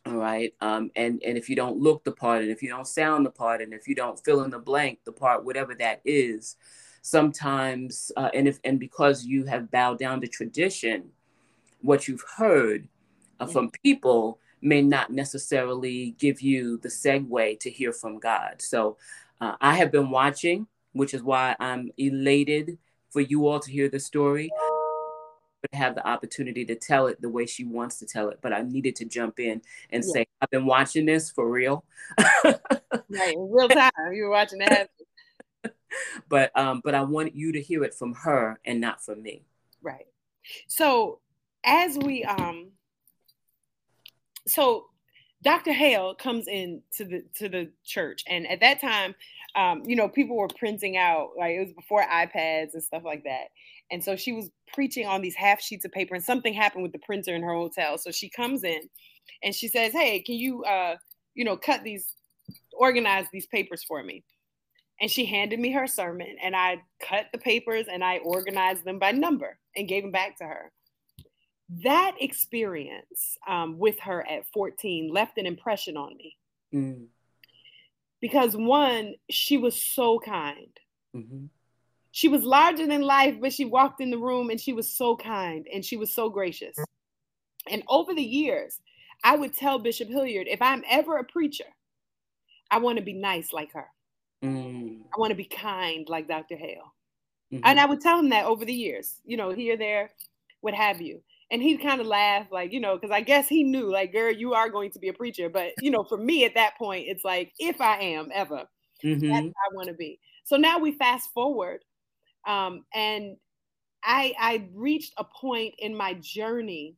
All 0.06 0.16
right. 0.16 0.54
Um, 0.60 0.90
and, 0.96 1.22
and 1.22 1.36
if 1.36 1.50
you 1.50 1.56
don't 1.56 1.78
look 1.78 2.04
the 2.04 2.12
part, 2.12 2.42
and 2.42 2.50
if 2.50 2.62
you 2.62 2.70
don't 2.70 2.86
sound 2.86 3.26
the 3.26 3.30
part, 3.30 3.60
and 3.60 3.74
if 3.74 3.86
you 3.86 3.94
don't 3.94 4.22
fill 4.24 4.42
in 4.42 4.50
the 4.50 4.58
blank, 4.58 5.00
the 5.04 5.12
part, 5.12 5.44
whatever 5.44 5.74
that 5.74 6.00
is, 6.04 6.56
sometimes 7.02 8.12
uh, 8.16 8.30
and 8.34 8.48
if 8.48 8.58
and 8.64 8.78
because 8.78 9.24
you 9.24 9.44
have 9.44 9.70
bowed 9.70 9.98
down 9.98 10.20
to 10.20 10.26
tradition 10.26 11.04
what 11.80 12.08
you've 12.08 12.24
heard 12.36 12.88
uh, 13.40 13.44
mm-hmm. 13.44 13.52
from 13.52 13.70
people 13.82 14.38
may 14.60 14.82
not 14.82 15.12
necessarily 15.12 16.16
give 16.18 16.40
you 16.40 16.78
the 16.78 16.88
segue 16.88 17.60
to 17.60 17.70
hear 17.70 17.92
from 17.92 18.18
god. 18.18 18.60
So 18.60 18.96
uh, 19.40 19.54
i 19.60 19.74
have 19.74 19.92
been 19.92 20.10
watching 20.10 20.66
which 20.92 21.14
is 21.14 21.22
why 21.22 21.54
i'm 21.60 21.90
elated 21.96 22.78
for 23.10 23.20
you 23.20 23.46
all 23.46 23.60
to 23.60 23.70
hear 23.70 23.88
the 23.88 24.00
story. 24.00 24.50
But 25.62 25.76
have 25.76 25.96
the 25.96 26.06
opportunity 26.06 26.64
to 26.66 26.76
tell 26.76 27.08
it 27.08 27.20
the 27.20 27.28
way 27.28 27.44
she 27.44 27.64
wants 27.64 27.98
to 27.98 28.06
tell 28.06 28.28
it 28.28 28.38
but 28.40 28.52
i 28.52 28.62
needed 28.62 28.94
to 28.96 29.04
jump 29.04 29.40
in 29.40 29.60
and 29.90 30.04
yeah. 30.04 30.12
say 30.12 30.26
i've 30.40 30.50
been 30.50 30.66
watching 30.66 31.06
this 31.06 31.30
for 31.30 31.50
real. 31.50 31.84
Right 33.10 33.34
real 33.38 33.68
time. 33.68 33.90
You 34.12 34.24
were 34.24 34.30
watching 34.30 34.58
that 34.58 34.90
but 36.28 36.56
um, 36.58 36.80
but 36.84 36.94
I 36.94 37.02
want 37.02 37.34
you 37.34 37.52
to 37.52 37.60
hear 37.60 37.84
it 37.84 37.94
from 37.94 38.14
her 38.14 38.58
and 38.64 38.80
not 38.80 39.04
from 39.04 39.22
me. 39.22 39.44
Right. 39.82 40.06
So 40.66 41.20
as 41.64 41.98
we 41.98 42.24
um 42.24 42.70
so 44.46 44.86
Dr. 45.42 45.72
Hale 45.72 46.14
comes 46.14 46.48
in 46.48 46.82
to 46.96 47.04
the 47.04 47.24
to 47.36 47.48
the 47.48 47.70
church, 47.84 48.24
and 48.26 48.46
at 48.48 48.60
that 48.60 48.80
time, 48.80 49.14
um, 49.54 49.82
you 49.86 49.94
know, 49.94 50.08
people 50.08 50.36
were 50.36 50.48
printing 50.48 50.96
out 50.96 51.30
like 51.38 51.52
it 51.52 51.60
was 51.60 51.72
before 51.72 52.02
iPads 52.02 52.74
and 52.74 52.82
stuff 52.82 53.04
like 53.04 53.22
that, 53.24 53.48
and 53.90 54.02
so 54.02 54.16
she 54.16 54.32
was 54.32 54.50
preaching 54.74 55.06
on 55.06 55.22
these 55.22 55.36
half 55.36 55.60
sheets 55.60 55.84
of 55.84 55.92
paper, 55.92 56.14
and 56.14 56.24
something 56.24 56.52
happened 56.52 56.82
with 56.82 56.92
the 56.92 56.98
printer 56.98 57.34
in 57.34 57.42
her 57.42 57.54
hotel. 57.54 57.98
So 57.98 58.10
she 58.10 58.28
comes 58.28 58.64
in, 58.64 58.88
and 59.44 59.54
she 59.54 59.68
says, 59.68 59.92
"Hey, 59.92 60.20
can 60.20 60.34
you, 60.34 60.64
uh, 60.64 60.96
you 61.34 61.44
know, 61.44 61.56
cut 61.56 61.84
these, 61.84 62.16
organize 62.72 63.26
these 63.32 63.46
papers 63.46 63.84
for 63.84 64.02
me?" 64.02 64.24
And 65.00 65.10
she 65.10 65.24
handed 65.24 65.58
me 65.60 65.72
her 65.72 65.86
sermon 65.86 66.36
and 66.42 66.56
i 66.56 66.82
cut 67.00 67.26
the 67.32 67.38
papers 67.38 67.86
and 67.90 68.02
i 68.02 68.18
organized 68.18 68.84
them 68.84 68.98
by 68.98 69.12
number 69.12 69.58
and 69.76 69.88
gave 69.88 70.02
them 70.02 70.12
back 70.12 70.36
to 70.38 70.44
her. 70.44 70.70
That 71.84 72.16
experience 72.18 73.36
um, 73.46 73.78
with 73.78 74.00
her 74.00 74.26
at 74.26 74.46
14 74.52 75.10
left 75.12 75.38
an 75.38 75.46
impression 75.46 75.96
on 75.96 76.16
me. 76.16 76.36
Mm. 76.74 77.06
because 78.20 78.54
one 78.54 79.14
she 79.30 79.56
was 79.56 79.74
so 79.74 80.18
kind. 80.18 80.68
Mm-hmm. 81.16 81.46
she 82.10 82.28
was 82.28 82.42
larger 82.42 82.86
than 82.86 83.00
life 83.00 83.36
but 83.40 83.54
she 83.54 83.64
walked 83.64 84.02
in 84.02 84.10
the 84.10 84.18
room 84.18 84.50
and 84.50 84.60
she 84.60 84.74
was 84.74 84.94
so 84.94 85.16
kind 85.16 85.66
and 85.72 85.82
she 85.82 85.96
was 85.96 86.12
so 86.12 86.28
gracious. 86.28 86.76
And 87.70 87.82
over 87.88 88.14
the 88.14 88.22
years 88.22 88.78
i 89.24 89.34
would 89.36 89.54
tell 89.54 89.78
bishop 89.78 90.08
hilliard 90.08 90.46
if 90.48 90.60
i'm 90.60 90.84
ever 90.90 91.16
a 91.16 91.24
preacher 91.24 91.64
i 92.70 92.78
want 92.78 92.98
to 92.98 93.04
be 93.04 93.14
nice 93.14 93.52
like 93.52 93.72
her 93.72 93.86
Mm. 94.44 95.00
I 95.14 95.20
want 95.20 95.30
to 95.30 95.36
be 95.36 95.44
kind 95.44 96.08
like 96.08 96.28
Dr. 96.28 96.56
Hale. 96.56 96.94
Mm-hmm. 97.52 97.62
And 97.64 97.80
I 97.80 97.86
would 97.86 98.00
tell 98.00 98.18
him 98.18 98.28
that 98.30 98.44
over 98.44 98.64
the 98.64 98.74
years, 98.74 99.20
you 99.24 99.36
know, 99.36 99.50
here, 99.50 99.76
there, 99.76 100.10
what 100.60 100.74
have 100.74 101.00
you. 101.00 101.22
And 101.50 101.62
he'd 101.62 101.80
kind 101.80 102.00
of 102.00 102.06
laugh, 102.06 102.46
like, 102.52 102.72
you 102.72 102.80
know, 102.80 102.96
because 102.96 103.10
I 103.10 103.22
guess 103.22 103.48
he 103.48 103.64
knew, 103.64 103.90
like, 103.90 104.12
girl, 104.12 104.30
you 104.30 104.52
are 104.52 104.68
going 104.68 104.90
to 104.90 104.98
be 104.98 105.08
a 105.08 105.14
preacher. 105.14 105.48
But, 105.48 105.72
you 105.80 105.90
know, 105.90 106.04
for 106.04 106.18
me 106.18 106.44
at 106.44 106.54
that 106.54 106.76
point, 106.76 107.06
it's 107.08 107.24
like, 107.24 107.52
if 107.58 107.80
I 107.80 107.98
am 108.00 108.28
ever, 108.34 108.64
mm-hmm. 109.02 109.28
that's 109.28 109.46
I 109.46 109.74
want 109.74 109.88
to 109.88 109.94
be. 109.94 110.20
So 110.44 110.56
now 110.56 110.78
we 110.78 110.92
fast 110.92 111.30
forward. 111.32 111.84
Um, 112.46 112.84
and 112.94 113.36
I 114.02 114.34
I 114.38 114.68
reached 114.74 115.14
a 115.16 115.24
point 115.24 115.74
in 115.78 115.96
my 115.96 116.14
journey 116.14 116.96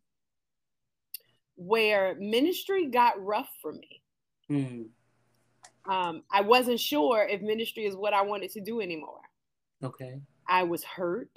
where 1.57 2.17
ministry 2.19 2.87
got 2.87 3.23
rough 3.25 3.51
for 3.61 3.73
me. 3.73 4.03
Mm. 4.51 4.89
Um, 5.89 6.23
I 6.33 6.43
wasn't 6.43 6.81
sure 6.81 7.27
if 7.29 7.41
ministry 7.41 7.87
is 7.87 7.97
what 7.97 8.13
I 8.13 8.23
wanted 8.23 8.51
to 8.53 8.61
do 8.61 8.81
anymore. 8.81 9.21
Okay. 9.83 10.21
I 10.49 10.65
was 10.65 10.85
hurt. 10.85 11.31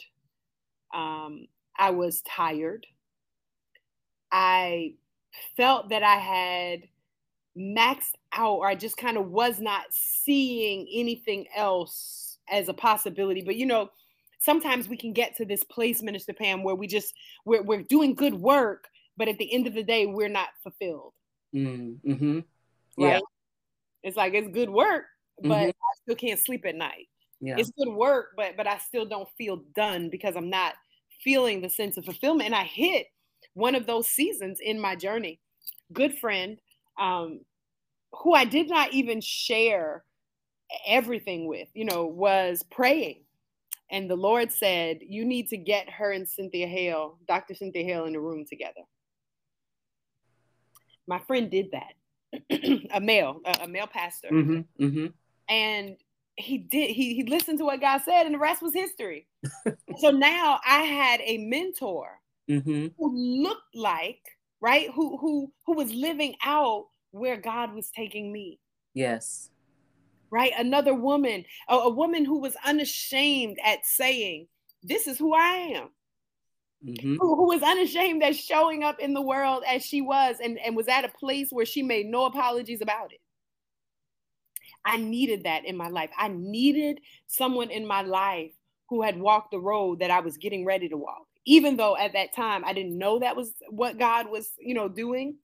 Um, 0.94 1.48
I 1.78 1.92
was 1.92 2.22
tired. 2.22 2.86
I 4.32 4.94
felt 5.56 5.90
that 5.90 6.04
I 6.04 6.16
had 6.16 6.84
maxed 7.58 8.16
out, 8.32 8.56
or 8.56 8.68
I 8.68 8.76
just 8.76 8.98
kind 8.98 9.18
of 9.18 9.30
was 9.30 9.60
not 9.60 9.86
seeing 9.92 10.88
anything 10.94 11.46
else 11.56 12.38
as 12.52 12.68
a 12.68 12.74
possibility. 12.74 13.42
But 13.42 13.56
you 13.56 13.66
know, 13.66 13.90
sometimes 14.40 14.90
we 14.90 14.98
can 14.98 15.14
get 15.14 15.36
to 15.38 15.46
this 15.46 15.64
place, 15.64 16.02
Minister 16.02 16.34
Pam, 16.34 16.64
where 16.64 16.76
we 16.76 16.88
just 16.88 17.14
we're 17.46 17.64
we're 17.64 17.84
doing 17.84 18.16
good 18.16 18.34
work, 18.34 18.88
but 19.18 19.28
at 19.28 19.38
the 19.38 19.52
end 19.54 19.68
of 19.68 19.74
the 19.74 19.84
day, 19.84 20.06
we're 20.06 20.30
not 20.30 20.50
fulfilled. 20.62 21.14
Mm, 21.54 21.98
mm-hmm. 22.06 22.40
Right? 22.98 23.16
Yeah. 23.16 23.20
It's 24.04 24.18
like 24.18 24.34
it's 24.34 24.50
good 24.50 24.70
work, 24.70 25.06
but 25.42 25.50
mm-hmm. 25.50 25.70
I 25.70 25.94
still 26.04 26.16
can't 26.16 26.40
sleep 26.40 26.66
at 26.66 26.76
night. 26.76 27.08
Yeah. 27.40 27.56
It's 27.58 27.72
good 27.78 27.92
work, 27.92 28.32
but 28.38 28.56
but 28.58 28.68
I 28.68 28.78
still 28.78 29.06
don't 29.06 29.30
feel 29.38 29.64
done 29.76 30.10
because 30.10 30.36
I'm 30.36 30.50
not 30.50 30.76
feeling 31.24 31.62
the 31.62 31.70
sense 31.70 31.98
of 31.98 32.06
fulfillment. 32.06 32.48
And 32.48 32.56
I 32.56 32.64
hit 32.64 33.08
one 33.54 33.76
of 33.76 33.86
those 33.86 34.08
seasons 34.08 34.60
in 34.62 34.80
my 34.80 34.96
journey. 34.96 35.40
Good 35.92 36.18
friend, 36.18 36.60
um, 37.00 37.42
who 38.14 38.34
I 38.34 38.46
did 38.46 38.70
not 38.70 38.94
even 38.94 39.22
share 39.22 40.04
everything 40.88 41.48
with, 41.48 41.68
you 41.74 41.86
know, 41.86 42.06
was 42.06 42.64
praying. 42.72 43.24
And 43.92 44.10
the 44.10 44.16
Lord 44.16 44.52
said, 44.52 45.00
You 45.02 45.26
need 45.26 45.50
to 45.50 45.58
get 45.58 45.90
her 45.90 46.12
and 46.12 46.28
Cynthia 46.28 46.68
Hale, 46.68 47.20
Dr. 47.28 47.54
Cynthia 47.54 47.84
Hale, 47.84 48.06
in 48.06 48.14
the 48.14 48.20
room 48.20 48.46
together. 48.50 48.82
My 51.08 51.20
friend 51.20 51.52
did 51.52 51.72
that. 51.72 51.94
a 52.94 53.00
male, 53.00 53.42
a, 53.46 53.64
a 53.64 53.68
male 53.68 53.88
pastor. 53.88 54.30
Mm-hmm, 54.32 54.84
mm-hmm. 54.84 55.06
And 55.50 55.98
he 56.36 56.58
did, 56.58 56.92
he, 56.92 57.16
he 57.16 57.24
listened 57.26 57.60
to 57.60 57.66
what 57.66 57.82
God 57.82 58.02
said, 58.04 58.26
and 58.26 58.36
the 58.36 58.40
rest 58.40 58.62
was 58.62 58.74
history. 58.74 59.28
so 59.98 60.12
now 60.12 60.60
I 60.66 60.80
had 60.80 61.22
a 61.22 61.38
mentor 61.38 62.20
mm-hmm. 62.50 62.88
who 62.98 63.44
looked 63.44 63.76
like, 63.76 64.22
right, 64.62 64.90
who 64.94 65.18
who 65.18 65.52
who 65.66 65.74
was 65.74 65.92
living 65.92 66.36
out 66.44 66.88
where 67.12 67.38
God 67.38 67.74
was 67.74 67.90
taking 67.92 68.32
me. 68.32 68.60
Yes. 68.94 69.50
Right? 70.32 70.52
Another 70.58 70.96
woman, 70.96 71.46
a, 71.70 71.76
a 71.76 71.90
woman 71.90 72.26
who 72.26 72.40
was 72.40 72.56
unashamed 72.66 73.60
at 73.64 73.86
saying, 73.86 74.48
This 74.82 75.08
is 75.08 75.20
who 75.20 75.34
I 75.34 75.76
am 75.76 75.90
mm-hmm. 76.86 77.16
who, 77.16 77.36
who, 77.36 77.48
was 77.48 77.62
unashamed 77.62 78.24
at 78.24 78.36
showing 78.36 78.84
up 78.84 79.00
in 79.00 79.14
the 79.14 79.22
world 79.22 79.64
as 79.68 79.86
she 79.86 80.02
was 80.02 80.38
and, 80.44 80.60
and 80.60 80.76
was 80.76 80.88
at 80.88 81.06
a 81.06 81.10
place 81.10 81.50
where 81.52 81.66
she 81.66 81.82
made 81.84 82.08
no 82.08 82.26
apologies 82.26 82.82
about 82.82 83.12
it. 83.12 83.20
I 84.86 84.98
needed 84.98 85.44
that 85.44 85.66
in 85.66 85.78
my 85.78 85.88
life. 85.88 86.10
I 86.18 86.28
needed 86.28 87.00
someone 87.28 87.70
in 87.70 87.88
my 87.88 88.02
life 88.02 88.52
who 88.90 89.02
had 89.02 89.20
walked 89.20 89.52
the 89.52 89.60
road 89.60 90.00
that 90.00 90.12
I 90.12 90.20
was 90.20 90.38
getting 90.38 90.66
ready 90.66 90.90
to 90.90 90.98
walk. 90.98 91.26
Even 91.46 91.78
though 91.78 91.98
at 91.98 92.14
that 92.14 92.34
time 92.34 92.64
I 92.66 92.74
didn't 92.74 92.98
know 92.98 93.20
that 93.20 93.36
was 93.36 93.54
what 93.70 93.98
God 93.98 94.30
was, 94.30 94.52
you 94.60 94.74
know, 94.74 94.88
doing. 94.88 95.36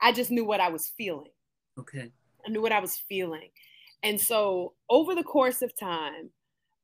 I 0.00 0.12
just 0.12 0.30
knew 0.30 0.44
what 0.44 0.60
I 0.60 0.70
was 0.70 0.92
feeling. 0.96 1.30
Okay. 1.78 2.10
I 2.46 2.50
knew 2.50 2.62
what 2.62 2.72
I 2.72 2.80
was 2.80 2.96
feeling. 2.96 3.50
And 4.02 4.20
so 4.20 4.74
over 4.88 5.14
the 5.14 5.22
course 5.22 5.62
of 5.62 5.76
time, 5.78 6.30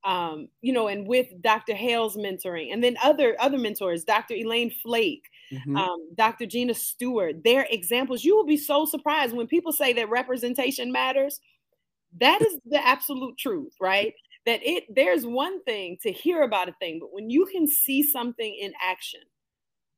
um, 0.06 0.48
you 0.62 0.72
know, 0.72 0.86
and 0.86 1.06
with 1.06 1.26
Dr. 1.42 1.74
Hale's 1.74 2.16
mentoring, 2.16 2.72
and 2.72 2.82
then 2.82 2.96
other 3.02 3.36
other 3.40 3.58
mentors, 3.58 4.04
Dr. 4.04 4.34
Elaine 4.34 4.70
Flake, 4.70 5.24
mm-hmm. 5.52 5.76
um, 5.76 6.08
Dr. 6.14 6.46
Gina 6.46 6.74
Stewart, 6.74 7.42
their 7.42 7.66
examples. 7.70 8.22
You 8.22 8.36
will 8.36 8.46
be 8.46 8.56
so 8.56 8.86
surprised 8.86 9.34
when 9.34 9.48
people 9.48 9.72
say 9.72 9.92
that 9.94 10.08
representation 10.08 10.92
matters. 10.92 11.40
That 12.20 12.40
is 12.40 12.56
the 12.64 12.86
absolute 12.86 13.36
truth, 13.36 13.74
right? 13.80 14.14
That 14.46 14.60
it 14.62 14.84
there's 14.94 15.26
one 15.26 15.62
thing 15.64 15.98
to 16.02 16.12
hear 16.12 16.42
about 16.42 16.68
a 16.68 16.76
thing, 16.80 17.00
but 17.00 17.12
when 17.12 17.28
you 17.28 17.44
can 17.46 17.66
see 17.66 18.04
something 18.04 18.54
in 18.54 18.72
action, 18.80 19.20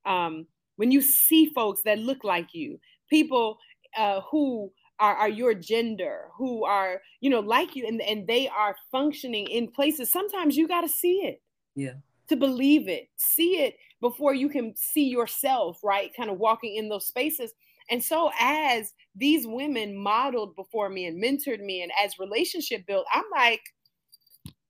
um, 0.07 0.47
when 0.77 0.91
you 0.91 1.03
see 1.03 1.53
folks 1.55 1.83
that 1.85 1.99
look 1.99 2.25
like 2.25 2.55
you, 2.55 2.81
people 3.11 3.59
uh, 3.95 4.23
who 4.31 4.73
are, 5.01 5.15
are 5.15 5.29
your 5.29 5.55
gender, 5.55 6.29
who 6.37 6.65
are, 6.65 7.01
you 7.21 7.31
know, 7.31 7.41
like 7.41 7.77
you, 7.77 7.87
and, 7.87 8.01
and 8.03 8.27
they 8.27 8.49
are 8.49 8.77
functioning 8.91 9.47
in 9.47 9.69
places. 9.69 10.11
Sometimes 10.11 10.57
you 10.57 10.67
got 10.67 10.83
to 10.83 10.89
see 10.89 11.19
it. 11.19 11.41
Yeah. 11.75 11.95
To 12.29 12.37
believe 12.37 12.89
it, 12.89 13.09
see 13.17 13.63
it 13.63 13.77
before 14.01 14.35
you 14.35 14.49
can 14.49 14.75
see 14.77 15.09
yourself, 15.09 15.81
right? 15.83 16.11
Kind 16.17 16.31
of 16.31 16.39
walking 16.39 16.77
in 16.77 16.89
those 16.89 17.07
spaces. 17.07 17.53
And 17.91 18.05
so, 18.05 18.31
as 18.39 18.93
these 19.17 19.47
women 19.47 19.97
modeled 19.97 20.55
before 20.57 20.91
me 20.91 21.07
and 21.07 21.23
mentored 21.23 21.61
me, 21.65 21.83
and 21.83 21.91
as 22.03 22.19
relationship 22.19 22.87
built, 22.87 23.07
I'm 23.13 23.25
like, 23.35 23.63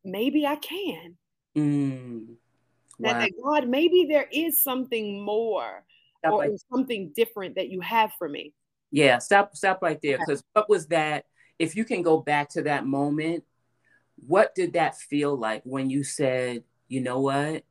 maybe 0.04 0.46
I 0.46 0.56
can. 0.56 1.16
Mm. 1.56 2.26
Wow. 2.98 3.12
That, 3.12 3.20
that 3.20 3.32
God, 3.42 3.68
maybe 3.68 4.06
there 4.08 4.28
is 4.32 4.62
something 4.62 5.24
more 5.24 5.84
or 6.24 6.48
something 6.72 7.12
different 7.14 7.54
that 7.54 7.70
you 7.70 7.80
have 7.80 8.12
for 8.18 8.28
me. 8.28 8.52
Yeah, 8.90 9.18
stop 9.18 9.54
stop 9.56 9.82
right 9.82 10.00
there. 10.02 10.18
Because 10.18 10.42
what 10.52 10.68
was 10.68 10.86
that? 10.88 11.26
If 11.58 11.76
you 11.76 11.84
can 11.84 12.02
go 12.02 12.18
back 12.18 12.50
to 12.50 12.62
that 12.62 12.86
moment, 12.86 13.44
what 14.26 14.54
did 14.54 14.74
that 14.74 14.96
feel 14.96 15.36
like 15.36 15.62
when 15.64 15.90
you 15.90 16.04
said, 16.04 16.64
you 16.88 17.00
know 17.00 17.20
what? 17.20 17.64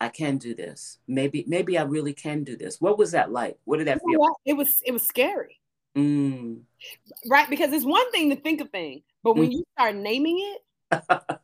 I 0.00 0.08
can 0.08 0.38
do 0.38 0.54
this. 0.54 0.98
Maybe, 1.08 1.44
maybe 1.48 1.78
I 1.78 1.82
really 1.82 2.12
can 2.12 2.44
do 2.44 2.56
this. 2.56 2.80
What 2.80 2.98
was 2.98 3.12
that 3.12 3.32
like? 3.32 3.58
What 3.64 3.78
did 3.78 3.86
that 3.86 4.00
feel? 4.06 4.20
Like? 4.20 4.32
It 4.44 4.52
was 4.54 4.82
it 4.84 4.92
was 4.92 5.02
scary. 5.02 5.60
Mm. 5.96 6.60
Right? 7.28 7.48
Because 7.48 7.72
it's 7.72 7.84
one 7.84 8.10
thing 8.12 8.30
to 8.30 8.36
think 8.36 8.60
of 8.60 8.70
things, 8.70 9.02
but 9.24 9.36
when 9.36 9.48
mm. 9.50 9.52
you 9.54 9.64
start 9.72 9.94
naming 9.94 10.38
it, 10.38 11.02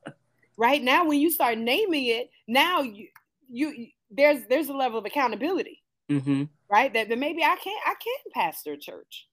right 0.56 0.82
now, 0.82 1.06
when 1.06 1.18
you 1.18 1.30
start 1.30 1.56
naming 1.58 2.06
it, 2.06 2.30
now 2.46 2.82
you 2.82 3.08
you 3.48 3.88
there's 4.10 4.46
there's 4.48 4.68
a 4.68 4.74
level 4.74 4.98
of 4.98 5.06
accountability. 5.06 5.81
Mm-hmm 6.12 6.44
right? 6.72 6.92
That, 6.94 7.10
that 7.10 7.18
maybe 7.18 7.44
I 7.44 7.56
can't 7.56 7.80
I 7.86 7.94
can 7.94 8.32
pastor 8.34 8.76
church. 8.76 9.28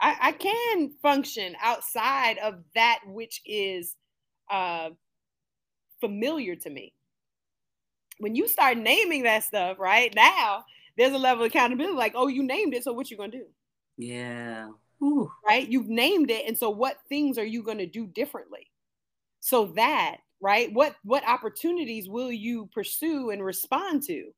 I, 0.00 0.16
I 0.20 0.32
can 0.32 0.90
function 1.02 1.56
outside 1.62 2.38
of 2.38 2.56
that 2.74 3.00
which 3.06 3.40
is 3.46 3.96
uh, 4.50 4.90
familiar 6.00 6.56
to 6.56 6.70
me. 6.70 6.92
When 8.18 8.34
you 8.34 8.46
start 8.46 8.76
naming 8.76 9.22
that 9.22 9.44
stuff, 9.44 9.78
right 9.78 10.12
now, 10.14 10.64
there's 10.96 11.12
a 11.12 11.18
level 11.18 11.44
of 11.44 11.50
accountability. 11.50 11.96
Like, 11.96 12.12
oh, 12.14 12.28
you 12.28 12.42
named 12.42 12.74
it, 12.74 12.84
so 12.84 12.92
what 12.92 13.10
you 13.10 13.16
gonna 13.16 13.32
do? 13.32 13.46
Yeah. 13.96 14.68
Ooh. 15.02 15.30
Right? 15.46 15.66
You've 15.66 15.88
named 15.88 16.30
it, 16.30 16.46
and 16.46 16.56
so 16.56 16.70
what 16.70 16.98
things 17.08 17.38
are 17.38 17.44
you 17.44 17.62
gonna 17.62 17.86
do 17.86 18.06
differently? 18.06 18.70
So 19.40 19.72
that 19.76 20.18
right, 20.40 20.72
what 20.72 20.96
what 21.02 21.26
opportunities 21.26 22.08
will 22.08 22.30
you 22.30 22.68
pursue 22.74 23.30
and 23.30 23.42
respond 23.42 24.02
to? 24.04 24.32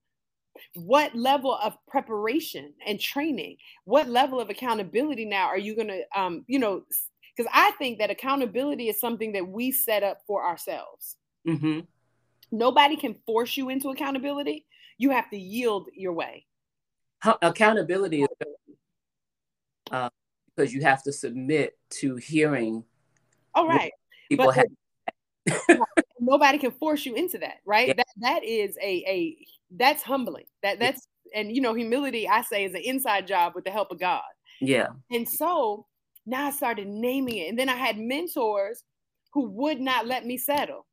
What 0.75 1.15
level 1.15 1.55
of 1.63 1.75
preparation 1.87 2.73
and 2.87 3.01
training 3.01 3.57
what 3.85 4.09
level 4.09 4.41
of 4.41 4.51
accountability 4.51 5.25
now 5.25 5.47
are 5.47 5.59
you 5.59 5.75
going 5.75 5.89
to 5.89 6.03
um 6.15 6.45
you 6.47 6.59
know 6.59 6.83
because 7.37 7.51
i 7.55 7.71
think 7.73 7.99
that 7.99 8.11
accountability 8.11 8.89
is 8.89 9.01
something 9.01 9.33
that 9.33 9.47
we 9.47 9.71
set 9.71 10.03
up 10.03 10.19
for 10.27 10.45
ourselves. 10.45 11.17
Mm-hmm. 11.47 11.81
nobody 12.51 12.97
can 12.97 13.15
force 13.25 13.57
you 13.57 13.69
into 13.69 13.91
accountability. 13.91 14.67
You 14.99 15.11
have 15.11 15.31
to 15.31 15.37
yield 15.37 15.89
your 15.95 16.13
way. 16.13 16.45
Accountability 17.41 18.23
is 18.23 18.29
uh, 19.93 20.11
because 20.55 20.73
you 20.73 20.83
have 20.83 21.03
to 21.05 21.13
submit 21.13 21.79
to 21.91 22.17
hearing 22.17 22.83
all 23.55 23.69
right. 23.69 23.93
people 24.29 24.47
but, 24.47 24.57
have 24.57 24.67
nobody 26.21 26.59
can 26.59 26.71
force 26.73 27.07
you 27.07 27.15
into 27.15 27.39
that 27.39 27.59
right 27.67 27.89
yeah. 27.89 27.95
that 27.95 28.07
that 28.17 28.45
is 28.45 28.77
a 28.83 29.05
a 29.07 29.37
that's 29.71 30.03
humbling. 30.03 30.45
That 30.63 30.79
that's 30.79 31.07
and 31.35 31.55
you 31.55 31.61
know, 31.61 31.75
humility 31.75 32.29
I 32.29 32.43
say 32.43 32.65
is 32.65 32.75
an 32.75 32.83
inside 32.85 33.27
job 33.27 33.53
with 33.55 33.65
the 33.65 33.71
help 33.71 33.91
of 33.91 34.01
God. 34.01 34.23
Yeah. 34.61 34.89
And 35.11 35.29
so 35.29 35.87
now 36.25 36.47
I 36.47 36.51
started 36.51 36.87
naming 36.87 37.39
it. 37.39 37.49
And 37.49 37.59
then 37.59 37.69
I 37.69 37.77
had 37.77 37.99
mentors 37.99 38.85
who 39.33 39.49
would 39.51 39.81
not 39.81 40.07
let 40.07 40.25
me 40.25 40.39
settle. 40.39 40.87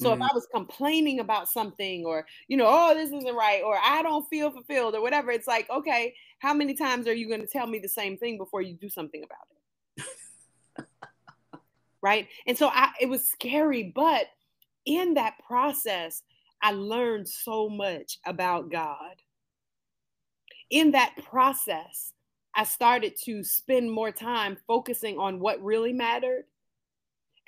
So 0.00 0.10
mm-hmm. 0.10 0.22
if 0.22 0.30
I 0.30 0.34
was 0.34 0.48
complaining 0.52 1.20
about 1.20 1.48
something 1.48 2.04
or, 2.04 2.26
you 2.48 2.56
know, 2.56 2.66
oh, 2.66 2.94
this 2.94 3.10
isn't 3.10 3.36
right, 3.36 3.62
or 3.62 3.78
I 3.80 4.02
don't 4.02 4.26
feel 4.28 4.50
fulfilled 4.50 4.96
or 4.96 5.02
whatever, 5.02 5.30
it's 5.30 5.46
like, 5.46 5.70
okay, 5.70 6.14
how 6.40 6.52
many 6.52 6.74
times 6.74 7.06
are 7.06 7.14
you 7.14 7.28
going 7.28 7.42
to 7.42 7.46
tell 7.46 7.66
me 7.66 7.78
the 7.78 7.88
same 7.88 8.16
thing 8.16 8.36
before 8.36 8.62
you 8.62 8.74
do 8.74 8.88
something 8.88 9.22
about 9.22 9.46
it? 9.52 9.58
Right? 12.04 12.28
And 12.46 12.56
so 12.56 12.68
I 12.68 12.90
it 13.00 13.08
was 13.08 13.26
scary, 13.26 13.90
but 13.94 14.26
in 14.84 15.14
that 15.14 15.38
process, 15.44 16.22
I 16.62 16.72
learned 16.72 17.26
so 17.26 17.70
much 17.70 18.18
about 18.26 18.70
God. 18.70 19.16
In 20.68 20.90
that 20.90 21.14
process, 21.24 22.12
I 22.54 22.64
started 22.64 23.14
to 23.24 23.42
spend 23.42 23.90
more 23.90 24.12
time 24.12 24.58
focusing 24.66 25.18
on 25.18 25.40
what 25.40 25.64
really 25.64 25.94
mattered 25.94 26.44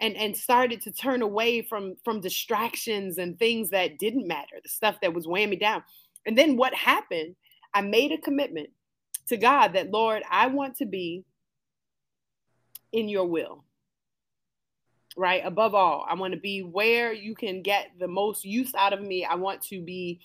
and 0.00 0.16
and 0.16 0.34
started 0.34 0.80
to 0.82 0.90
turn 0.90 1.20
away 1.20 1.60
from 1.60 1.96
from 2.02 2.22
distractions 2.22 3.18
and 3.18 3.38
things 3.38 3.68
that 3.70 3.98
didn't 3.98 4.26
matter, 4.26 4.56
the 4.62 4.70
stuff 4.70 4.96
that 5.02 5.12
was 5.12 5.28
weighing 5.28 5.50
me 5.50 5.56
down. 5.56 5.84
And 6.24 6.36
then 6.36 6.56
what 6.56 6.74
happened? 6.74 7.36
I 7.74 7.82
made 7.82 8.10
a 8.10 8.18
commitment 8.18 8.70
to 9.28 9.36
God 9.36 9.74
that 9.74 9.90
Lord, 9.90 10.22
I 10.30 10.46
want 10.46 10.76
to 10.76 10.86
be 10.86 11.24
in 12.92 13.10
your 13.10 13.26
will. 13.26 13.65
Right? 15.16 15.42
Above 15.44 15.74
all, 15.74 16.04
I 16.08 16.14
want 16.14 16.34
to 16.34 16.40
be 16.40 16.60
where 16.60 17.12
you 17.12 17.34
can 17.34 17.62
get 17.62 17.88
the 17.98 18.08
most 18.08 18.44
use 18.44 18.74
out 18.74 18.92
of 18.92 19.00
me. 19.00 19.24
I 19.24 19.34
want 19.34 19.62
to 19.62 19.80
be 19.80 20.20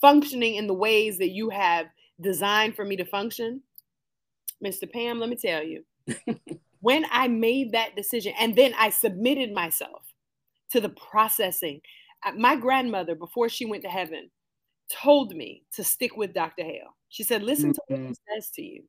functioning 0.00 0.54
in 0.54 0.66
the 0.66 0.74
ways 0.74 1.18
that 1.18 1.30
you 1.30 1.50
have 1.50 1.86
designed 2.20 2.74
for 2.74 2.84
me 2.84 2.96
to 2.96 3.04
function. 3.04 3.60
Mr. 4.64 4.90
Pam, 4.90 5.18
let 5.18 5.28
me 5.28 5.36
tell 5.36 5.62
you, 5.62 5.84
when 6.80 7.04
I 7.10 7.28
made 7.28 7.72
that 7.72 7.96
decision 7.96 8.32
and 8.38 8.56
then 8.56 8.72
I 8.78 8.88
submitted 8.88 9.52
myself 9.52 10.02
to 10.70 10.80
the 10.80 10.88
processing, 10.88 11.82
uh, 12.24 12.32
my 12.32 12.56
grandmother, 12.56 13.14
before 13.14 13.50
she 13.50 13.66
went 13.66 13.82
to 13.82 13.90
heaven, 13.90 14.30
told 14.90 15.34
me 15.34 15.64
to 15.74 15.84
stick 15.84 16.16
with 16.16 16.32
Dr. 16.32 16.64
Hale. 16.64 16.96
She 17.10 17.24
said, 17.24 17.42
listen 17.42 17.74
to 17.74 17.80
what 17.88 18.00
he 18.00 18.14
says 18.34 18.50
to 18.54 18.62
you 18.62 18.84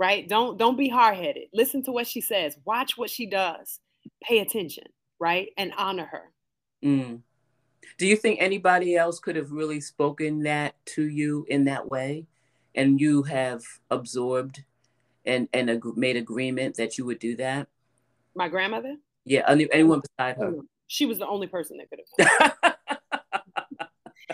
right? 0.00 0.26
Don't 0.28 0.56
don't 0.56 0.78
be 0.78 0.88
hard-headed. 0.88 1.48
Listen 1.52 1.82
to 1.84 1.92
what 1.92 2.06
she 2.06 2.22
says. 2.22 2.56
Watch 2.64 2.96
what 2.96 3.10
she 3.10 3.26
does. 3.26 3.78
Pay 4.22 4.40
attention, 4.40 4.84
right? 5.18 5.48
And 5.56 5.72
honor 5.76 6.06
her. 6.06 6.22
Mm. 6.84 7.20
Do 7.98 8.06
you 8.06 8.16
think 8.16 8.40
anybody 8.40 8.96
else 8.96 9.18
could 9.18 9.36
have 9.36 9.52
really 9.52 9.80
spoken 9.80 10.42
that 10.44 10.74
to 10.86 11.02
you 11.02 11.46
in 11.48 11.64
that 11.64 11.90
way, 11.90 12.26
and 12.74 13.00
you 13.00 13.22
have 13.24 13.62
absorbed 13.90 14.64
and 15.24 15.48
and 15.52 15.70
ag- 15.70 15.96
made 15.96 16.16
agreement 16.16 16.76
that 16.76 16.98
you 16.98 17.04
would 17.04 17.18
do 17.18 17.36
that? 17.36 17.68
My 18.34 18.48
grandmother. 18.48 18.96
Yeah, 19.24 19.42
anyone 19.48 20.00
beside 20.00 20.36
her. 20.36 20.52
She 20.86 21.06
was 21.06 21.18
the 21.18 21.26
only 21.26 21.46
person 21.46 21.78
that 21.78 21.88
could 21.90 22.00
have. 22.28 22.76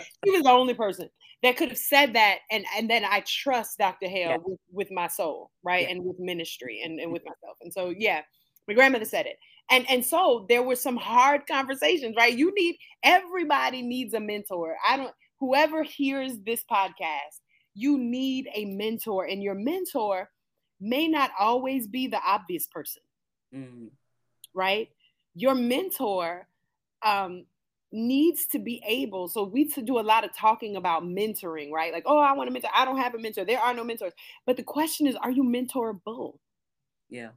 she 0.25 0.31
was 0.31 0.43
the 0.43 0.49
only 0.49 0.73
person 0.73 1.09
that 1.43 1.57
could 1.57 1.69
have 1.69 1.77
said 1.77 2.13
that 2.13 2.39
and 2.51 2.65
and 2.75 2.89
then 2.89 3.05
I 3.05 3.23
trust 3.25 3.77
Dr. 3.77 4.07
Hale 4.07 4.29
yeah. 4.29 4.37
with, 4.43 4.59
with 4.71 4.91
my 4.91 5.07
soul, 5.07 5.51
right? 5.63 5.83
Yeah. 5.83 5.91
And 5.91 6.03
with 6.03 6.19
ministry 6.19 6.81
and, 6.83 6.99
and 6.99 7.11
with 7.11 7.23
myself. 7.25 7.57
And 7.61 7.71
so 7.71 7.93
yeah, 7.95 8.21
my 8.67 8.73
grandmother 8.73 9.05
said 9.05 9.25
it. 9.25 9.37
And 9.69 9.89
and 9.89 10.05
so 10.05 10.45
there 10.47 10.63
were 10.63 10.75
some 10.75 10.97
hard 10.97 11.45
conversations, 11.47 12.15
right? 12.17 12.35
You 12.35 12.53
need 12.55 12.77
everybody 13.03 13.81
needs 13.81 14.13
a 14.13 14.19
mentor. 14.19 14.75
I 14.87 14.97
don't 14.97 15.13
whoever 15.39 15.83
hears 15.83 16.37
this 16.45 16.63
podcast, 16.69 17.41
you 17.73 17.97
need 17.97 18.49
a 18.53 18.65
mentor, 18.65 19.25
and 19.25 19.43
your 19.43 19.55
mentor 19.55 20.29
may 20.79 21.07
not 21.07 21.31
always 21.39 21.87
be 21.87 22.07
the 22.07 22.21
obvious 22.25 22.67
person. 22.67 23.01
Mm. 23.53 23.89
Right? 24.53 24.89
Your 25.35 25.55
mentor 25.55 26.47
um 27.03 27.45
needs 27.91 28.45
to 28.47 28.59
be 28.59 28.81
able 28.85 29.29
so 29.29 29.43
we 29.43 29.65
to 29.65 29.81
do 29.81 29.97
a 29.97 30.01
lot 30.01 30.25
of 30.25 30.35
talking 30.35 30.75
about 30.75 31.03
mentoring 31.03 31.71
right 31.71 31.93
like 31.93 32.03
oh 32.05 32.17
i 32.17 32.33
want 32.33 32.47
to 32.47 32.51
mentor 32.51 32.69
i 32.75 32.83
don't 32.83 32.97
have 32.97 33.15
a 33.15 33.17
mentor 33.17 33.45
there 33.45 33.59
are 33.59 33.73
no 33.73 33.83
mentors 33.83 34.11
but 34.45 34.57
the 34.57 34.63
question 34.63 35.07
is 35.07 35.15
are 35.15 35.31
you 35.31 35.41
mentorable 35.41 36.37
yeah 37.09 37.29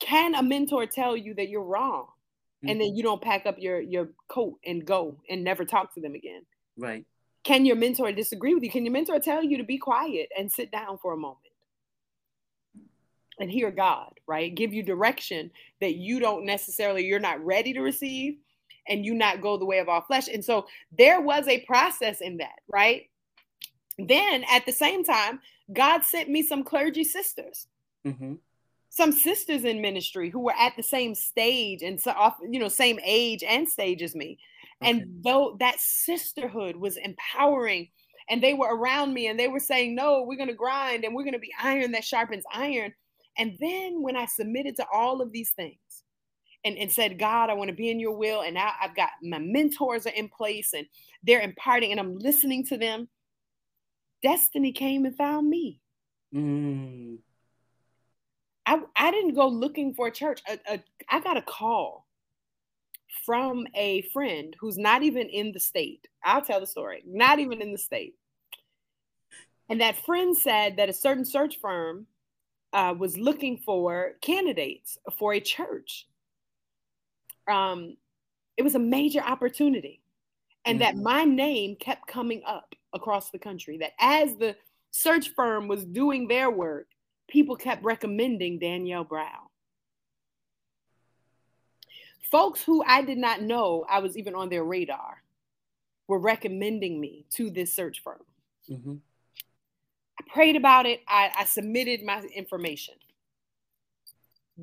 can 0.00 0.34
a 0.34 0.42
mentor 0.42 0.86
tell 0.86 1.16
you 1.16 1.34
that 1.34 1.48
you're 1.48 1.62
wrong 1.62 2.04
mm-hmm. 2.04 2.68
and 2.68 2.80
then 2.80 2.88
mm-hmm. 2.88 2.96
you 2.96 3.02
don't 3.02 3.22
pack 3.22 3.46
up 3.46 3.56
your 3.58 3.80
your 3.80 4.10
coat 4.28 4.58
and 4.64 4.84
go 4.84 5.16
and 5.28 5.42
never 5.44 5.64
talk 5.64 5.94
to 5.94 6.00
them 6.00 6.14
again 6.14 6.42
right 6.76 7.04
can 7.44 7.64
your 7.64 7.76
mentor 7.76 8.10
disagree 8.12 8.54
with 8.54 8.62
you 8.62 8.70
can 8.70 8.84
your 8.84 8.92
mentor 8.92 9.18
tell 9.18 9.42
you 9.42 9.58
to 9.58 9.64
be 9.64 9.78
quiet 9.78 10.28
and 10.38 10.50
sit 10.50 10.70
down 10.70 10.98
for 10.98 11.12
a 11.12 11.16
moment 11.16 11.38
and 13.38 13.50
hear 13.50 13.70
god 13.70 14.12
right 14.26 14.54
give 14.54 14.72
you 14.72 14.82
direction 14.82 15.50
that 15.80 15.94
you 15.96 16.18
don't 16.20 16.44
necessarily 16.44 17.04
you're 17.04 17.18
not 17.18 17.44
ready 17.44 17.72
to 17.72 17.80
receive 17.80 18.38
and 18.88 19.04
you 19.04 19.14
not 19.14 19.42
go 19.42 19.56
the 19.56 19.64
way 19.64 19.78
of 19.78 19.88
all 19.88 20.00
flesh. 20.00 20.28
And 20.28 20.44
so 20.44 20.66
there 20.96 21.20
was 21.20 21.48
a 21.48 21.60
process 21.60 22.20
in 22.20 22.38
that, 22.38 22.60
right? 22.68 23.08
Then 23.98 24.44
at 24.50 24.66
the 24.66 24.72
same 24.72 25.04
time, 25.04 25.40
God 25.72 26.04
sent 26.04 26.28
me 26.28 26.42
some 26.42 26.64
clergy 26.64 27.04
sisters. 27.04 27.66
Mm-hmm. 28.06 28.34
Some 28.96 29.12
sisters 29.12 29.64
in 29.64 29.82
ministry 29.82 30.30
who 30.30 30.40
were 30.40 30.54
at 30.58 30.74
the 30.76 30.82
same 30.82 31.14
stage 31.14 31.82
and 31.82 32.00
so 32.00 32.12
often, 32.12 32.52
you 32.52 32.58
know, 32.58 32.68
same 32.68 32.98
age 33.04 33.42
and 33.42 33.68
stage 33.68 34.02
as 34.02 34.14
me. 34.14 34.38
Okay. 34.82 34.90
And 34.90 35.22
though 35.22 35.56
that 35.60 35.78
sisterhood 35.78 36.76
was 36.76 36.96
empowering 36.96 37.90
and 38.30 38.42
they 38.42 38.54
were 38.54 38.74
around 38.74 39.12
me 39.12 39.26
and 39.26 39.38
they 39.38 39.48
were 39.48 39.60
saying, 39.60 39.94
No, 39.94 40.22
we're 40.22 40.36
going 40.36 40.48
to 40.48 40.54
grind 40.54 41.04
and 41.04 41.14
we're 41.14 41.24
going 41.24 41.34
to 41.34 41.38
be 41.38 41.52
iron 41.62 41.92
that 41.92 42.04
sharpens 42.04 42.44
iron. 42.52 42.94
And 43.36 43.58
then 43.60 44.00
when 44.00 44.16
I 44.16 44.24
submitted 44.24 44.76
to 44.76 44.86
all 44.90 45.20
of 45.20 45.30
these 45.30 45.50
things, 45.50 45.76
and, 46.64 46.76
and 46.78 46.90
said, 46.90 47.18
God, 47.18 47.48
I 47.48 47.54
want 47.54 47.70
to 47.70 47.76
be 47.76 47.90
in 47.90 48.00
your 48.00 48.16
will. 48.16 48.42
And 48.42 48.54
now 48.54 48.72
I've 48.82 48.96
got 48.96 49.10
my 49.22 49.38
mentors 49.38 50.04
are 50.06 50.10
in 50.10 50.28
place 50.28 50.74
and 50.74 50.86
they're 51.22 51.40
imparting 51.40 51.92
and 51.92 52.00
I'm 52.00 52.18
listening 52.18 52.66
to 52.66 52.76
them. 52.76 53.08
Destiny 54.20 54.72
came 54.72 55.04
and 55.04 55.16
found 55.16 55.48
me. 55.48 55.80
Mm. 56.34 57.18
I, 58.66 58.80
I 58.96 59.10
didn't 59.10 59.34
go 59.34 59.48
looking 59.48 59.94
for 59.94 60.08
a 60.08 60.12
church. 60.12 60.42
A, 60.48 60.58
a, 60.74 60.84
I 61.08 61.20
got 61.20 61.36
a 61.36 61.42
call 61.42 62.06
from 63.24 63.66
a 63.74 64.02
friend 64.12 64.54
who's 64.60 64.76
not 64.76 65.02
even 65.02 65.28
in 65.28 65.52
the 65.52 65.60
state. 65.60 66.06
I'll 66.24 66.42
tell 66.42 66.60
the 66.60 66.66
story, 66.66 67.02
not 67.06 67.38
even 67.38 67.62
in 67.62 67.72
the 67.72 67.78
state. 67.78 68.14
And 69.68 69.80
that 69.80 70.04
friend 70.04 70.36
said 70.36 70.76
that 70.76 70.88
a 70.88 70.92
certain 70.92 71.24
search 71.24 71.58
firm 71.60 72.06
uh, 72.72 72.94
was 72.96 73.16
looking 73.16 73.58
for 73.58 74.12
candidates 74.20 74.98
for 75.18 75.32
a 75.32 75.40
church 75.40 76.06
um, 77.48 77.96
it 78.56 78.62
was 78.62 78.74
a 78.74 78.80
major 78.80 79.20
opportunity. 79.20 80.00
And 80.64 80.80
mm-hmm. 80.80 80.96
that 80.96 81.02
my 81.02 81.24
name 81.24 81.76
kept 81.76 82.06
coming 82.06 82.42
up 82.46 82.74
across 82.92 83.30
the 83.30 83.38
country. 83.38 83.78
That 83.78 83.92
as 84.00 84.36
the 84.36 84.56
search 84.90 85.30
firm 85.30 85.68
was 85.68 85.84
doing 85.84 86.26
their 86.26 86.50
work, 86.50 86.88
people 87.28 87.56
kept 87.56 87.84
recommending 87.84 88.58
Danielle 88.58 89.04
Brown. 89.04 89.48
Folks 92.30 92.62
who 92.62 92.82
I 92.86 93.02
did 93.02 93.18
not 93.18 93.42
know 93.42 93.84
I 93.88 94.00
was 94.00 94.16
even 94.16 94.34
on 94.34 94.48
their 94.48 94.64
radar 94.64 95.22
were 96.08 96.18
recommending 96.18 97.00
me 97.00 97.24
to 97.30 97.50
this 97.50 97.74
search 97.74 98.02
firm. 98.02 98.22
Mm-hmm. 98.70 98.94
I 100.18 100.32
prayed 100.32 100.56
about 100.56 100.86
it. 100.86 101.00
I, 101.06 101.30
I 101.38 101.44
submitted 101.44 102.02
my 102.02 102.22
information. 102.34 102.94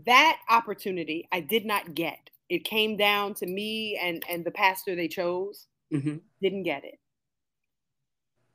That 0.06 0.40
opportunity 0.50 1.28
I 1.32 1.40
did 1.40 1.66
not 1.66 1.94
get 1.94 2.30
it 2.50 2.64
came 2.64 2.96
down 2.98 3.34
to 3.34 3.48
me 3.48 3.98
and 4.02 4.24
and 4.30 4.46
the 4.46 4.52
pastor 4.52 4.96
they 4.96 5.08
chose 5.08 5.68
mm-hmm. 5.92 6.18
didn't 6.42 6.64
get 6.64 6.84
it 6.84 7.00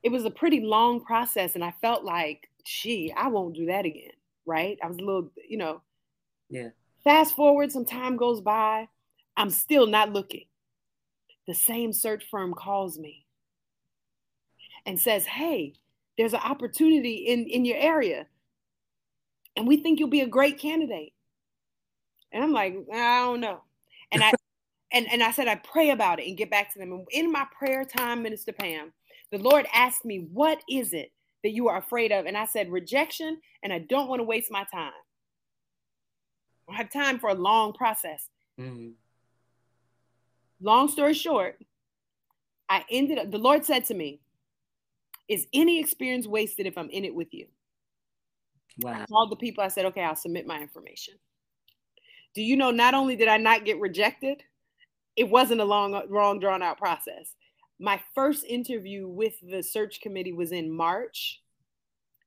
it 0.02 0.10
was 0.10 0.24
a 0.24 0.30
pretty 0.30 0.60
long 0.60 1.04
process 1.04 1.54
and 1.54 1.64
i 1.64 1.72
felt 1.80 2.04
like 2.04 2.47
gee 2.68 3.12
i 3.16 3.28
won't 3.28 3.54
do 3.54 3.66
that 3.66 3.84
again 3.86 4.10
right? 4.48 4.78
I 4.82 4.88
was 4.88 4.96
a 4.96 5.04
little 5.04 5.30
you 5.48 5.58
know. 5.58 5.82
Yeah. 6.50 6.70
Fast 7.04 7.36
forward 7.36 7.70
some 7.70 7.84
time 7.84 8.16
goes 8.16 8.40
by 8.40 8.88
i'm 9.36 9.50
still 9.50 9.86
not 9.86 10.12
looking. 10.12 10.46
The 11.46 11.54
same 11.54 11.92
search 11.92 12.24
firm 12.30 12.54
calls 12.54 12.98
me 12.98 13.26
and 14.84 14.98
says 14.98 15.26
hey 15.26 15.74
there's 16.16 16.32
an 16.32 16.40
opportunity 16.40 17.26
in 17.28 17.46
in 17.46 17.64
your 17.64 17.76
area 17.76 18.26
and 19.54 19.68
we 19.68 19.76
think 19.76 20.00
you'll 20.00 20.08
be 20.08 20.22
a 20.22 20.26
great 20.26 20.58
candidate. 20.58 21.12
And 22.32 22.42
i'm 22.42 22.52
like 22.52 22.74
i 22.92 23.20
don't 23.20 23.40
know. 23.40 23.60
And 24.10 24.24
I 24.24 24.32
and, 24.90 25.06
and 25.12 25.22
I 25.22 25.30
said 25.32 25.48
I 25.48 25.56
pray 25.56 25.90
about 25.90 26.18
it 26.18 26.26
and 26.26 26.36
get 26.36 26.50
back 26.50 26.72
to 26.72 26.78
them. 26.78 26.92
And 26.92 27.06
in 27.12 27.30
my 27.30 27.46
prayer 27.58 27.84
time, 27.84 28.22
Minister 28.22 28.52
Pam, 28.52 28.92
the 29.30 29.36
Lord 29.36 29.66
asked 29.74 30.06
me, 30.06 30.26
What 30.32 30.62
is 30.68 30.94
it 30.94 31.12
that 31.44 31.50
you 31.50 31.68
are 31.68 31.78
afraid 31.78 32.12
of? 32.12 32.26
And 32.26 32.36
I 32.36 32.46
said, 32.46 32.70
rejection, 32.70 33.40
and 33.62 33.72
I 33.72 33.80
don't 33.80 34.08
want 34.08 34.20
to 34.20 34.24
waste 34.24 34.50
my 34.50 34.64
time. 34.72 34.92
I 36.70 36.76
have 36.76 36.90
time 36.90 37.18
for 37.18 37.30
a 37.30 37.34
long 37.34 37.72
process. 37.72 38.28
Mm-hmm. 38.60 38.90
Long 40.60 40.88
story 40.88 41.14
short, 41.14 41.58
I 42.68 42.84
ended 42.90 43.18
up, 43.18 43.30
the 43.30 43.38
Lord 43.38 43.64
said 43.64 43.86
to 43.86 43.94
me, 43.94 44.20
Is 45.28 45.46
any 45.52 45.80
experience 45.80 46.26
wasted 46.26 46.66
if 46.66 46.76
I'm 46.76 46.90
in 46.90 47.04
it 47.04 47.14
with 47.14 47.32
you? 47.32 47.46
Wow. 48.80 49.02
I 49.02 49.06
called 49.06 49.30
the 49.30 49.36
people, 49.36 49.64
I 49.64 49.68
said, 49.68 49.86
Okay, 49.86 50.02
I'll 50.02 50.16
submit 50.16 50.46
my 50.46 50.60
information. 50.60 51.14
Do 52.34 52.42
you 52.42 52.56
know 52.56 52.70
not 52.70 52.94
only 52.94 53.16
did 53.16 53.28
I 53.28 53.36
not 53.36 53.64
get 53.64 53.80
rejected, 53.80 54.42
it 55.16 55.28
wasn't 55.28 55.60
a 55.60 55.64
long, 55.64 56.00
long 56.10 56.38
drawn 56.38 56.62
out 56.62 56.78
process. 56.78 57.34
My 57.78 58.00
first 58.14 58.44
interview 58.44 59.06
with 59.06 59.34
the 59.40 59.62
search 59.62 60.00
committee 60.00 60.32
was 60.32 60.52
in 60.52 60.70
March. 60.70 61.40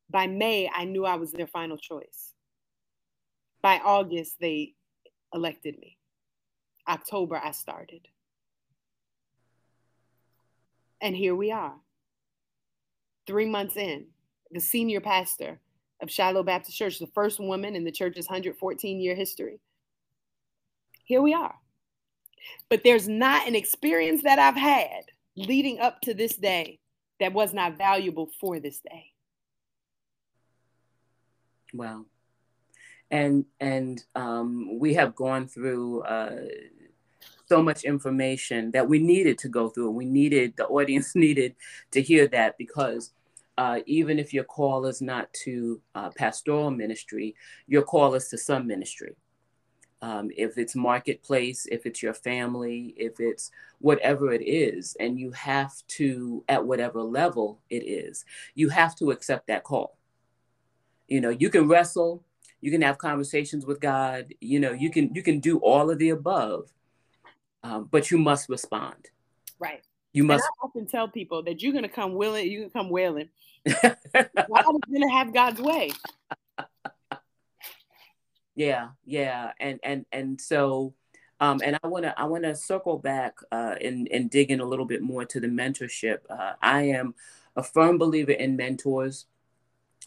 By 0.10 0.28
May, 0.28 0.70
I 0.74 0.86
knew 0.86 1.06
I 1.06 1.16
was 1.16 1.32
their 1.32 1.48
final 1.48 1.78
choice. 1.78 2.34
By 3.62 3.80
August, 3.84 4.38
they 4.40 4.74
elected 5.34 5.78
me. 5.80 5.98
October, 6.88 7.40
I 7.44 7.52
started. 7.52 8.08
And 11.02 11.16
here 11.16 11.36
we 11.36 11.52
are, 11.52 11.76
three 13.26 13.48
months 13.48 13.76
in, 13.76 14.06
the 14.52 14.60
senior 14.60 15.02
pastor 15.02 15.60
of 16.02 16.12
Shiloh 16.12 16.44
Baptist 16.44 16.78
Church, 16.78 17.00
the 17.00 17.08
first 17.08 17.40
woman 17.40 17.76
in 17.76 17.84
the 17.84 17.92
church's 17.92 18.28
114 18.28 19.00
year 19.00 19.16
history. 19.16 19.60
Here 21.04 21.22
we 21.22 21.34
are. 21.34 21.56
But 22.70 22.84
there's 22.84 23.08
not 23.08 23.48
an 23.48 23.56
experience 23.56 24.24
that 24.24 24.40
I've 24.40 24.56
had 24.56 25.11
leading 25.36 25.80
up 25.80 26.02
to 26.02 26.14
this 26.14 26.36
day 26.36 26.80
that 27.20 27.34
was 27.34 27.54
not 27.54 27.78
valuable 27.78 28.30
for 28.40 28.60
this 28.60 28.80
day. 28.80 29.06
Wow. 31.74 32.06
And 33.10 33.46
and 33.60 34.04
um, 34.16 34.80
we 34.80 34.94
have 34.96 35.16
gone 35.16 35.48
through 35.48 36.02
uh, 36.04 36.38
so 37.48 37.62
much 37.62 37.84
information 37.84 38.72
that 38.72 38.88
we 38.88 39.00
needed 39.00 39.38
to 39.40 39.50
go 39.50 39.70
through. 39.70 39.92
We 39.92 40.06
needed 40.06 40.56
the 40.56 40.68
audience 40.68 41.16
needed 41.26 41.56
to 41.92 42.02
hear 42.02 42.28
that 42.28 42.58
because 42.58 43.12
uh, 43.58 43.80
even 43.86 44.18
if 44.18 44.34
your 44.34 44.46
call 44.46 44.86
is 44.86 45.02
not 45.02 45.32
to 45.44 45.82
uh, 45.94 46.10
pastoral 46.16 46.72
ministry, 46.72 47.36
your 47.68 47.84
call 47.84 48.16
is 48.16 48.30
to 48.30 48.38
some 48.38 48.66
ministry. 48.66 49.16
Um, 50.04 50.32
if 50.36 50.58
it's 50.58 50.76
marketplace, 50.76 51.68
if 51.72 51.86
it's 51.86 52.02
your 52.02 52.16
family, 52.16 52.96
if 52.98 53.20
it's 53.20 53.52
whatever 53.80 54.34
it 54.34 54.42
is, 54.42 54.98
and 55.00 55.20
you 55.20 55.32
have 55.32 55.74
to, 55.90 56.44
at 56.50 56.66
whatever 56.66 57.04
level 57.04 57.60
it 57.70 57.84
is, 57.84 58.26
you 58.56 58.70
have 58.70 58.96
to 58.96 59.12
accept 59.12 59.48
that 59.48 59.64
call. 59.64 59.98
You 61.08 61.22
know, 61.22 61.30
you 61.30 61.52
can 61.52 61.68
wrestle, 61.68 62.24
you 62.62 62.72
can 62.72 62.82
have 62.82 62.98
conversations 62.98 63.66
with 63.66 63.80
God, 63.80 64.34
you 64.40 64.60
know, 64.60 64.72
you 64.72 64.90
can 64.90 65.14
you 65.14 65.22
can 65.22 65.40
do 65.40 65.58
all 65.60 65.92
of 65.92 66.00
the 66.00 66.10
above, 66.10 66.72
um, 67.64 67.88
but 67.92 68.10
you 68.10 68.18
must 68.18 68.50
respond. 68.50 69.10
Right. 69.60 69.84
You 70.14 70.24
must. 70.24 70.44
And 70.44 70.52
I 70.62 70.66
often 70.66 70.88
tell 70.88 71.08
people 71.08 71.44
that 71.44 71.62
you're 71.62 71.72
going 71.72 71.84
to 71.84 71.90
come 71.90 72.16
willing, 72.16 72.50
you 72.50 72.62
can 72.62 72.70
come 72.70 72.90
wailing. 72.90 73.30
God 73.66 73.98
is 74.14 74.36
going 74.90 75.02
to 75.02 75.14
have 75.14 75.34
God's 75.34 75.62
way. 75.62 75.92
Yeah, 78.62 78.90
yeah, 79.06 79.54
and 79.60 79.80
and 79.82 80.06
and 80.12 80.40
so, 80.40 80.94
um, 81.40 81.62
and 81.66 81.80
I 81.82 81.88
want 81.88 82.06
to 82.06 82.20
I 82.20 82.26
want 82.26 82.44
to 82.44 82.54
circle 82.54 83.00
back 83.00 83.38
uh, 83.52 83.74
and 83.82 84.08
and 84.12 84.30
dig 84.30 84.52
in 84.52 84.60
a 84.60 84.66
little 84.66 84.86
bit 84.86 85.02
more 85.02 85.26
to 85.26 85.40
the 85.40 85.48
mentorship. 85.48 86.20
Uh, 86.30 86.54
I 86.62 86.84
am 86.84 87.16
a 87.56 87.64
firm 87.64 87.98
believer 87.98 88.34
in 88.34 88.56
mentors. 88.56 89.26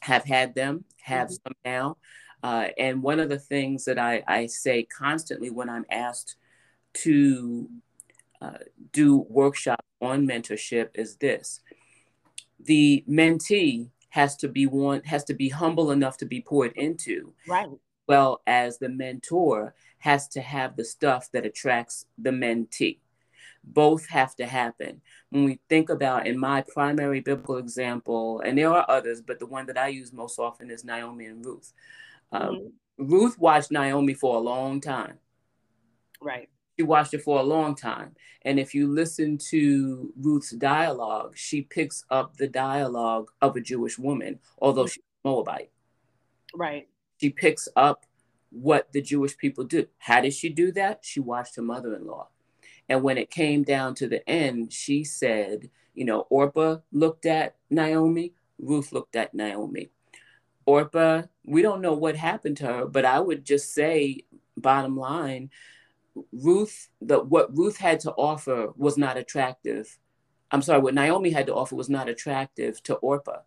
Have 0.03 0.25
had 0.25 0.55
them, 0.55 0.85
have 1.03 1.29
mm-hmm. 1.29 1.49
some 1.49 1.55
now, 1.64 1.97
uh, 2.45 2.69
and 2.79 3.03
one 3.03 3.19
of 3.19 3.29
the 3.29 3.40
things 3.40 3.87
that 3.87 3.99
I 3.99 4.23
I 4.29 4.47
say 4.47 4.85
constantly 4.85 5.51
when 5.51 5.69
I'm 5.69 5.87
asked 5.90 6.37
to 7.03 7.69
uh, 8.40 8.59
do 8.93 9.27
workshops 9.29 9.85
on 10.01 10.29
mentorship 10.29 10.90
is 10.95 11.17
this 11.17 11.61
the 12.61 13.03
mentee 13.11 13.88
has 14.11 14.37
to 14.37 14.49
be 14.49 14.67
one 14.67 15.03
has 15.03 15.25
to 15.25 15.35
be 15.35 15.49
humble 15.49 15.90
enough 15.90 16.17
to 16.19 16.25
be 16.25 16.40
poured 16.40 16.73
into 16.77 17.33
right 17.49 17.69
well 18.07 18.43
as 18.47 18.79
the 18.79 18.88
mentor 18.88 19.75
has 19.99 20.29
to 20.29 20.40
have 20.40 20.77
the 20.77 20.85
stuff 20.85 21.31
that 21.33 21.47
attracts 21.47 22.07
the 22.19 22.31
mentee 22.31 22.99
both 23.67 24.07
have 24.09 24.35
to 24.37 24.47
happen 24.47 25.01
when 25.31 25.45
we 25.45 25.59
think 25.69 25.88
about 25.88 26.27
in 26.27 26.38
my 26.38 26.62
primary 26.75 27.21
biblical 27.21 27.57
example 27.57 28.40
and 28.40 28.59
there 28.59 28.71
are 28.71 28.85
others 28.88 29.23
but 29.23 29.38
the 29.38 29.47
one 29.47 29.67
that 29.67 29.79
i 29.79 29.88
use 29.88 30.12
most 30.12 30.38
often 30.38 30.71
is 30.71 30.85
naomi 30.85 31.25
and 31.27 31.45
ruth 31.45 31.73
um, 32.33 32.43
mm-hmm. 32.43 33.07
ruth 33.07 33.38
watched 33.38 33.71
naomi 33.71 34.12
for 34.12 34.37
a 34.37 34.40
long 34.40 34.81
time 34.81 35.19
right 36.21 36.49
she 36.79 36.85
watched 36.85 37.14
it 37.14 37.23
for 37.23 37.38
a 37.38 37.43
long 37.43 37.75
time. 37.75 38.14
And 38.43 38.59
if 38.59 38.75
you 38.75 38.88
listen 38.88 39.38
to 39.51 40.12
Ruth's 40.21 40.51
dialogue, 40.51 41.37
she 41.37 41.62
picks 41.62 42.05
up 42.11 42.37
the 42.37 42.49
dialogue 42.49 43.31
of 43.40 43.57
a 43.57 43.61
Jewish 43.61 43.99
woman, 43.99 44.40
although 44.59 44.87
she's 44.87 45.03
Moabite. 45.25 45.71
Right. 46.55 46.88
She 47.20 47.31
picks 47.31 47.68
up 47.77 48.05
what 48.50 48.92
the 48.92 49.03
Jewish 49.03 49.37
people 49.37 49.64
do. 49.64 49.87
How 49.98 50.20
did 50.20 50.35
she 50.35 50.48
do 50.48 50.72
that? 50.72 51.00
She 51.03 51.20
watched 51.20 51.57
her 51.57 51.62
mother 51.62 51.94
in 51.94 52.07
law. 52.07 52.29
And 52.88 53.03
when 53.03 53.18
it 53.18 53.31
came 53.31 53.62
down 53.62 53.94
to 53.96 54.07
the 54.09 54.29
end, 54.29 54.72
she 54.72 55.05
said, 55.05 55.70
you 55.94 56.05
know, 56.05 56.27
Orpah 56.31 56.79
looked 56.92 57.27
at 57.27 57.57
Naomi, 57.70 58.35
Ruth 58.59 58.92
looked 58.92 59.16
at 59.16 59.35
Naomi. 59.35 59.90
Orpah, 60.66 61.22
we 61.44 61.62
don't 61.62 61.81
know 61.81 61.94
what 61.94 62.16
happened 62.16 62.57
to 62.59 62.66
her, 62.66 62.87
but 62.87 63.05
I 63.05 63.20
would 63.20 63.44
just 63.44 63.72
say, 63.74 64.24
bottom 64.57 64.96
line, 64.96 65.50
Ruth, 66.33 66.88
the 67.00 67.20
what 67.20 67.57
Ruth 67.57 67.77
had 67.77 68.00
to 68.00 68.12
offer 68.12 68.72
was 68.77 68.96
not 68.96 69.16
attractive. 69.16 69.98
I'm 70.50 70.62
sorry, 70.62 70.81
what 70.81 70.94
Naomi 70.94 71.31
had 71.31 71.46
to 71.46 71.55
offer 71.55 71.74
was 71.74 71.88
not 71.88 72.09
attractive 72.09 72.83
to 72.85 72.94
Orpah, 72.96 73.40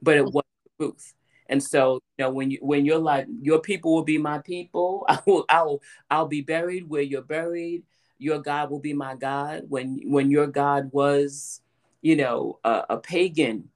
but 0.00 0.16
it 0.16 0.24
mm-hmm. 0.24 0.34
was 0.34 0.44
Ruth. 0.78 1.14
And 1.48 1.62
so, 1.62 2.00
you 2.18 2.24
know, 2.24 2.30
when 2.30 2.50
you 2.50 2.58
when 2.62 2.84
you're 2.84 2.98
like, 2.98 3.26
your 3.42 3.60
people 3.60 3.94
will 3.94 4.04
be 4.04 4.18
my 4.18 4.38
people, 4.38 5.04
I 5.08 5.18
will 5.26 5.44
I'll 5.48 5.82
I'll 6.10 6.28
be 6.28 6.40
buried 6.40 6.88
where 6.88 7.02
you're 7.02 7.22
buried. 7.22 7.84
Your 8.18 8.38
God 8.38 8.70
will 8.70 8.80
be 8.80 8.94
my 8.94 9.14
God. 9.16 9.64
When 9.68 10.00
when 10.04 10.30
your 10.30 10.46
God 10.46 10.90
was, 10.92 11.60
you 12.02 12.16
know, 12.16 12.58
a, 12.64 12.84
a 12.90 12.96
pagan 12.98 13.68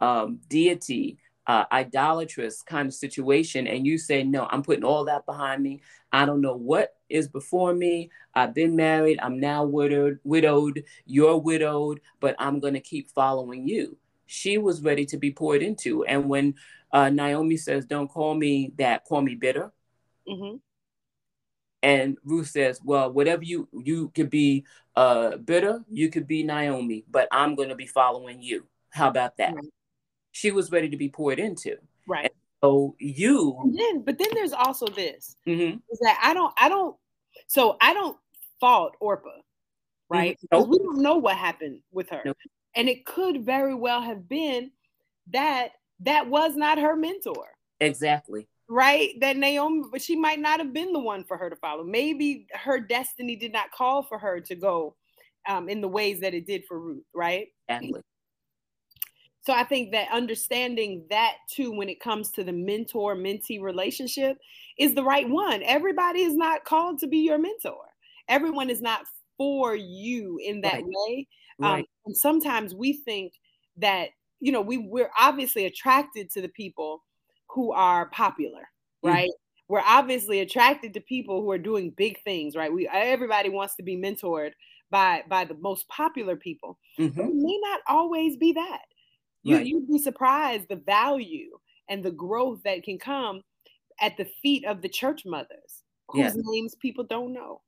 um, 0.00 0.40
deity, 0.48 1.18
uh, 1.46 1.64
idolatrous 1.72 2.62
kind 2.62 2.86
of 2.86 2.94
situation, 2.94 3.66
and 3.66 3.86
you 3.86 3.98
say, 3.98 4.22
no, 4.22 4.46
I'm 4.50 4.62
putting 4.62 4.84
all 4.84 5.04
that 5.06 5.26
behind 5.26 5.62
me. 5.62 5.80
I 6.12 6.26
don't 6.26 6.40
know 6.40 6.54
what 6.54 6.94
is 7.08 7.28
before 7.28 7.74
me. 7.74 8.10
I've 8.34 8.54
been 8.54 8.76
married. 8.76 9.18
I'm 9.22 9.40
now 9.40 9.64
widowed. 9.64 10.18
Widowed. 10.24 10.84
You're 11.06 11.38
widowed, 11.38 12.00
but 12.20 12.36
I'm 12.38 12.60
going 12.60 12.74
to 12.74 12.80
keep 12.80 13.10
following 13.10 13.66
you. 13.66 13.96
She 14.26 14.58
was 14.58 14.82
ready 14.82 15.06
to 15.06 15.16
be 15.16 15.32
poured 15.32 15.62
into, 15.62 16.04
and 16.04 16.28
when 16.28 16.54
uh, 16.92 17.10
Naomi 17.10 17.56
says, 17.56 17.86
"Don't 17.86 18.08
call 18.08 18.34
me 18.34 18.72
that. 18.78 19.04
Call 19.04 19.22
me 19.22 19.34
bitter." 19.34 19.72
Mm-hmm. 20.28 20.56
And 21.82 22.18
Ruth 22.24 22.48
says, 22.48 22.80
"Well, 22.84 23.12
whatever 23.12 23.44
you 23.44 23.68
you 23.72 24.10
could 24.14 24.30
be 24.30 24.64
uh, 24.96 25.36
bitter, 25.36 25.84
you 25.90 26.10
could 26.10 26.26
be 26.26 26.42
Naomi, 26.42 27.04
but 27.10 27.28
I'm 27.30 27.54
going 27.54 27.68
to 27.68 27.76
be 27.76 27.86
following 27.86 28.42
you. 28.42 28.66
How 28.90 29.08
about 29.08 29.36
that?" 29.38 29.54
Right 29.54 29.64
she 30.38 30.52
was 30.52 30.70
ready 30.70 30.88
to 30.88 30.96
be 30.96 31.08
poured 31.08 31.40
into. 31.40 31.76
Right. 32.06 32.26
And 32.26 32.34
so 32.62 32.94
you 32.98 33.58
and 33.62 33.76
then 33.76 34.02
but 34.02 34.18
then 34.18 34.28
there's 34.34 34.52
also 34.52 34.86
this 34.86 35.36
mm-hmm. 35.46 35.78
is 35.90 35.98
that 36.00 36.18
I 36.22 36.32
don't 36.34 36.52
I 36.56 36.68
don't 36.68 36.96
so 37.48 37.76
I 37.80 37.92
don't 37.92 38.16
fault 38.60 38.94
Orpah, 39.00 39.28
right? 40.08 40.36
Mm-hmm. 40.36 40.58
Nope. 40.58 40.68
We 40.68 40.78
don't 40.78 41.02
know 41.02 41.16
what 41.16 41.36
happened 41.36 41.80
with 41.92 42.10
her. 42.10 42.22
Nope. 42.24 42.36
And 42.74 42.88
it 42.88 43.04
could 43.04 43.44
very 43.44 43.74
well 43.74 44.00
have 44.00 44.28
been 44.28 44.70
that 45.32 45.72
that 46.00 46.28
was 46.28 46.56
not 46.56 46.78
her 46.78 46.96
mentor. 46.96 47.46
Exactly. 47.80 48.48
Right? 48.68 49.14
That 49.20 49.36
Naomi, 49.36 49.84
but 49.90 50.02
she 50.02 50.16
might 50.16 50.40
not 50.40 50.60
have 50.60 50.72
been 50.72 50.92
the 50.92 50.98
one 50.98 51.24
for 51.24 51.36
her 51.36 51.48
to 51.48 51.56
follow. 51.56 51.84
Maybe 51.84 52.46
her 52.52 52.78
destiny 52.80 53.36
did 53.36 53.52
not 53.52 53.72
call 53.72 54.02
for 54.02 54.18
her 54.18 54.40
to 54.40 54.54
go 54.54 54.96
um, 55.48 55.68
in 55.68 55.80
the 55.80 55.88
ways 55.88 56.20
that 56.20 56.34
it 56.34 56.46
did 56.46 56.64
for 56.66 56.78
Ruth, 56.78 57.04
right? 57.14 57.48
Exactly. 57.68 58.00
So 59.42 59.54
I 59.54 59.64
think 59.64 59.92
that 59.92 60.12
understanding 60.12 61.06
that 61.08 61.36
too, 61.50 61.72
when 61.72 61.88
it 61.88 62.00
comes 62.00 62.30
to 62.32 62.44
the 62.44 62.52
mentor 62.52 63.16
mentee 63.16 63.62
relationship, 63.62 64.36
is 64.78 64.94
the 64.94 65.02
right 65.02 65.26
one. 65.26 65.62
Everybody 65.62 66.20
is 66.20 66.34
not 66.34 66.66
called 66.66 66.98
to 66.98 67.06
be 67.06 67.20
your 67.20 67.38
mentor. 67.38 67.80
Everyone 68.28 68.68
is 68.68 68.82
not 68.82 69.06
for 69.38 69.74
you 69.74 70.38
in 70.44 70.60
that 70.62 70.74
right. 70.74 70.84
way. 70.84 71.28
Um, 71.62 71.72
right. 71.72 71.88
And 72.04 72.14
sometimes 72.14 72.74
we 72.74 72.92
think 72.92 73.32
that 73.78 74.10
you 74.40 74.52
know 74.52 74.60
we 74.60 74.78
we're 74.78 75.10
obviously 75.18 75.66
attracted 75.66 76.30
to 76.30 76.40
the 76.40 76.48
people 76.48 77.02
who 77.48 77.72
are 77.72 78.06
popular, 78.10 78.68
mm. 79.04 79.10
right? 79.10 79.28
Mm-hmm. 79.28 79.72
We're 79.72 79.82
obviously 79.84 80.40
attracted 80.40 80.94
to 80.94 81.00
people 81.00 81.42
who 81.42 81.50
are 81.50 81.58
doing 81.58 81.90
big 81.90 82.22
things, 82.22 82.56
right? 82.56 82.72
We 82.72 82.88
everybody 82.88 83.50
wants 83.50 83.76
to 83.76 83.82
be 83.82 83.96
mentored 83.96 84.52
by 84.90 85.22
by 85.28 85.44
the 85.44 85.54
most 85.54 85.88
popular 85.88 86.36
people. 86.36 86.78
Mm-hmm. 86.98 87.20
It 87.20 87.34
may 87.34 87.58
not 87.62 87.80
always 87.86 88.36
be 88.36 88.52
that. 88.52 88.82
You, 89.42 89.56
right. 89.56 89.66
You'd 89.66 89.88
be 89.88 89.98
surprised 89.98 90.68
the 90.68 90.76
value 90.76 91.58
and 91.88 92.02
the 92.02 92.10
growth 92.10 92.62
that 92.64 92.82
can 92.82 92.98
come 92.98 93.42
at 94.00 94.16
the 94.16 94.26
feet 94.42 94.64
of 94.64 94.82
the 94.82 94.88
church 94.88 95.22
mothers 95.24 95.84
whose 96.08 96.20
yes. 96.20 96.36
names 96.36 96.74
people 96.76 97.04
don't 97.04 97.32
know. 97.32 97.60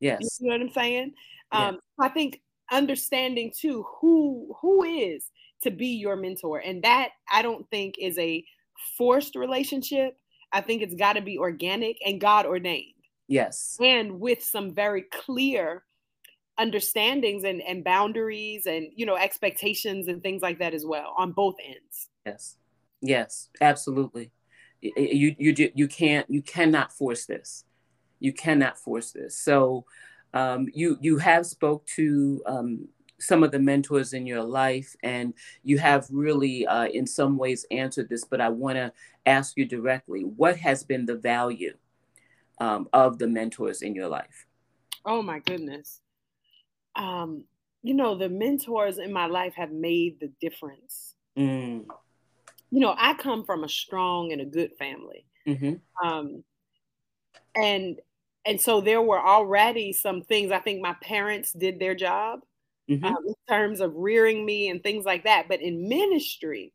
Yes. 0.00 0.38
You 0.40 0.48
know 0.48 0.54
what 0.54 0.62
I'm 0.62 0.72
saying? 0.72 1.12
Yes. 1.52 1.60
Um, 1.60 1.78
I 2.00 2.08
think 2.08 2.40
understanding 2.70 3.52
too 3.56 3.84
who 4.00 4.54
who 4.60 4.84
is 4.84 5.30
to 5.62 5.70
be 5.70 5.88
your 5.88 6.16
mentor. 6.16 6.58
And 6.58 6.82
that 6.82 7.10
I 7.30 7.42
don't 7.42 7.68
think 7.70 7.96
is 7.98 8.18
a 8.18 8.44
forced 8.96 9.34
relationship. 9.34 10.16
I 10.52 10.60
think 10.60 10.82
it's 10.82 10.94
got 10.94 11.14
to 11.14 11.20
be 11.20 11.38
organic 11.38 11.98
and 12.04 12.20
God 12.20 12.46
ordained. 12.46 12.94
Yes. 13.26 13.76
And 13.80 14.20
with 14.20 14.42
some 14.42 14.74
very 14.74 15.02
clear 15.02 15.82
understandings 16.58 17.44
and, 17.44 17.62
and 17.62 17.84
boundaries 17.84 18.66
and 18.66 18.88
you 18.96 19.06
know 19.06 19.16
expectations 19.16 20.08
and 20.08 20.20
things 20.22 20.42
like 20.42 20.58
that 20.58 20.74
as 20.74 20.84
well 20.84 21.14
on 21.16 21.30
both 21.30 21.54
ends 21.64 22.08
yes 22.26 22.56
yes 23.00 23.48
absolutely 23.60 24.32
you 24.80 25.36
you 25.38 25.70
you 25.76 25.86
can't 25.86 26.28
you 26.28 26.42
cannot 26.42 26.92
force 26.92 27.26
this 27.26 27.64
You 28.20 28.32
cannot 28.32 28.78
force 28.78 29.12
this. 29.12 29.38
So 29.38 29.84
um, 30.34 30.68
you 30.72 30.98
you 31.00 31.18
have 31.18 31.46
spoke 31.46 31.86
to 31.96 32.42
um, 32.46 32.88
some 33.20 33.42
of 33.42 33.50
the 33.50 33.58
mentors 33.58 34.12
in 34.12 34.26
your 34.26 34.42
life, 34.42 34.94
and 35.02 35.34
you 35.62 35.78
have 35.78 36.06
really, 36.10 36.66
uh, 36.66 36.86
in 36.86 37.06
some 37.06 37.36
ways, 37.36 37.66
answered 37.70 38.08
this. 38.08 38.24
But 38.24 38.40
I 38.40 38.48
want 38.48 38.76
to 38.76 38.92
ask 39.26 39.56
you 39.56 39.64
directly: 39.64 40.22
What 40.22 40.56
has 40.56 40.84
been 40.84 41.06
the 41.06 41.16
value 41.16 41.74
um, 42.58 42.88
of 42.92 43.18
the 43.18 43.28
mentors 43.28 43.82
in 43.82 43.94
your 43.94 44.08
life? 44.08 44.46
Oh 45.04 45.22
my 45.22 45.40
goodness. 45.40 46.00
Um, 46.96 47.44
you 47.82 47.94
know, 47.94 48.16
the 48.16 48.28
mentors 48.28 48.98
in 48.98 49.12
my 49.12 49.26
life 49.26 49.54
have 49.54 49.70
made 49.70 50.20
the 50.20 50.32
difference. 50.40 51.14
Mm. 51.36 51.86
You 52.70 52.80
know, 52.80 52.94
I 52.98 53.14
come 53.14 53.44
from 53.44 53.64
a 53.64 53.68
strong 53.68 54.32
and 54.32 54.40
a 54.40 54.44
good 54.44 54.72
family. 54.78 55.24
Mm-hmm. 55.46 56.06
Um, 56.06 56.44
and 57.54 58.00
and 58.44 58.60
so 58.60 58.80
there 58.80 59.02
were 59.02 59.20
already 59.20 59.92
some 59.92 60.22
things 60.22 60.52
I 60.52 60.58
think 60.58 60.80
my 60.80 60.94
parents 61.02 61.52
did 61.52 61.78
their 61.78 61.94
job 61.94 62.40
mm-hmm. 62.88 63.04
um, 63.04 63.16
in 63.26 63.34
terms 63.48 63.80
of 63.80 63.94
rearing 63.94 64.44
me 64.44 64.68
and 64.68 64.82
things 64.82 65.04
like 65.04 65.24
that. 65.24 65.46
But 65.48 65.60
in 65.60 65.88
ministry, 65.88 66.72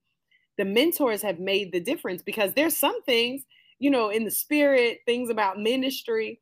the 0.57 0.65
mentors 0.65 1.21
have 1.21 1.39
made 1.39 1.71
the 1.71 1.79
difference 1.79 2.21
because 2.21 2.53
there's 2.53 2.77
some 2.77 3.01
things, 3.03 3.43
you 3.79 3.89
know, 3.89 4.09
in 4.09 4.23
the 4.23 4.31
spirit, 4.31 4.99
things 5.05 5.29
about 5.29 5.59
ministry 5.59 6.39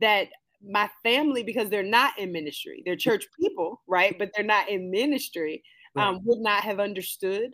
that 0.00 0.28
my 0.66 0.88
family, 1.02 1.42
because 1.42 1.70
they're 1.70 1.82
not 1.82 2.18
in 2.18 2.32
ministry, 2.32 2.82
they're 2.84 2.96
church 2.96 3.26
people, 3.38 3.82
right? 3.86 4.18
But 4.18 4.30
they're 4.34 4.44
not 4.44 4.68
in 4.68 4.90
ministry, 4.90 5.62
um, 5.96 6.20
would 6.24 6.40
not 6.40 6.62
have 6.62 6.80
understood. 6.80 7.52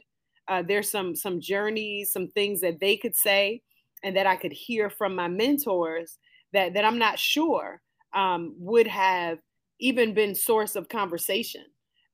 Uh, 0.49 0.63
there's 0.63 0.91
some 0.91 1.15
some 1.15 1.41
journeys, 1.41 2.13
some 2.13 2.29
things 2.29 2.61
that 2.61 2.81
they 2.81 2.97
could 2.97 3.15
say, 3.15 3.63
and 4.03 4.17
that 4.17 4.27
I 4.27 4.37
could 4.37 4.53
hear 4.53 4.91
from 4.91 5.15
my 5.15 5.29
mentors 5.29 6.19
that 6.53 6.75
that 6.75 6.85
I'm 6.85 6.99
not 6.99 7.19
sure 7.19 7.81
um, 8.15 8.55
would 8.59 8.87
have 8.87 9.39
even 9.81 10.15
been 10.15 10.35
source 10.35 10.77
of 10.77 10.89
conversation. 10.89 11.65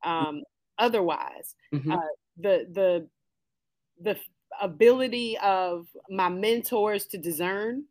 Um, 0.04 0.42
otherwise, 0.78 1.54
mm-hmm. 1.72 1.92
uh, 1.92 1.98
the 2.38 2.66
the 2.72 3.08
the 4.00 4.18
ability 4.60 5.36
of 5.38 5.86
my 6.08 6.28
mentors 6.28 7.06
to 7.06 7.18
discern 7.18 7.84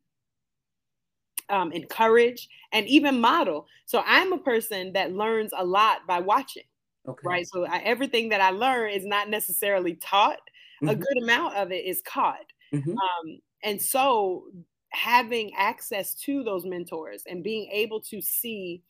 um, 1.50 1.72
encourage, 1.72 2.50
and 2.72 2.88
even 2.88 3.20
model. 3.20 3.68
So 3.86 4.04
I'm 4.06 4.34
a 4.34 4.38
person 4.38 4.94
that 4.94 5.14
learns 5.14 5.52
a 5.56 5.64
lot 5.64 6.00
by 6.08 6.20
watching. 6.20 6.64
Okay. 7.08 7.22
Right. 7.24 7.48
So 7.48 7.66
I, 7.66 7.80
everything 7.80 8.30
that 8.30 8.42
I 8.42 8.50
learn 8.50 8.90
is 8.90 9.06
not 9.06 9.30
necessarily 9.30 9.96
taught. 9.96 10.40
Mm-hmm. 10.82 10.90
A 10.90 10.96
good 10.96 11.24
amount 11.24 11.56
of 11.56 11.72
it 11.72 11.86
is 11.86 12.02
caught. 12.02 12.52
Mm-hmm. 12.74 12.92
Um, 12.92 13.40
and 13.64 13.82
so 13.82 14.46
having 14.90 15.54
access 15.56 16.16
to 16.16 16.44
those 16.44 16.66
mentors 16.66 17.24
and 17.28 17.44
being 17.44 17.70
able 17.72 18.00
to 18.00 18.22
see 18.22 18.82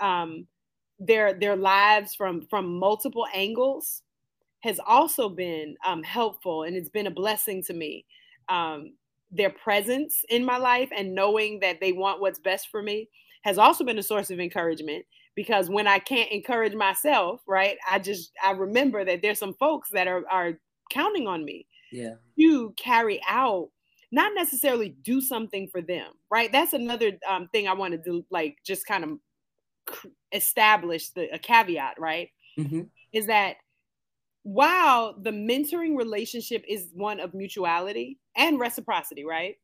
um, 0.00 0.46
their 0.98 1.34
their 1.34 1.56
lives 1.56 2.14
from 2.14 2.42
from 2.48 2.78
multiple 2.78 3.26
angles 3.34 4.02
has 4.62 4.78
also 4.86 5.28
been 5.28 5.74
um, 5.86 6.02
helpful 6.02 6.64
and 6.64 6.76
it's 6.76 6.90
been 6.90 7.06
a 7.06 7.10
blessing 7.10 7.62
to 7.62 7.72
me 7.72 8.04
um, 8.48 8.92
their 9.30 9.50
presence 9.50 10.24
in 10.28 10.44
my 10.44 10.56
life 10.56 10.90
and 10.96 11.14
knowing 11.14 11.60
that 11.60 11.80
they 11.80 11.92
want 11.92 12.20
what's 12.20 12.38
best 12.38 12.68
for 12.70 12.82
me 12.82 13.08
has 13.42 13.58
also 13.58 13.84
been 13.84 13.98
a 13.98 14.02
source 14.02 14.30
of 14.30 14.40
encouragement 14.40 15.04
because 15.34 15.70
when 15.70 15.86
I 15.86 15.98
can't 15.98 16.30
encourage 16.30 16.74
myself, 16.74 17.40
right, 17.46 17.78
I 17.90 17.98
just 17.98 18.32
I 18.44 18.50
remember 18.50 19.04
that 19.04 19.22
there's 19.22 19.38
some 19.38 19.54
folks 19.54 19.90
that 19.90 20.08
are 20.08 20.24
are 20.30 20.58
counting 20.90 21.26
on 21.26 21.44
me 21.44 21.66
yeah. 21.92 22.14
to 22.38 22.74
carry 22.76 23.20
out 23.26 23.70
not 24.12 24.32
necessarily 24.34 24.88
do 25.02 25.20
something 25.20 25.68
for 25.68 25.80
them, 25.80 26.08
right? 26.32 26.50
That's 26.50 26.72
another 26.72 27.12
um, 27.28 27.48
thing 27.52 27.68
I 27.68 27.74
wanted 27.74 28.04
to 28.04 28.24
like 28.30 28.58
just 28.66 28.84
kind 28.86 29.04
of 29.04 29.10
establish 30.32 31.10
the 31.10 31.32
a 31.34 31.38
caveat, 31.38 31.98
right? 31.98 32.30
Mm-hmm. 32.58 32.82
Is 33.12 33.26
that 33.26 33.56
while 34.42 35.14
the 35.20 35.30
mentoring 35.30 35.96
relationship 35.96 36.64
is 36.68 36.88
one 36.94 37.20
of 37.20 37.34
mutuality 37.34 38.18
and 38.36 38.58
reciprocity, 38.58 39.24
right? 39.24 39.56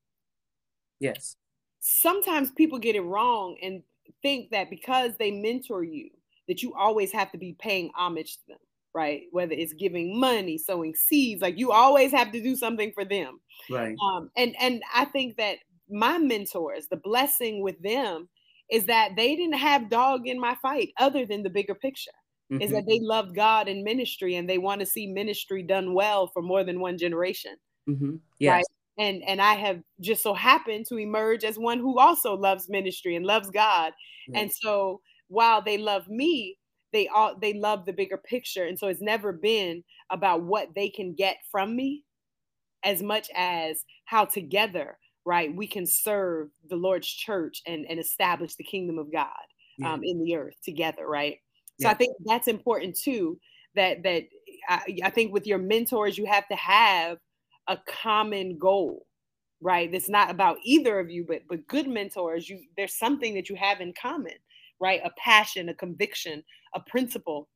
Yes. 1.01 1.37
Sometimes 1.81 2.51
people 2.51 2.79
get 2.79 2.97
it 2.97 3.03
wrong 3.03 3.57
and 3.63 3.83
think 4.23 4.51
that 4.51 4.71
because 4.71 5.13
they 5.19 5.31
mentor 5.31 5.85
you, 5.85 6.11
that 6.49 6.63
you 6.63 6.75
always 6.75 7.13
have 7.13 7.33
to 7.33 7.39
be 7.39 7.57
paying 7.59 7.91
homage 7.97 8.35
to 8.35 8.43
them, 8.49 8.59
right? 8.95 9.23
Whether 9.31 9.55
it's 9.55 9.73
giving 9.73 10.19
money, 10.19 10.59
sowing 10.59 10.95
seeds, 10.95 11.43
like 11.43 11.59
you 11.59 11.73
always 11.73 12.13
have 12.13 12.33
to 12.33 12.43
do 12.43 12.57
something 12.57 12.93
for 12.93 13.05
them. 13.05 13.41
Right. 13.71 13.97
Um, 14.03 14.31
and 14.37 14.55
and 14.61 14.83
I 14.95 15.07
think 15.07 15.37
that 15.37 15.59
my 15.89 16.19
mentors, 16.19 16.89
the 16.89 16.97
blessing 16.97 17.63
with 17.63 17.81
them 17.83 18.29
is 18.71 18.87
that 18.87 19.11
they 19.17 19.37
didn't 19.37 19.59
have 19.59 19.91
dog 19.91 20.27
in 20.27 20.41
my 20.41 20.57
fight 20.61 20.91
other 20.99 21.25
than 21.25 21.43
the 21.43 21.51
bigger 21.51 21.75
picture 21.75 22.11
mm-hmm. 22.51 22.63
is 22.63 22.71
that 22.71 22.87
they 22.87 23.01
love 23.01 23.35
God 23.35 23.69
and 23.69 23.83
ministry 23.83 24.37
and 24.37 24.49
they 24.49 24.59
want 24.59 24.81
to 24.81 24.87
see 24.87 25.07
ministry 25.07 25.63
done 25.63 25.95
well 25.95 26.29
for 26.29 26.43
more 26.43 26.65
than 26.65 26.81
one 26.81 26.99
generation. 26.99 27.57
Mm-hmm. 27.89 28.17
Yes. 28.39 28.53
Right? 28.53 28.65
And 28.99 29.23
and 29.25 29.43
I 29.43 29.55
have 29.55 29.81
just 30.01 30.23
so 30.23 30.33
happened 30.33 30.87
to 30.87 30.97
emerge 30.97 31.45
as 31.45 31.59
one 31.59 31.79
who 31.79 31.99
also 31.99 32.35
loves 32.35 32.69
ministry 32.69 33.17
and 33.17 33.27
loves 33.27 33.51
God. 33.51 33.93
Yes. 34.29 34.43
And 34.43 34.53
so 34.53 35.01
while 35.29 35.61
they 35.63 35.79
love 35.79 36.09
me, 36.09 36.59
they 36.93 37.09
all 37.09 37.37
they 37.39 37.53
love 37.53 37.85
the 37.85 37.93
bigger 37.93 38.17
picture. 38.17 38.65
And 38.65 38.79
so 38.79 38.89
it's 38.89 39.03
never 39.03 39.33
been 39.33 39.85
about 40.11 40.43
what 40.43 40.69
they 40.75 40.89
can 40.89 41.15
get 41.15 41.37
from 41.51 41.77
me 41.77 42.05
as 42.85 43.03
much 43.03 43.29
as 43.35 43.85
how 44.05 44.25
together 44.25 44.97
right 45.27 45.55
we 45.55 45.67
can 45.67 45.85
serve 45.85 46.49
the 46.71 46.77
lord's 46.77 47.09
church 47.09 47.61
and, 47.67 47.85
and 47.91 48.01
establish 48.01 48.55
the 48.55 48.65
kingdom 48.65 48.99
of 48.99 49.13
god 49.13 49.29
um, 49.85 50.01
in 50.03 50.23
the 50.25 50.35
earth 50.35 50.55
together 50.65 51.07
right 51.07 51.41
so 51.81 51.89
yeah. 51.89 51.93
I 51.93 51.95
think 51.95 52.17
that's 52.25 52.49
important 52.49 52.97
too. 52.97 53.39
That 53.75 54.03
that 54.03 54.25
I, 54.69 54.99
I 55.05 55.11
think 55.11 55.33
with 55.33 55.47
your 55.47 55.59
mentors, 55.59 56.17
you 56.17 56.27
have 56.27 56.49
to 56.49 56.57
have 56.57 57.19
a 57.69 57.79
common 57.87 58.59
goal, 58.59 59.07
right? 59.61 59.91
That's 59.91 60.09
not 60.09 60.31
about 60.31 60.59
either 60.65 60.99
of 60.99 61.11
you, 61.11 61.25
but 61.29 61.43
but 61.49 61.67
good 61.67 61.87
mentors, 61.87 62.49
you 62.49 62.61
there's 62.77 62.97
something 62.97 63.35
that 63.35 63.51
you 63.51 63.57
have 63.57 63.81
in 63.81 63.93
common, 64.01 64.35
right? 64.81 65.01
A 65.05 65.11
passion, 65.19 65.69
a 65.69 65.75
conviction, 65.75 66.43
a 66.75 66.81
principle. 66.81 67.49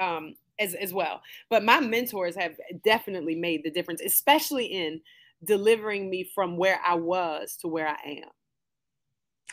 Um, 0.00 0.36
as, 0.60 0.74
as 0.74 0.92
well. 0.92 1.22
But 1.50 1.62
my 1.62 1.78
mentors 1.78 2.34
have 2.34 2.56
definitely 2.84 3.36
made 3.36 3.62
the 3.62 3.70
difference, 3.70 4.00
especially 4.00 4.64
in 4.66 5.00
delivering 5.42 6.10
me 6.10 6.24
from 6.34 6.56
where 6.56 6.80
I 6.84 6.94
was 6.94 7.56
to 7.60 7.68
where 7.68 7.88
I 7.88 8.22
am. 8.22 8.30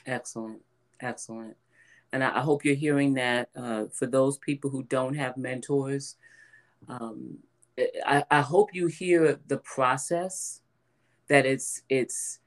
Excellent. 0.06 0.62
Excellent 1.02 1.58
and 2.16 2.24
I, 2.24 2.38
I 2.38 2.40
hope 2.40 2.64
you're 2.64 2.76
hearing 2.76 3.14
that 3.16 3.50
uh, 3.58 3.86
for 3.92 4.06
those 4.06 4.38
people 4.38 4.70
who 4.70 4.84
don't 4.84 5.16
have 5.16 5.36
mentors. 5.36 6.16
Um, 6.88 7.40
I, 8.06 8.24
I 8.32 8.40
hope 8.40 8.74
you 8.74 8.88
hear 8.88 9.38
the 9.48 9.58
process 9.58 10.62
that 11.28 11.46
it's 11.46 11.82
it's 11.90 12.40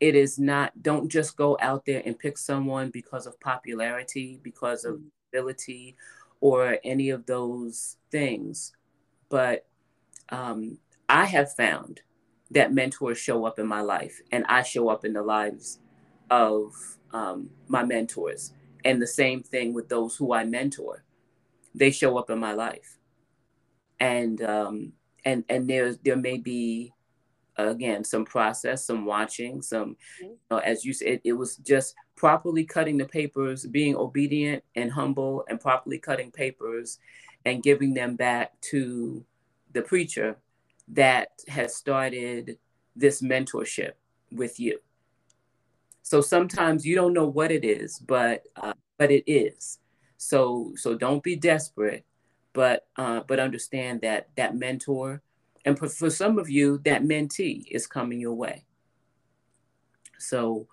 it 0.00 0.14
is 0.14 0.38
not 0.38 0.82
don't 0.82 1.10
just 1.10 1.36
go 1.36 1.58
out 1.60 1.84
there 1.84 2.02
and 2.06 2.18
pick 2.18 2.38
someone 2.38 2.88
because 2.88 3.26
of 3.26 3.38
popularity 3.38 4.40
because 4.42 4.86
of 4.86 4.94
mm-hmm. 4.94 5.08
ability 5.30 5.96
or 6.40 6.78
any 6.82 7.10
of 7.10 7.26
those 7.26 7.96
things 8.10 8.72
but 9.28 9.66
um, 10.30 10.78
i 11.08 11.24
have 11.24 11.52
found 11.54 12.00
that 12.52 12.72
mentors 12.72 13.18
show 13.18 13.44
up 13.44 13.58
in 13.58 13.66
my 13.66 13.80
life 13.80 14.20
and 14.30 14.44
i 14.48 14.62
show 14.62 14.88
up 14.88 15.04
in 15.04 15.12
the 15.12 15.22
lives 15.22 15.80
of 16.30 16.72
um, 17.12 17.50
my 17.68 17.84
mentors 17.84 18.52
and 18.84 19.00
the 19.00 19.06
same 19.06 19.42
thing 19.42 19.72
with 19.72 19.88
those 19.88 20.16
who 20.16 20.32
I 20.32 20.44
mentor. 20.44 21.04
They 21.74 21.90
show 21.90 22.18
up 22.18 22.30
in 22.30 22.38
my 22.38 22.52
life. 22.52 22.98
And 24.00 24.42
um, 24.42 24.92
and 25.24 25.44
and 25.48 25.68
there 25.68 25.94
there 26.04 26.16
may 26.16 26.38
be 26.38 26.92
again 27.56 28.02
some 28.02 28.24
process, 28.24 28.84
some 28.84 29.04
watching, 29.04 29.62
some 29.62 29.90
mm-hmm. 29.90 30.24
you 30.24 30.38
know, 30.50 30.58
as 30.58 30.84
you 30.84 30.92
said, 30.92 31.08
it, 31.08 31.20
it 31.24 31.32
was 31.32 31.56
just 31.56 31.94
properly 32.16 32.64
cutting 32.64 32.96
the 32.96 33.04
papers, 33.04 33.64
being 33.66 33.94
obedient 33.94 34.64
and 34.74 34.90
humble, 34.90 35.44
and 35.48 35.60
properly 35.60 35.98
cutting 35.98 36.30
papers 36.30 36.98
and 37.44 37.62
giving 37.62 37.94
them 37.94 38.16
back 38.16 38.60
to 38.60 39.24
the 39.72 39.82
preacher 39.82 40.36
that 40.92 41.28
has 41.48 41.74
started 41.74 42.58
this 42.94 43.22
mentorship 43.22 43.92
with 44.30 44.60
you. 44.60 44.78
So 46.02 46.20
sometimes 46.20 46.84
you 46.84 46.94
don't 46.94 47.14
know 47.14 47.26
what 47.26 47.50
it 47.50 47.64
is, 47.64 47.98
but 47.98 48.42
uh, 48.56 48.74
but 48.98 49.10
it 49.10 49.24
is. 49.30 49.78
So 50.18 50.72
so 50.76 50.94
don't 50.94 51.22
be 51.22 51.36
desperate, 51.36 52.04
but 52.52 52.86
uh, 52.96 53.20
but 53.26 53.40
understand 53.40 54.02
that 54.02 54.28
that 54.36 54.54
mentor, 54.56 55.22
and 55.64 55.78
for, 55.78 55.88
for 55.88 56.10
some 56.10 56.38
of 56.38 56.50
you, 56.50 56.78
that 56.84 57.02
mentee 57.02 57.64
is 57.70 57.86
coming 57.86 58.20
your 58.20 58.34
way. 58.34 58.64
So 60.18 60.68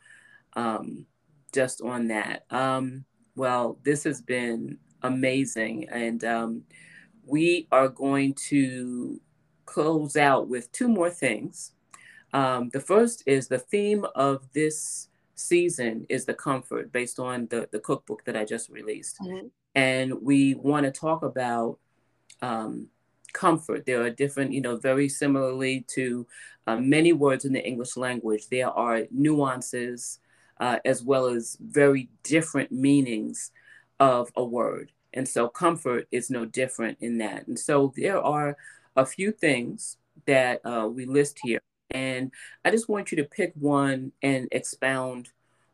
um, 0.54 1.06
just 1.54 1.82
on 1.82 2.08
that. 2.08 2.46
Um, 2.50 3.06
well, 3.36 3.80
this 3.84 4.04
has 4.04 4.22
been 4.22 4.78
amazing, 5.04 5.88
and 5.90 6.24
um, 6.26 6.64
we 7.26 7.68
are 7.72 7.88
going 7.88 8.34
to 8.50 9.22
close 9.74 10.16
out 10.16 10.48
with 10.48 10.72
two 10.72 10.88
more 10.88 11.10
things. 11.10 11.74
Um, 12.34 12.70
the 12.70 12.80
first 12.80 13.24
is 13.26 13.48
the 13.48 13.60
theme 13.60 14.06
of 14.16 14.36
this 14.54 15.10
season 15.36 16.06
is 16.10 16.26
the 16.26 16.34
comfort 16.34 16.92
based 16.92 17.20
on 17.20 17.48
the, 17.48 17.70
the 17.72 17.80
cookbook 17.80 18.26
that 18.26 18.36
I 18.36 18.46
just 18.46 18.70
released. 18.70 19.20
Mm-hmm. 19.20 19.48
And 19.76 20.14
we 20.22 20.56
want 20.56 20.86
to 20.86 20.92
talk 20.92 21.24
about 21.24 21.80
um, 22.42 22.88
comfort. 23.34 23.86
There 23.86 24.02
are 24.02 24.10
different, 24.10 24.54
you 24.54 24.62
know, 24.62 24.76
very 24.76 25.08
similarly 25.08 25.86
to 25.96 26.26
uh, 26.70 26.78
many 26.78 27.14
words 27.14 27.46
in 27.46 27.54
the 27.54 27.66
English 27.66 27.98
language, 27.98 28.48
there 28.50 28.70
are 28.70 29.04
nuances 29.12 30.20
uh, 30.60 30.78
as 30.86 31.04
well 31.04 31.26
as 31.26 31.58
very 31.60 32.10
different 32.24 32.72
meanings 32.72 33.52
of 34.00 34.30
a 34.36 34.44
word. 34.44 34.92
And 35.14 35.28
so 35.28 35.48
comfort 35.48 36.08
is 36.12 36.30
no 36.30 36.46
different 36.46 36.98
in 37.02 37.18
that. 37.20 37.48
And 37.48 37.58
so 37.58 37.92
there 37.96 38.22
are 38.22 38.56
a 38.96 39.06
few 39.06 39.32
things 39.32 39.98
that 40.26 40.62
uh, 40.66 40.88
we 40.88 41.06
list 41.06 41.40
here. 41.44 41.60
And 41.92 42.32
I 42.64 42.72
just 42.72 42.90
want 42.90 43.12
you 43.12 43.18
to 43.18 43.24
pick 43.24 43.54
one 43.56 44.12
and 44.22 44.48
expound 44.52 45.30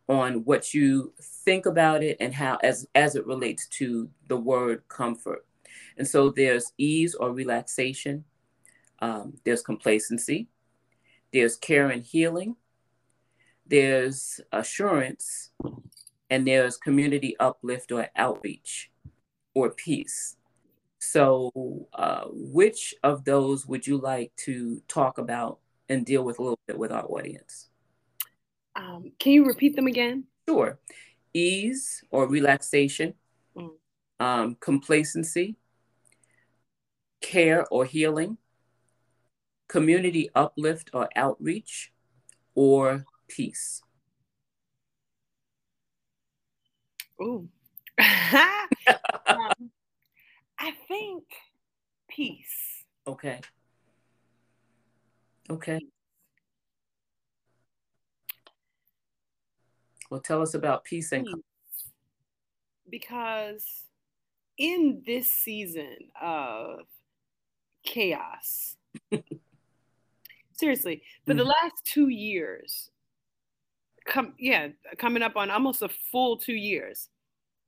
on 0.07 0.45
what 0.45 0.73
you 0.73 1.13
think 1.19 1.65
about 1.65 2.03
it 2.03 2.17
and 2.19 2.33
how 2.33 2.57
as 2.63 2.87
as 2.95 3.15
it 3.15 3.25
relates 3.25 3.67
to 3.67 4.09
the 4.27 4.37
word 4.37 4.83
comfort. 4.87 5.45
And 5.97 6.07
so 6.07 6.29
there's 6.29 6.71
ease 6.77 7.15
or 7.15 7.31
relaxation, 7.31 8.23
um, 8.99 9.37
there's 9.43 9.61
complacency, 9.61 10.47
there's 11.33 11.57
care 11.57 11.89
and 11.89 12.03
healing, 12.03 12.55
there's 13.65 14.39
assurance, 14.51 15.51
and 16.29 16.47
there's 16.47 16.77
community 16.77 17.35
uplift 17.39 17.91
or 17.91 18.07
outreach 18.15 18.91
or 19.53 19.71
peace. 19.71 20.37
So, 20.99 21.87
uh, 21.93 22.25
which 22.31 22.95
of 23.03 23.25
those 23.25 23.65
would 23.65 23.85
you 23.85 23.97
like 23.97 24.31
to 24.45 24.81
talk 24.87 25.17
about 25.17 25.59
and 25.89 26.05
deal 26.05 26.23
with 26.23 26.39
a 26.39 26.41
little 26.41 26.59
bit 26.67 26.77
with 26.77 26.91
our 26.91 27.05
audience? 27.05 27.69
Um, 28.75 29.11
can 29.19 29.31
you 29.33 29.45
repeat 29.45 29.75
them 29.75 29.87
again? 29.87 30.25
Sure. 30.47 30.79
Ease 31.33 32.03
or 32.11 32.27
relaxation, 32.27 33.13
mm. 33.55 33.69
um, 34.19 34.57
complacency, 34.59 35.55
care 37.21 37.65
or 37.71 37.85
healing, 37.85 38.37
community 39.67 40.29
uplift 40.35 40.89
or 40.93 41.09
outreach, 41.15 41.91
or 42.53 43.05
peace? 43.27 43.81
Ooh. 47.21 47.47
I 50.59 50.71
think 50.87 51.23
peace. 52.07 52.83
Okay. 53.07 53.39
Okay. 55.49 55.79
Well, 60.09 60.21
tell 60.21 60.41
us 60.41 60.53
about 60.53 60.83
peace 60.83 61.11
and 61.11 61.25
peace. 61.25 61.91
because 62.89 63.65
in 64.57 65.03
this 65.05 65.27
season 65.27 65.97
of 66.21 66.81
chaos, 67.83 68.77
seriously, 70.53 71.01
for 71.25 71.33
mm. 71.33 71.37
the 71.37 71.43
last 71.43 71.83
two 71.83 72.09
years, 72.09 72.89
come 74.05 74.33
yeah, 74.39 74.69
coming 74.97 75.23
up 75.23 75.35
on 75.35 75.49
almost 75.49 75.81
a 75.81 75.89
full 75.89 76.37
two 76.37 76.53
years 76.55 77.09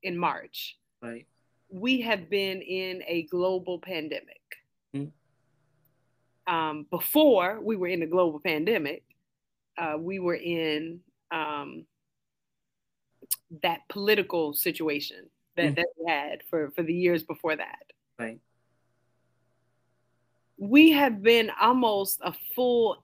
in 0.03 0.17
March. 0.17 0.77
Right. 1.01 1.25
We 1.69 2.01
have 2.01 2.29
been 2.29 2.61
in 2.61 3.03
a 3.07 3.23
global 3.23 3.79
pandemic. 3.79 4.41
Mm. 4.95 5.11
Um, 6.47 6.85
before 6.89 7.59
we 7.61 7.75
were 7.75 7.87
in 7.87 8.01
a 8.03 8.07
global 8.07 8.39
pandemic, 8.39 9.03
uh, 9.77 9.95
we 9.99 10.19
were 10.19 10.35
in 10.35 11.01
um, 11.31 11.85
that 13.63 13.81
political 13.89 14.53
situation 14.53 15.29
that, 15.55 15.73
mm. 15.73 15.75
that 15.75 15.87
we 15.97 16.11
had 16.11 16.43
for, 16.49 16.71
for 16.71 16.83
the 16.83 16.93
years 16.93 17.23
before 17.23 17.55
that. 17.55 17.83
Right. 18.17 18.39
We 20.57 20.91
have 20.91 21.21
been 21.21 21.51
almost 21.61 22.19
a 22.23 22.33
full 22.55 23.03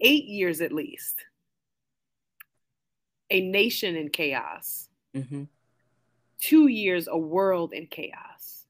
eight 0.00 0.24
years 0.26 0.60
at 0.60 0.70
least, 0.70 1.16
a 3.30 3.40
nation 3.40 3.96
in 3.96 4.10
chaos. 4.10 4.88
Mm-hmm. 5.16 5.44
Two 6.40 6.68
years, 6.68 7.08
a 7.08 7.18
world 7.18 7.72
in 7.72 7.86
chaos. 7.86 8.66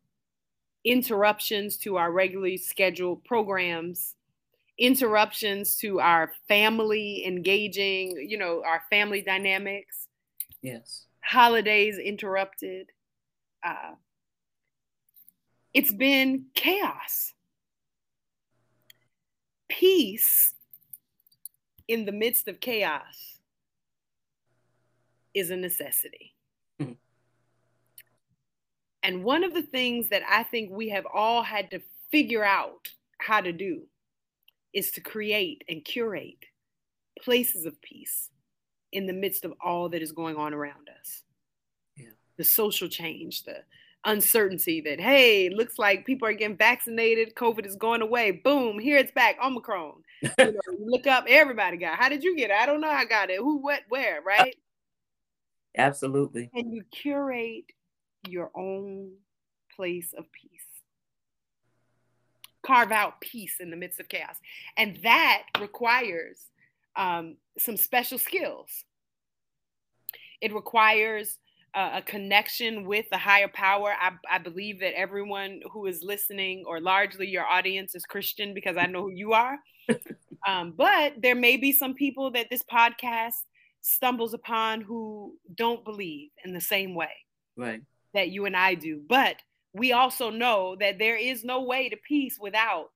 Interruptions 0.85 1.77
to 1.79 1.97
our 1.97 2.11
regularly 2.11 2.57
scheduled 2.57 3.25
programs, 3.25 4.15
interruptions 4.79 5.77
to 5.77 6.01
our 6.01 6.33
family 6.47 7.25
engaging, 7.27 8.27
you 8.29 8.39
know, 8.39 8.63
our 8.65 8.83
family 8.89 9.21
dynamics. 9.21 10.07
Yes. 10.63 11.07
Holidays 11.23 11.99
interrupted. 11.99 12.91
Uh, 13.65 13.95
it's 15.75 15.93
been 15.93 16.47
chaos. 16.55 17.35
Peace 19.69 20.55
in 21.87 22.05
the 22.05 22.13
midst 22.13 22.49
of 22.49 22.61
chaos 22.61 23.41
is 25.35 25.51
a 25.51 25.57
necessity. 25.57 26.35
And 29.03 29.25
one 29.25 29.45
of 29.45 29.55
the 29.55 29.63
things 29.63 30.09
that 30.09 30.23
I 30.29 30.43
think 30.43 30.71
we 30.71 30.89
have 30.91 31.07
all 31.13 31.43
had 31.43 31.71
to 31.71 31.81
figure 32.11 32.45
out 32.45 32.89
how 33.19 33.41
to 33.41 33.53
do 33.53 33.83
is 34.73 34.91
to 34.93 35.01
create 35.01 35.65
and 35.69 35.85
curate 35.85 36.45
places 37.21 37.65
of 37.65 37.81
peace 37.83 38.31
in 38.93 39.07
the 39.07 39.13
midst 39.13 39.45
of 39.45 39.53
all 39.61 39.89
that 39.91 40.03
is 40.03 40.13
going 40.13 40.37
on 40.37 40.55
around 40.55 40.89
us. 40.99 41.23
Yeah. 41.97 42.11
The 42.37 42.45
social 42.45 42.89
change, 42.89 43.45
the 43.45 43.59
uncertainty 44.05 44.81
that, 44.83 45.01
hey, 45.01 45.51
looks 45.51 45.79
like 45.79 46.07
people 46.07 46.29
are 46.29 46.33
getting 46.33 46.57
vaccinated, 46.57 47.35
COVID 47.35 47.67
is 47.67 47.77
going 47.77 48.03
away. 48.03 48.31
Boom, 48.31 48.79
here 48.79 48.97
it's 48.97 49.13
back, 49.13 49.37
Omicron. 49.43 50.03
you, 50.23 50.31
know, 50.39 50.61
look 50.81 51.07
up, 51.07 51.25
everybody 51.29 51.77
got. 51.77 51.99
How 51.99 52.09
did 52.09 52.25
you 52.25 52.37
get 52.37 52.51
it? 52.51 52.57
I 52.57 52.67
don't 52.67 52.81
know. 52.81 52.91
I 52.91 53.05
got 53.05 53.31
it. 53.31 53.39
Who, 53.39 53.59
what, 53.59 53.83
where, 53.89 54.23
right? 54.23 54.57
Absolutely. 55.77 56.51
And 56.55 56.73
you 56.73 56.83
curate 56.91 57.73
your 58.29 58.51
own 58.55 59.13
place 59.77 60.13
of 60.17 60.25
peace 60.33 60.69
carve 62.69 62.93
out 62.93 63.21
peace 63.21 63.57
in 63.61 63.71
the 63.71 63.77
midst 63.77 64.01
of 64.01 64.09
chaos. 64.09 64.37
And 64.77 64.99
that 65.03 65.45
requires 65.59 66.39
um, 66.97 67.37
some 67.59 67.77
special 67.77 68.19
skills. 68.19 68.85
It 70.41 70.53
requires 70.53 71.39
uh, 71.75 71.93
a 71.95 72.03
connection 72.03 72.85
with 72.85 73.07
the 73.11 73.19
higher 73.19 73.49
power. 73.49 73.95
I, 73.99 74.13
I 74.31 74.39
believe 74.39 74.81
that 74.81 74.99
everyone 74.99 75.61
who 75.73 75.87
is 75.87 76.03
listening, 76.03 76.65
or 76.67 76.81
largely 76.81 77.27
your 77.29 77.45
audience, 77.45 77.95
is 77.95 78.05
Christian 78.05 78.55
because 78.55 78.77
I 78.77 78.87
know 78.87 79.03
who 79.03 79.13
you 79.13 79.33
are. 79.33 79.59
um, 80.47 80.75
but 80.77 81.15
there 81.23 81.35
may 81.35 81.57
be 81.57 81.73
some 81.73 81.95
people 81.95 82.31
that 82.33 82.49
this 82.51 82.63
podcast 82.63 83.45
stumbles 83.81 84.35
upon 84.35 84.81
who 84.81 85.35
don't 85.55 85.85
believe 85.85 86.31
in 86.45 86.53
the 86.53 86.61
same 86.61 86.95
way 86.95 87.13
right. 87.57 87.81
That 88.15 88.31
you 88.31 88.47
and 88.47 88.57
I 88.57 88.75
do. 88.75 89.01
But 89.09 89.37
we 89.73 89.93
also 89.93 90.31
know 90.31 90.77
that 90.81 90.99
there 90.99 91.17
is 91.17 91.45
no 91.45 91.63
way 91.63 91.89
to 91.89 91.97
peace 91.97 92.39
without 92.41 92.91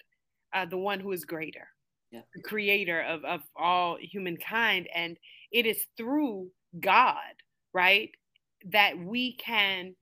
uh, 0.54 0.66
the 0.66 0.78
one 0.78 1.00
who 1.00 1.12
is 1.12 1.24
greater, 1.24 1.68
yeah. 2.10 2.22
the 2.34 2.42
creator 2.42 3.00
of, 3.00 3.24
of 3.24 3.40
all 3.56 3.98
humankind. 4.00 4.88
And 4.94 5.16
it 5.50 5.66
is 5.66 5.84
through 5.96 6.50
God, 6.78 7.16
right, 7.72 8.10
that 8.70 8.98
we 8.98 9.36
can 9.36 9.94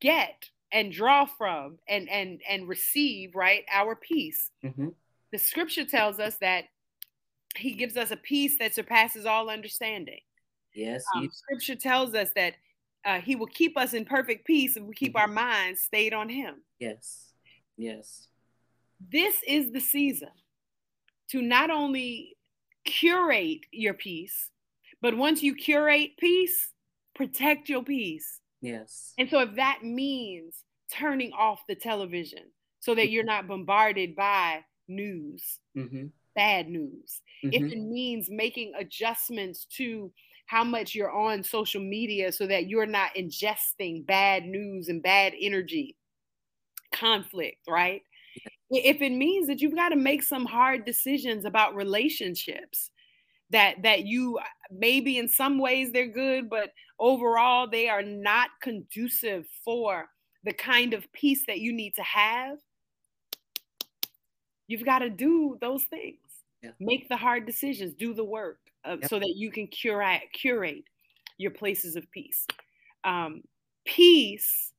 get 0.00 0.50
and 0.72 0.92
draw 0.92 1.24
from 1.24 1.78
and 1.88 2.08
and 2.08 2.40
and 2.48 2.68
receive 2.68 3.34
right 3.34 3.64
our 3.72 3.96
peace 3.96 4.50
mm-hmm. 4.64 4.88
the 5.32 5.38
scripture 5.38 5.84
tells 5.84 6.20
us 6.20 6.36
that 6.40 6.64
he 7.56 7.72
gives 7.72 7.96
us 7.96 8.10
a 8.10 8.16
peace 8.16 8.58
that 8.58 8.74
surpasses 8.74 9.26
all 9.26 9.50
understanding 9.50 10.20
yes 10.74 11.02
um, 11.16 11.28
scripture 11.32 11.74
tells 11.74 12.14
us 12.14 12.30
that 12.36 12.54
uh, 13.04 13.20
he 13.20 13.36
will 13.36 13.46
keep 13.46 13.76
us 13.76 13.94
in 13.94 14.04
perfect 14.04 14.46
peace 14.46 14.76
if 14.76 14.82
we 14.82 14.94
keep 14.94 15.16
our 15.16 15.28
minds 15.28 15.80
stayed 15.80 16.12
on 16.12 16.28
him. 16.28 16.62
Yes. 16.78 17.32
Yes. 17.76 18.26
This 19.10 19.36
is 19.46 19.72
the 19.72 19.80
season 19.80 20.28
to 21.30 21.40
not 21.40 21.70
only 21.70 22.36
curate 22.84 23.60
your 23.70 23.94
peace, 23.94 24.50
but 25.00 25.16
once 25.16 25.42
you 25.42 25.54
curate 25.54 26.10
peace, 26.18 26.72
protect 27.14 27.68
your 27.68 27.82
peace. 27.82 28.40
Yes. 28.60 29.14
And 29.18 29.30
so 29.30 29.40
if 29.40 29.56
that 29.56 29.80
means 29.82 30.56
turning 30.92 31.32
off 31.32 31.60
the 31.68 31.74
television 31.74 32.50
so 32.80 32.94
that 32.94 33.10
you're 33.10 33.24
not 33.24 33.48
bombarded 33.48 34.14
by 34.14 34.60
news, 34.88 35.58
mm-hmm. 35.76 36.06
bad 36.34 36.68
news, 36.68 37.22
mm-hmm. 37.44 37.64
if 37.64 37.72
it 37.72 37.78
means 37.78 38.28
making 38.28 38.72
adjustments 38.78 39.66
to 39.76 40.12
how 40.50 40.64
much 40.64 40.96
you're 40.96 41.12
on 41.12 41.44
social 41.44 41.80
media 41.80 42.32
so 42.32 42.44
that 42.44 42.66
you're 42.66 42.84
not 42.84 43.14
ingesting 43.14 44.04
bad 44.04 44.44
news 44.44 44.88
and 44.88 45.00
bad 45.00 45.32
energy, 45.40 45.96
conflict, 46.92 47.58
right? 47.68 48.02
If 48.68 49.00
it 49.00 49.12
means 49.12 49.46
that 49.46 49.60
you've 49.60 49.76
got 49.76 49.90
to 49.90 49.96
make 49.96 50.24
some 50.24 50.44
hard 50.44 50.84
decisions 50.84 51.44
about 51.44 51.76
relationships, 51.76 52.90
that 53.50 53.76
that 53.84 54.06
you 54.06 54.38
uh, 54.38 54.44
maybe 54.72 55.18
in 55.18 55.28
some 55.28 55.58
ways 55.58 55.90
they're 55.90 56.06
good 56.06 56.48
but 56.48 56.70
overall 57.00 57.68
they 57.68 57.88
are 57.88 58.02
not 58.02 58.48
conducive 58.62 59.44
for 59.64 60.08
the 60.44 60.52
kind 60.52 60.94
of 60.94 61.12
peace 61.12 61.42
that 61.48 61.58
you 61.58 61.72
need 61.72 61.92
to 61.96 62.02
have 62.02 62.58
you've 64.68 64.84
got 64.84 65.00
to 65.00 65.10
do 65.10 65.58
those 65.60 65.82
things 65.82 66.20
yeah. 66.62 66.70
make 66.78 67.08
the 67.08 67.16
hard 67.16 67.44
decisions 67.44 67.92
do 67.94 68.14
the 68.14 68.22
work 68.22 68.69
uh, 68.84 68.96
yep. 69.00 69.08
so 69.08 69.18
that 69.18 69.34
you 69.36 69.50
can 69.50 69.66
curate 69.66 70.22
curate 70.32 70.84
your 71.38 71.50
places 71.50 71.96
of 71.96 72.10
peace 72.10 72.46
um, 73.04 73.42
peace 73.84 74.72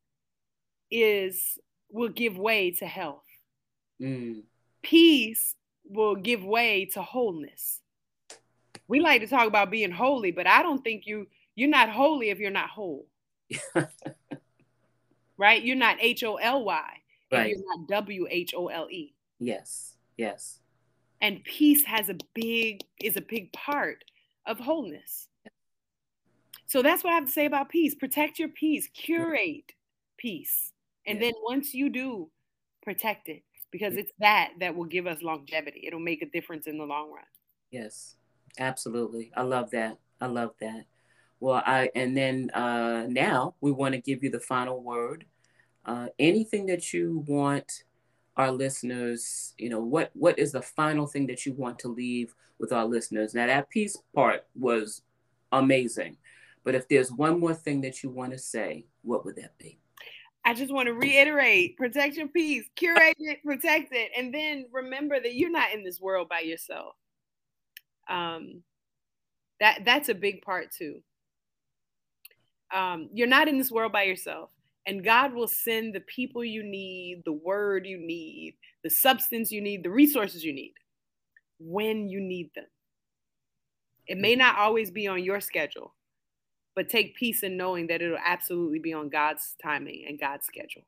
is 0.89 1.58
will 1.89 2.10
give 2.10 2.38
way 2.38 2.72
to 2.72 2.86
health 2.86 3.24
mm. 4.02 4.41
peace 4.84 5.56
will 5.89 6.16
give 6.16 6.43
way 6.43 6.86
to 6.86 7.02
wholeness 7.02 7.82
we 8.91 8.99
like 8.99 9.22
to 9.22 9.28
talk 9.28 9.47
about 9.47 9.72
being 9.72 9.89
holy, 9.89 10.32
but 10.32 10.47
I 10.47 10.62
don't 10.62 10.84
think 10.84 11.08
you 11.08 11.28
you're 11.56 11.70
not 11.70 11.88
holy 11.89 12.30
if 12.30 12.39
you're 12.39 12.52
not 12.52 12.70
whole. 12.70 13.08
right? 15.38 15.64
You're 15.64 15.78
not 15.78 15.95
H 16.02 16.26
O 16.26 16.36
L 16.36 16.66
Y. 16.66 16.89
Right. 17.32 17.49
You're 17.49 17.64
not 17.66 17.88
W 17.88 18.28
H 18.30 18.54
O 18.54 18.68
L 18.68 18.89
E. 18.91 19.14
Yes. 19.39 19.95
Yes. 20.18 20.60
And 21.22 21.43
peace 21.43 21.84
has 21.86 22.09
a 22.09 22.15
big 22.34 22.82
is 23.01 23.15
a 23.15 23.22
big 23.22 23.53
part 23.53 24.03
of 24.45 24.59
wholeness. 24.59 25.28
So 26.65 26.82
that's 26.82 27.03
what 27.03 27.11
I 27.11 27.15
have 27.15 27.26
to 27.26 27.32
say 27.32 27.45
about 27.45 27.69
peace. 27.69 27.93
Protect 27.95 28.39
your 28.39 28.49
peace, 28.49 28.88
curate 28.93 29.74
peace. 30.17 30.72
And 31.05 31.22
then 31.22 31.34
once 31.43 31.74
you 31.74 31.89
do, 31.89 32.30
protect 32.84 33.28
it 33.28 33.43
because 33.72 33.95
it's 33.95 34.11
that 34.19 34.51
that 34.59 34.76
will 34.76 34.86
give 34.86 35.05
us 35.05 35.22
longevity. 35.22 35.84
It'll 35.86 35.99
make 35.99 36.22
a 36.22 36.30
difference 36.30 36.67
in 36.67 36.78
the 36.78 36.86
long 36.86 37.11
run. 37.11 37.26
Yes. 37.72 38.15
Absolutely. 38.59 39.32
I 39.36 39.43
love 39.43 39.72
that. 39.72 39.97
I 40.19 40.28
love 40.28 40.51
that. 40.59 40.86
Well, 41.39 41.63
I 41.65 41.89
and 41.95 42.15
then 42.15 42.51
uh, 42.51 43.05
now 43.09 43.55
we 43.61 43.72
want 43.72 43.95
to 43.95 44.01
give 44.01 44.24
you 44.24 44.30
the 44.30 44.39
final 44.39 44.82
word. 44.82 45.26
Uh, 45.86 46.07
anything 46.19 46.67
that 46.67 46.93
you 46.93 47.24
want 47.28 47.84
our 48.42 48.52
listeners, 48.52 49.54
you 49.58 49.70
know, 49.70 49.80
what 49.80 50.12
what 50.14 50.38
is 50.38 50.52
the 50.52 50.62
final 50.62 51.08
thing 51.08 51.28
that 51.28 51.46
you 51.46 51.54
want 51.54 51.80
to 51.80 51.88
leave 51.88 52.34
with 52.60 52.72
our 52.72 52.86
listeners? 52.86 53.34
Now 53.34 53.48
that 53.48 53.70
peace 53.70 53.98
part 54.14 54.46
was 54.56 55.02
amazing, 55.52 56.18
but 56.64 56.76
if 56.76 56.88
there's 56.88 57.12
one 57.12 57.39
more 57.39 57.54
thing 57.54 57.82
that 57.82 58.04
you 58.04 58.10
want 58.10 58.32
to 58.34 58.38
say, 58.38 58.86
what 59.04 59.26
would 59.26 59.36
that 59.38 59.58
be? 59.58 59.80
I 60.44 60.54
just 60.54 60.74
want 60.74 60.88
to 60.88 60.94
reiterate: 60.94 61.78
protect 61.78 62.16
your 62.16 62.28
peace, 62.28 62.66
curate 62.76 63.16
it, 63.20 63.44
protect 63.44 63.94
it, 63.94 64.12
and 64.18 64.34
then 64.34 64.66
remember 64.72 65.20
that 65.20 65.36
you're 65.36 65.52
not 65.52 65.74
in 65.74 65.84
this 65.84 66.02
world 66.02 66.28
by 66.28 66.39
yourself 66.39 66.96
um, 68.12 68.62
that 69.60 69.80
that's 69.86 70.10
a 70.10 70.16
big 70.16 70.42
part 70.42 70.72
too. 70.72 71.02
Um, 72.74 73.10
you're 73.14 73.28
not 73.28 73.48
in 73.48 73.58
this 73.58 73.72
world 73.72 73.92
by 73.92 74.04
yourself, 74.04 74.50
and 74.88 75.03
God 75.03 75.34
will 75.34 75.47
send 75.47 75.93
the 75.93 76.01
people 76.01 76.43
you 76.43 76.63
need, 76.63 77.23
the 77.25 77.32
word 77.34 77.86
you 77.86 77.97
need, 77.97 78.55
the 78.84 78.89
substance 78.89 79.51
you 79.51 79.61
need, 79.61 79.84
the 79.84 79.89
resources 79.89 80.43
you 80.43 80.53
need 80.53 80.73
when 81.59 82.09
you 82.09 82.19
need 82.19 82.49
them. 82.55 82.65
It 84.07 84.17
may 84.17 84.36
not 84.36 84.57
always 84.57 84.89
be 84.89 85.07
on 85.07 85.23
your 85.23 85.39
schedule, 85.39 85.93
but 86.75 86.89
take 86.89 87.15
peace 87.15 87.43
in 87.43 87.57
knowing 87.57 87.88
that 87.88 88.01
it'll 88.01 88.17
absolutely 88.25 88.79
be 88.79 88.93
on 88.93 89.09
God's 89.09 89.55
timing 89.61 90.05
and 90.07 90.19
God's 90.19 90.45
schedule 90.45 90.84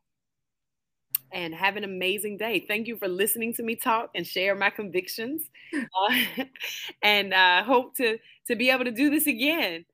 and 1.31 1.53
have 1.53 1.77
an 1.77 1.83
amazing 1.83 2.37
day. 2.37 2.63
Thank 2.67 2.87
you 2.87 2.95
for 2.95 3.07
listening 3.07 3.53
to 3.55 3.63
me 3.63 3.75
talk 3.75 4.11
and 4.15 4.25
share 4.25 4.55
my 4.55 4.69
convictions. 4.69 5.41
Uh, 5.73 6.43
and 7.01 7.33
uh, 7.33 7.63
hope 7.63 7.95
to 7.95 8.19
to 8.47 8.55
be 8.55 8.69
able 8.69 8.85
to 8.85 8.91
do 8.91 9.09
this 9.09 9.25
again. 9.25 9.85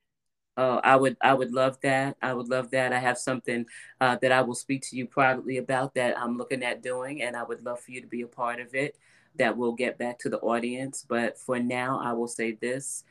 Oh, 0.57 0.81
I 0.83 0.95
would 0.95 1.15
I 1.21 1.33
would 1.33 1.53
love 1.53 1.77
that. 1.81 2.17
I 2.21 2.33
would 2.33 2.49
love 2.49 2.71
that. 2.71 2.91
I 2.91 2.99
have 2.99 3.17
something 3.17 3.65
uh, 4.01 4.17
that 4.21 4.31
I 4.31 4.41
will 4.41 4.55
speak 4.55 4.81
to 4.89 4.97
you 4.97 5.05
privately 5.05 5.57
about 5.57 5.93
that 5.95 6.17
I'm 6.19 6.37
looking 6.37 6.63
at 6.63 6.83
doing, 6.83 7.21
and 7.21 7.35
I 7.35 7.43
would 7.43 7.63
love 7.63 7.79
for 7.79 7.91
you 7.91 8.01
to 8.01 8.07
be 8.07 8.21
a 8.21 8.27
part 8.27 8.59
of 8.59 8.75
it. 8.75 8.97
That 9.35 9.55
will 9.55 9.73
get 9.73 9.97
back 9.97 10.19
to 10.19 10.29
the 10.29 10.39
audience. 10.39 11.05
But 11.07 11.37
for 11.37 11.59
now, 11.59 12.01
I 12.03 12.13
will 12.13 12.27
say 12.27 12.53
this: 12.59 13.03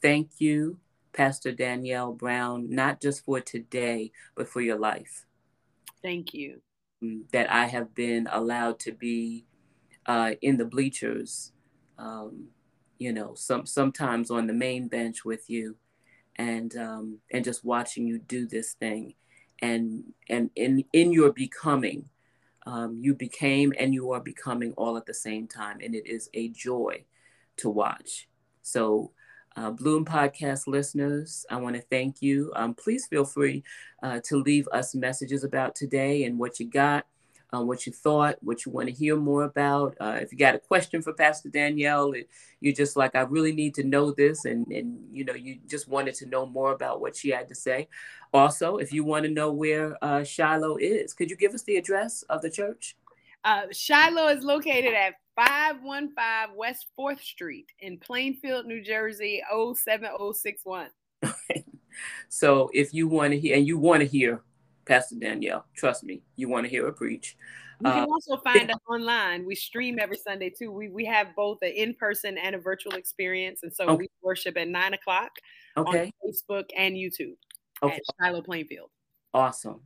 Thank 0.00 0.40
you, 0.40 0.78
Pastor 1.12 1.52
Danielle 1.52 2.12
Brown, 2.12 2.70
not 2.70 3.00
just 3.02 3.24
for 3.24 3.40
today, 3.40 4.12
but 4.34 4.48
for 4.48 4.60
your 4.62 4.78
life. 4.78 5.26
Thank 6.02 6.32
you 6.32 6.60
that 7.32 7.50
I 7.50 7.66
have 7.66 7.94
been 7.94 8.28
allowed 8.30 8.78
to 8.80 8.92
be 8.92 9.44
uh, 10.06 10.32
in 10.42 10.56
the 10.56 10.64
bleachers, 10.64 11.52
um, 11.98 12.48
you 12.98 13.12
know, 13.12 13.34
some 13.34 13.66
sometimes 13.66 14.30
on 14.30 14.46
the 14.46 14.52
main 14.52 14.88
bench 14.88 15.24
with 15.24 15.48
you, 15.50 15.76
and 16.36 16.76
um, 16.76 17.18
and 17.30 17.44
just 17.44 17.64
watching 17.64 18.06
you 18.06 18.18
do 18.18 18.46
this 18.46 18.74
thing, 18.74 19.14
and 19.60 20.04
and 20.28 20.50
in 20.56 20.84
in 20.92 21.12
your 21.12 21.32
becoming, 21.32 22.08
um, 22.66 22.98
you 23.00 23.14
became 23.14 23.72
and 23.78 23.94
you 23.94 24.10
are 24.12 24.20
becoming 24.20 24.72
all 24.76 24.96
at 24.96 25.06
the 25.06 25.14
same 25.14 25.46
time, 25.46 25.78
and 25.82 25.94
it 25.94 26.06
is 26.06 26.28
a 26.34 26.48
joy 26.48 27.04
to 27.58 27.70
watch. 27.70 28.28
So 28.62 29.12
uh, 29.56 29.70
Bloom 29.70 30.04
podcast 30.04 30.66
listeners, 30.66 31.46
I 31.50 31.56
want 31.56 31.76
to 31.76 31.82
thank 31.82 32.20
you. 32.20 32.52
Um, 32.56 32.74
please 32.74 33.06
feel 33.06 33.24
free 33.24 33.62
uh, 34.02 34.20
to 34.24 34.36
leave 34.38 34.66
us 34.72 34.94
messages 34.94 35.44
about 35.44 35.76
today 35.76 36.24
and 36.24 36.38
what 36.38 36.58
you 36.58 36.68
got, 36.68 37.06
uh, 37.54 37.62
what 37.62 37.86
you 37.86 37.92
thought, 37.92 38.36
what 38.40 38.64
you 38.64 38.72
want 38.72 38.88
to 38.88 38.94
hear 38.94 39.16
more 39.16 39.44
about. 39.44 39.96
Uh, 40.00 40.18
if 40.20 40.32
you 40.32 40.38
got 40.38 40.54
a 40.54 40.58
question 40.58 41.02
for 41.02 41.12
Pastor 41.12 41.48
Danielle, 41.48 42.12
you're 42.60 42.74
just 42.74 42.96
like, 42.96 43.14
I 43.14 43.20
really 43.20 43.52
need 43.52 43.74
to 43.76 43.84
know 43.84 44.12
this, 44.12 44.44
and 44.44 44.66
and 44.68 44.98
you 45.12 45.24
know, 45.24 45.34
you 45.34 45.58
just 45.66 45.88
wanted 45.88 46.14
to 46.16 46.26
know 46.26 46.46
more 46.46 46.72
about 46.72 47.00
what 47.00 47.16
she 47.16 47.30
had 47.30 47.48
to 47.48 47.54
say. 47.54 47.88
Also, 48.32 48.78
if 48.78 48.92
you 48.92 49.04
want 49.04 49.24
to 49.24 49.30
know 49.30 49.52
where 49.52 49.96
uh, 50.02 50.24
Shiloh 50.24 50.76
is, 50.76 51.14
could 51.14 51.30
you 51.30 51.36
give 51.36 51.54
us 51.54 51.62
the 51.62 51.76
address 51.76 52.22
of 52.22 52.42
the 52.42 52.50
church? 52.50 52.96
Uh, 53.44 53.66
Shiloh 53.72 54.28
is 54.28 54.42
located 54.42 54.94
at 54.94 55.14
515 55.36 56.56
West 56.56 56.86
4th 56.98 57.20
Street 57.20 57.66
in 57.80 57.98
Plainfield, 57.98 58.66
New 58.66 58.82
Jersey, 58.82 59.42
07061. 59.50 60.88
so 62.28 62.70
if 62.72 62.94
you 62.94 63.06
want 63.06 63.32
to 63.32 63.38
hear, 63.38 63.56
and 63.56 63.66
you 63.66 63.78
want 63.78 64.00
to 64.00 64.06
hear 64.06 64.42
Pastor 64.86 65.16
Danielle, 65.16 65.64
trust 65.74 66.04
me, 66.04 66.22
you 66.36 66.48
want 66.48 66.64
to 66.64 66.70
hear 66.70 66.84
her 66.84 66.92
preach. 66.92 67.36
You 67.80 67.90
can 67.90 68.04
uh, 68.04 68.06
also 68.06 68.36
find 68.44 68.70
us 68.70 68.78
online. 68.88 69.44
We 69.44 69.54
stream 69.54 69.98
every 69.98 70.16
Sunday 70.16 70.50
too. 70.50 70.70
We, 70.70 70.88
we 70.88 71.04
have 71.06 71.34
both 71.34 71.58
an 71.62 71.72
in 71.74 71.94
person 71.94 72.38
and 72.38 72.54
a 72.54 72.58
virtual 72.58 72.94
experience. 72.94 73.60
And 73.62 73.74
so 73.74 73.84
okay. 73.84 73.96
we 73.96 74.08
worship 74.22 74.56
at 74.56 74.68
nine 74.68 74.94
o'clock 74.94 75.32
okay. 75.76 76.12
on 76.24 76.30
Facebook 76.30 76.64
and 76.76 76.94
YouTube 76.94 77.36
okay. 77.82 77.96
at 77.96 78.02
Shiloh 78.20 78.42
Plainfield. 78.42 78.90
Awesome 79.32 79.80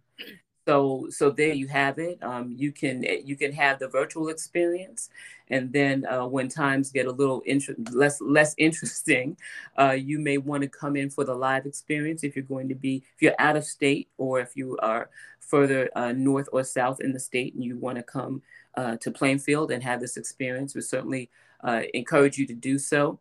so 0.69 1.07
so 1.09 1.31
there 1.31 1.55
you 1.55 1.66
have 1.69 1.99
it. 1.99 2.23
Um, 2.23 2.55
you 2.55 2.73
can 2.73 3.03
you 3.25 3.37
can 3.37 3.53
have 3.53 3.79
the 3.79 3.89
virtual 3.89 4.29
experience 4.29 5.09
and 5.49 5.73
then 5.73 6.05
uh, 6.05 6.27
when 6.27 6.49
times 6.49 6.93
get 6.93 7.07
a 7.07 7.11
little 7.11 7.41
inter- 7.47 7.75
less 7.91 8.21
less 8.21 8.55
interesting 8.59 9.35
uh, 9.79 9.93
you 9.93 10.19
may 10.19 10.37
want 10.37 10.62
to 10.62 10.69
come 10.69 10.95
in 10.95 11.09
for 11.09 11.25
the 11.25 11.35
live 11.35 11.64
experience 11.64 12.23
if 12.23 12.37
you're 12.37 12.45
going 12.45 12.69
to 12.69 12.75
be 12.75 13.03
if 13.14 13.23
you're 13.23 13.35
out 13.39 13.57
of 13.57 13.64
state 13.64 14.09
or 14.19 14.41
if 14.41 14.57
you 14.57 14.77
are 14.83 15.09
further 15.41 15.89
uh, 15.97 16.12
north 16.12 16.51
or 16.53 16.62
south 16.62 17.01
in 17.01 17.14
the 17.14 17.21
state 17.21 17.55
and 17.55 17.64
you 17.64 17.79
want 17.79 17.97
to 17.97 18.03
come 18.03 18.43
uh, 18.75 18.95
to 18.99 19.11
plainfield 19.11 19.71
and 19.71 19.83
have 19.83 20.01
this 20.01 20.19
experience 20.19 20.75
we 20.75 20.83
certainly 20.83 21.31
uh, 21.64 21.81
encourage 21.95 22.37
you 22.37 22.47
to 22.47 22.55
do 22.55 22.79
so. 22.79 23.19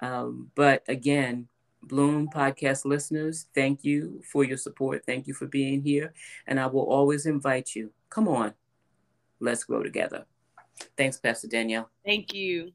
Um, 0.00 0.50
but 0.56 0.82
again 0.88 1.49
Bloom 1.82 2.28
podcast 2.28 2.84
listeners, 2.84 3.46
thank 3.54 3.84
you 3.84 4.20
for 4.30 4.44
your 4.44 4.56
support. 4.58 5.02
Thank 5.06 5.26
you 5.26 5.34
for 5.34 5.46
being 5.46 5.82
here. 5.82 6.12
And 6.46 6.60
I 6.60 6.66
will 6.66 6.84
always 6.84 7.26
invite 7.26 7.74
you. 7.74 7.90
Come 8.10 8.28
on, 8.28 8.54
let's 9.40 9.64
grow 9.64 9.82
together. 9.82 10.26
Thanks, 10.96 11.18
Pastor 11.18 11.48
Danielle. 11.48 11.90
Thank 12.04 12.32
you. 12.32 12.72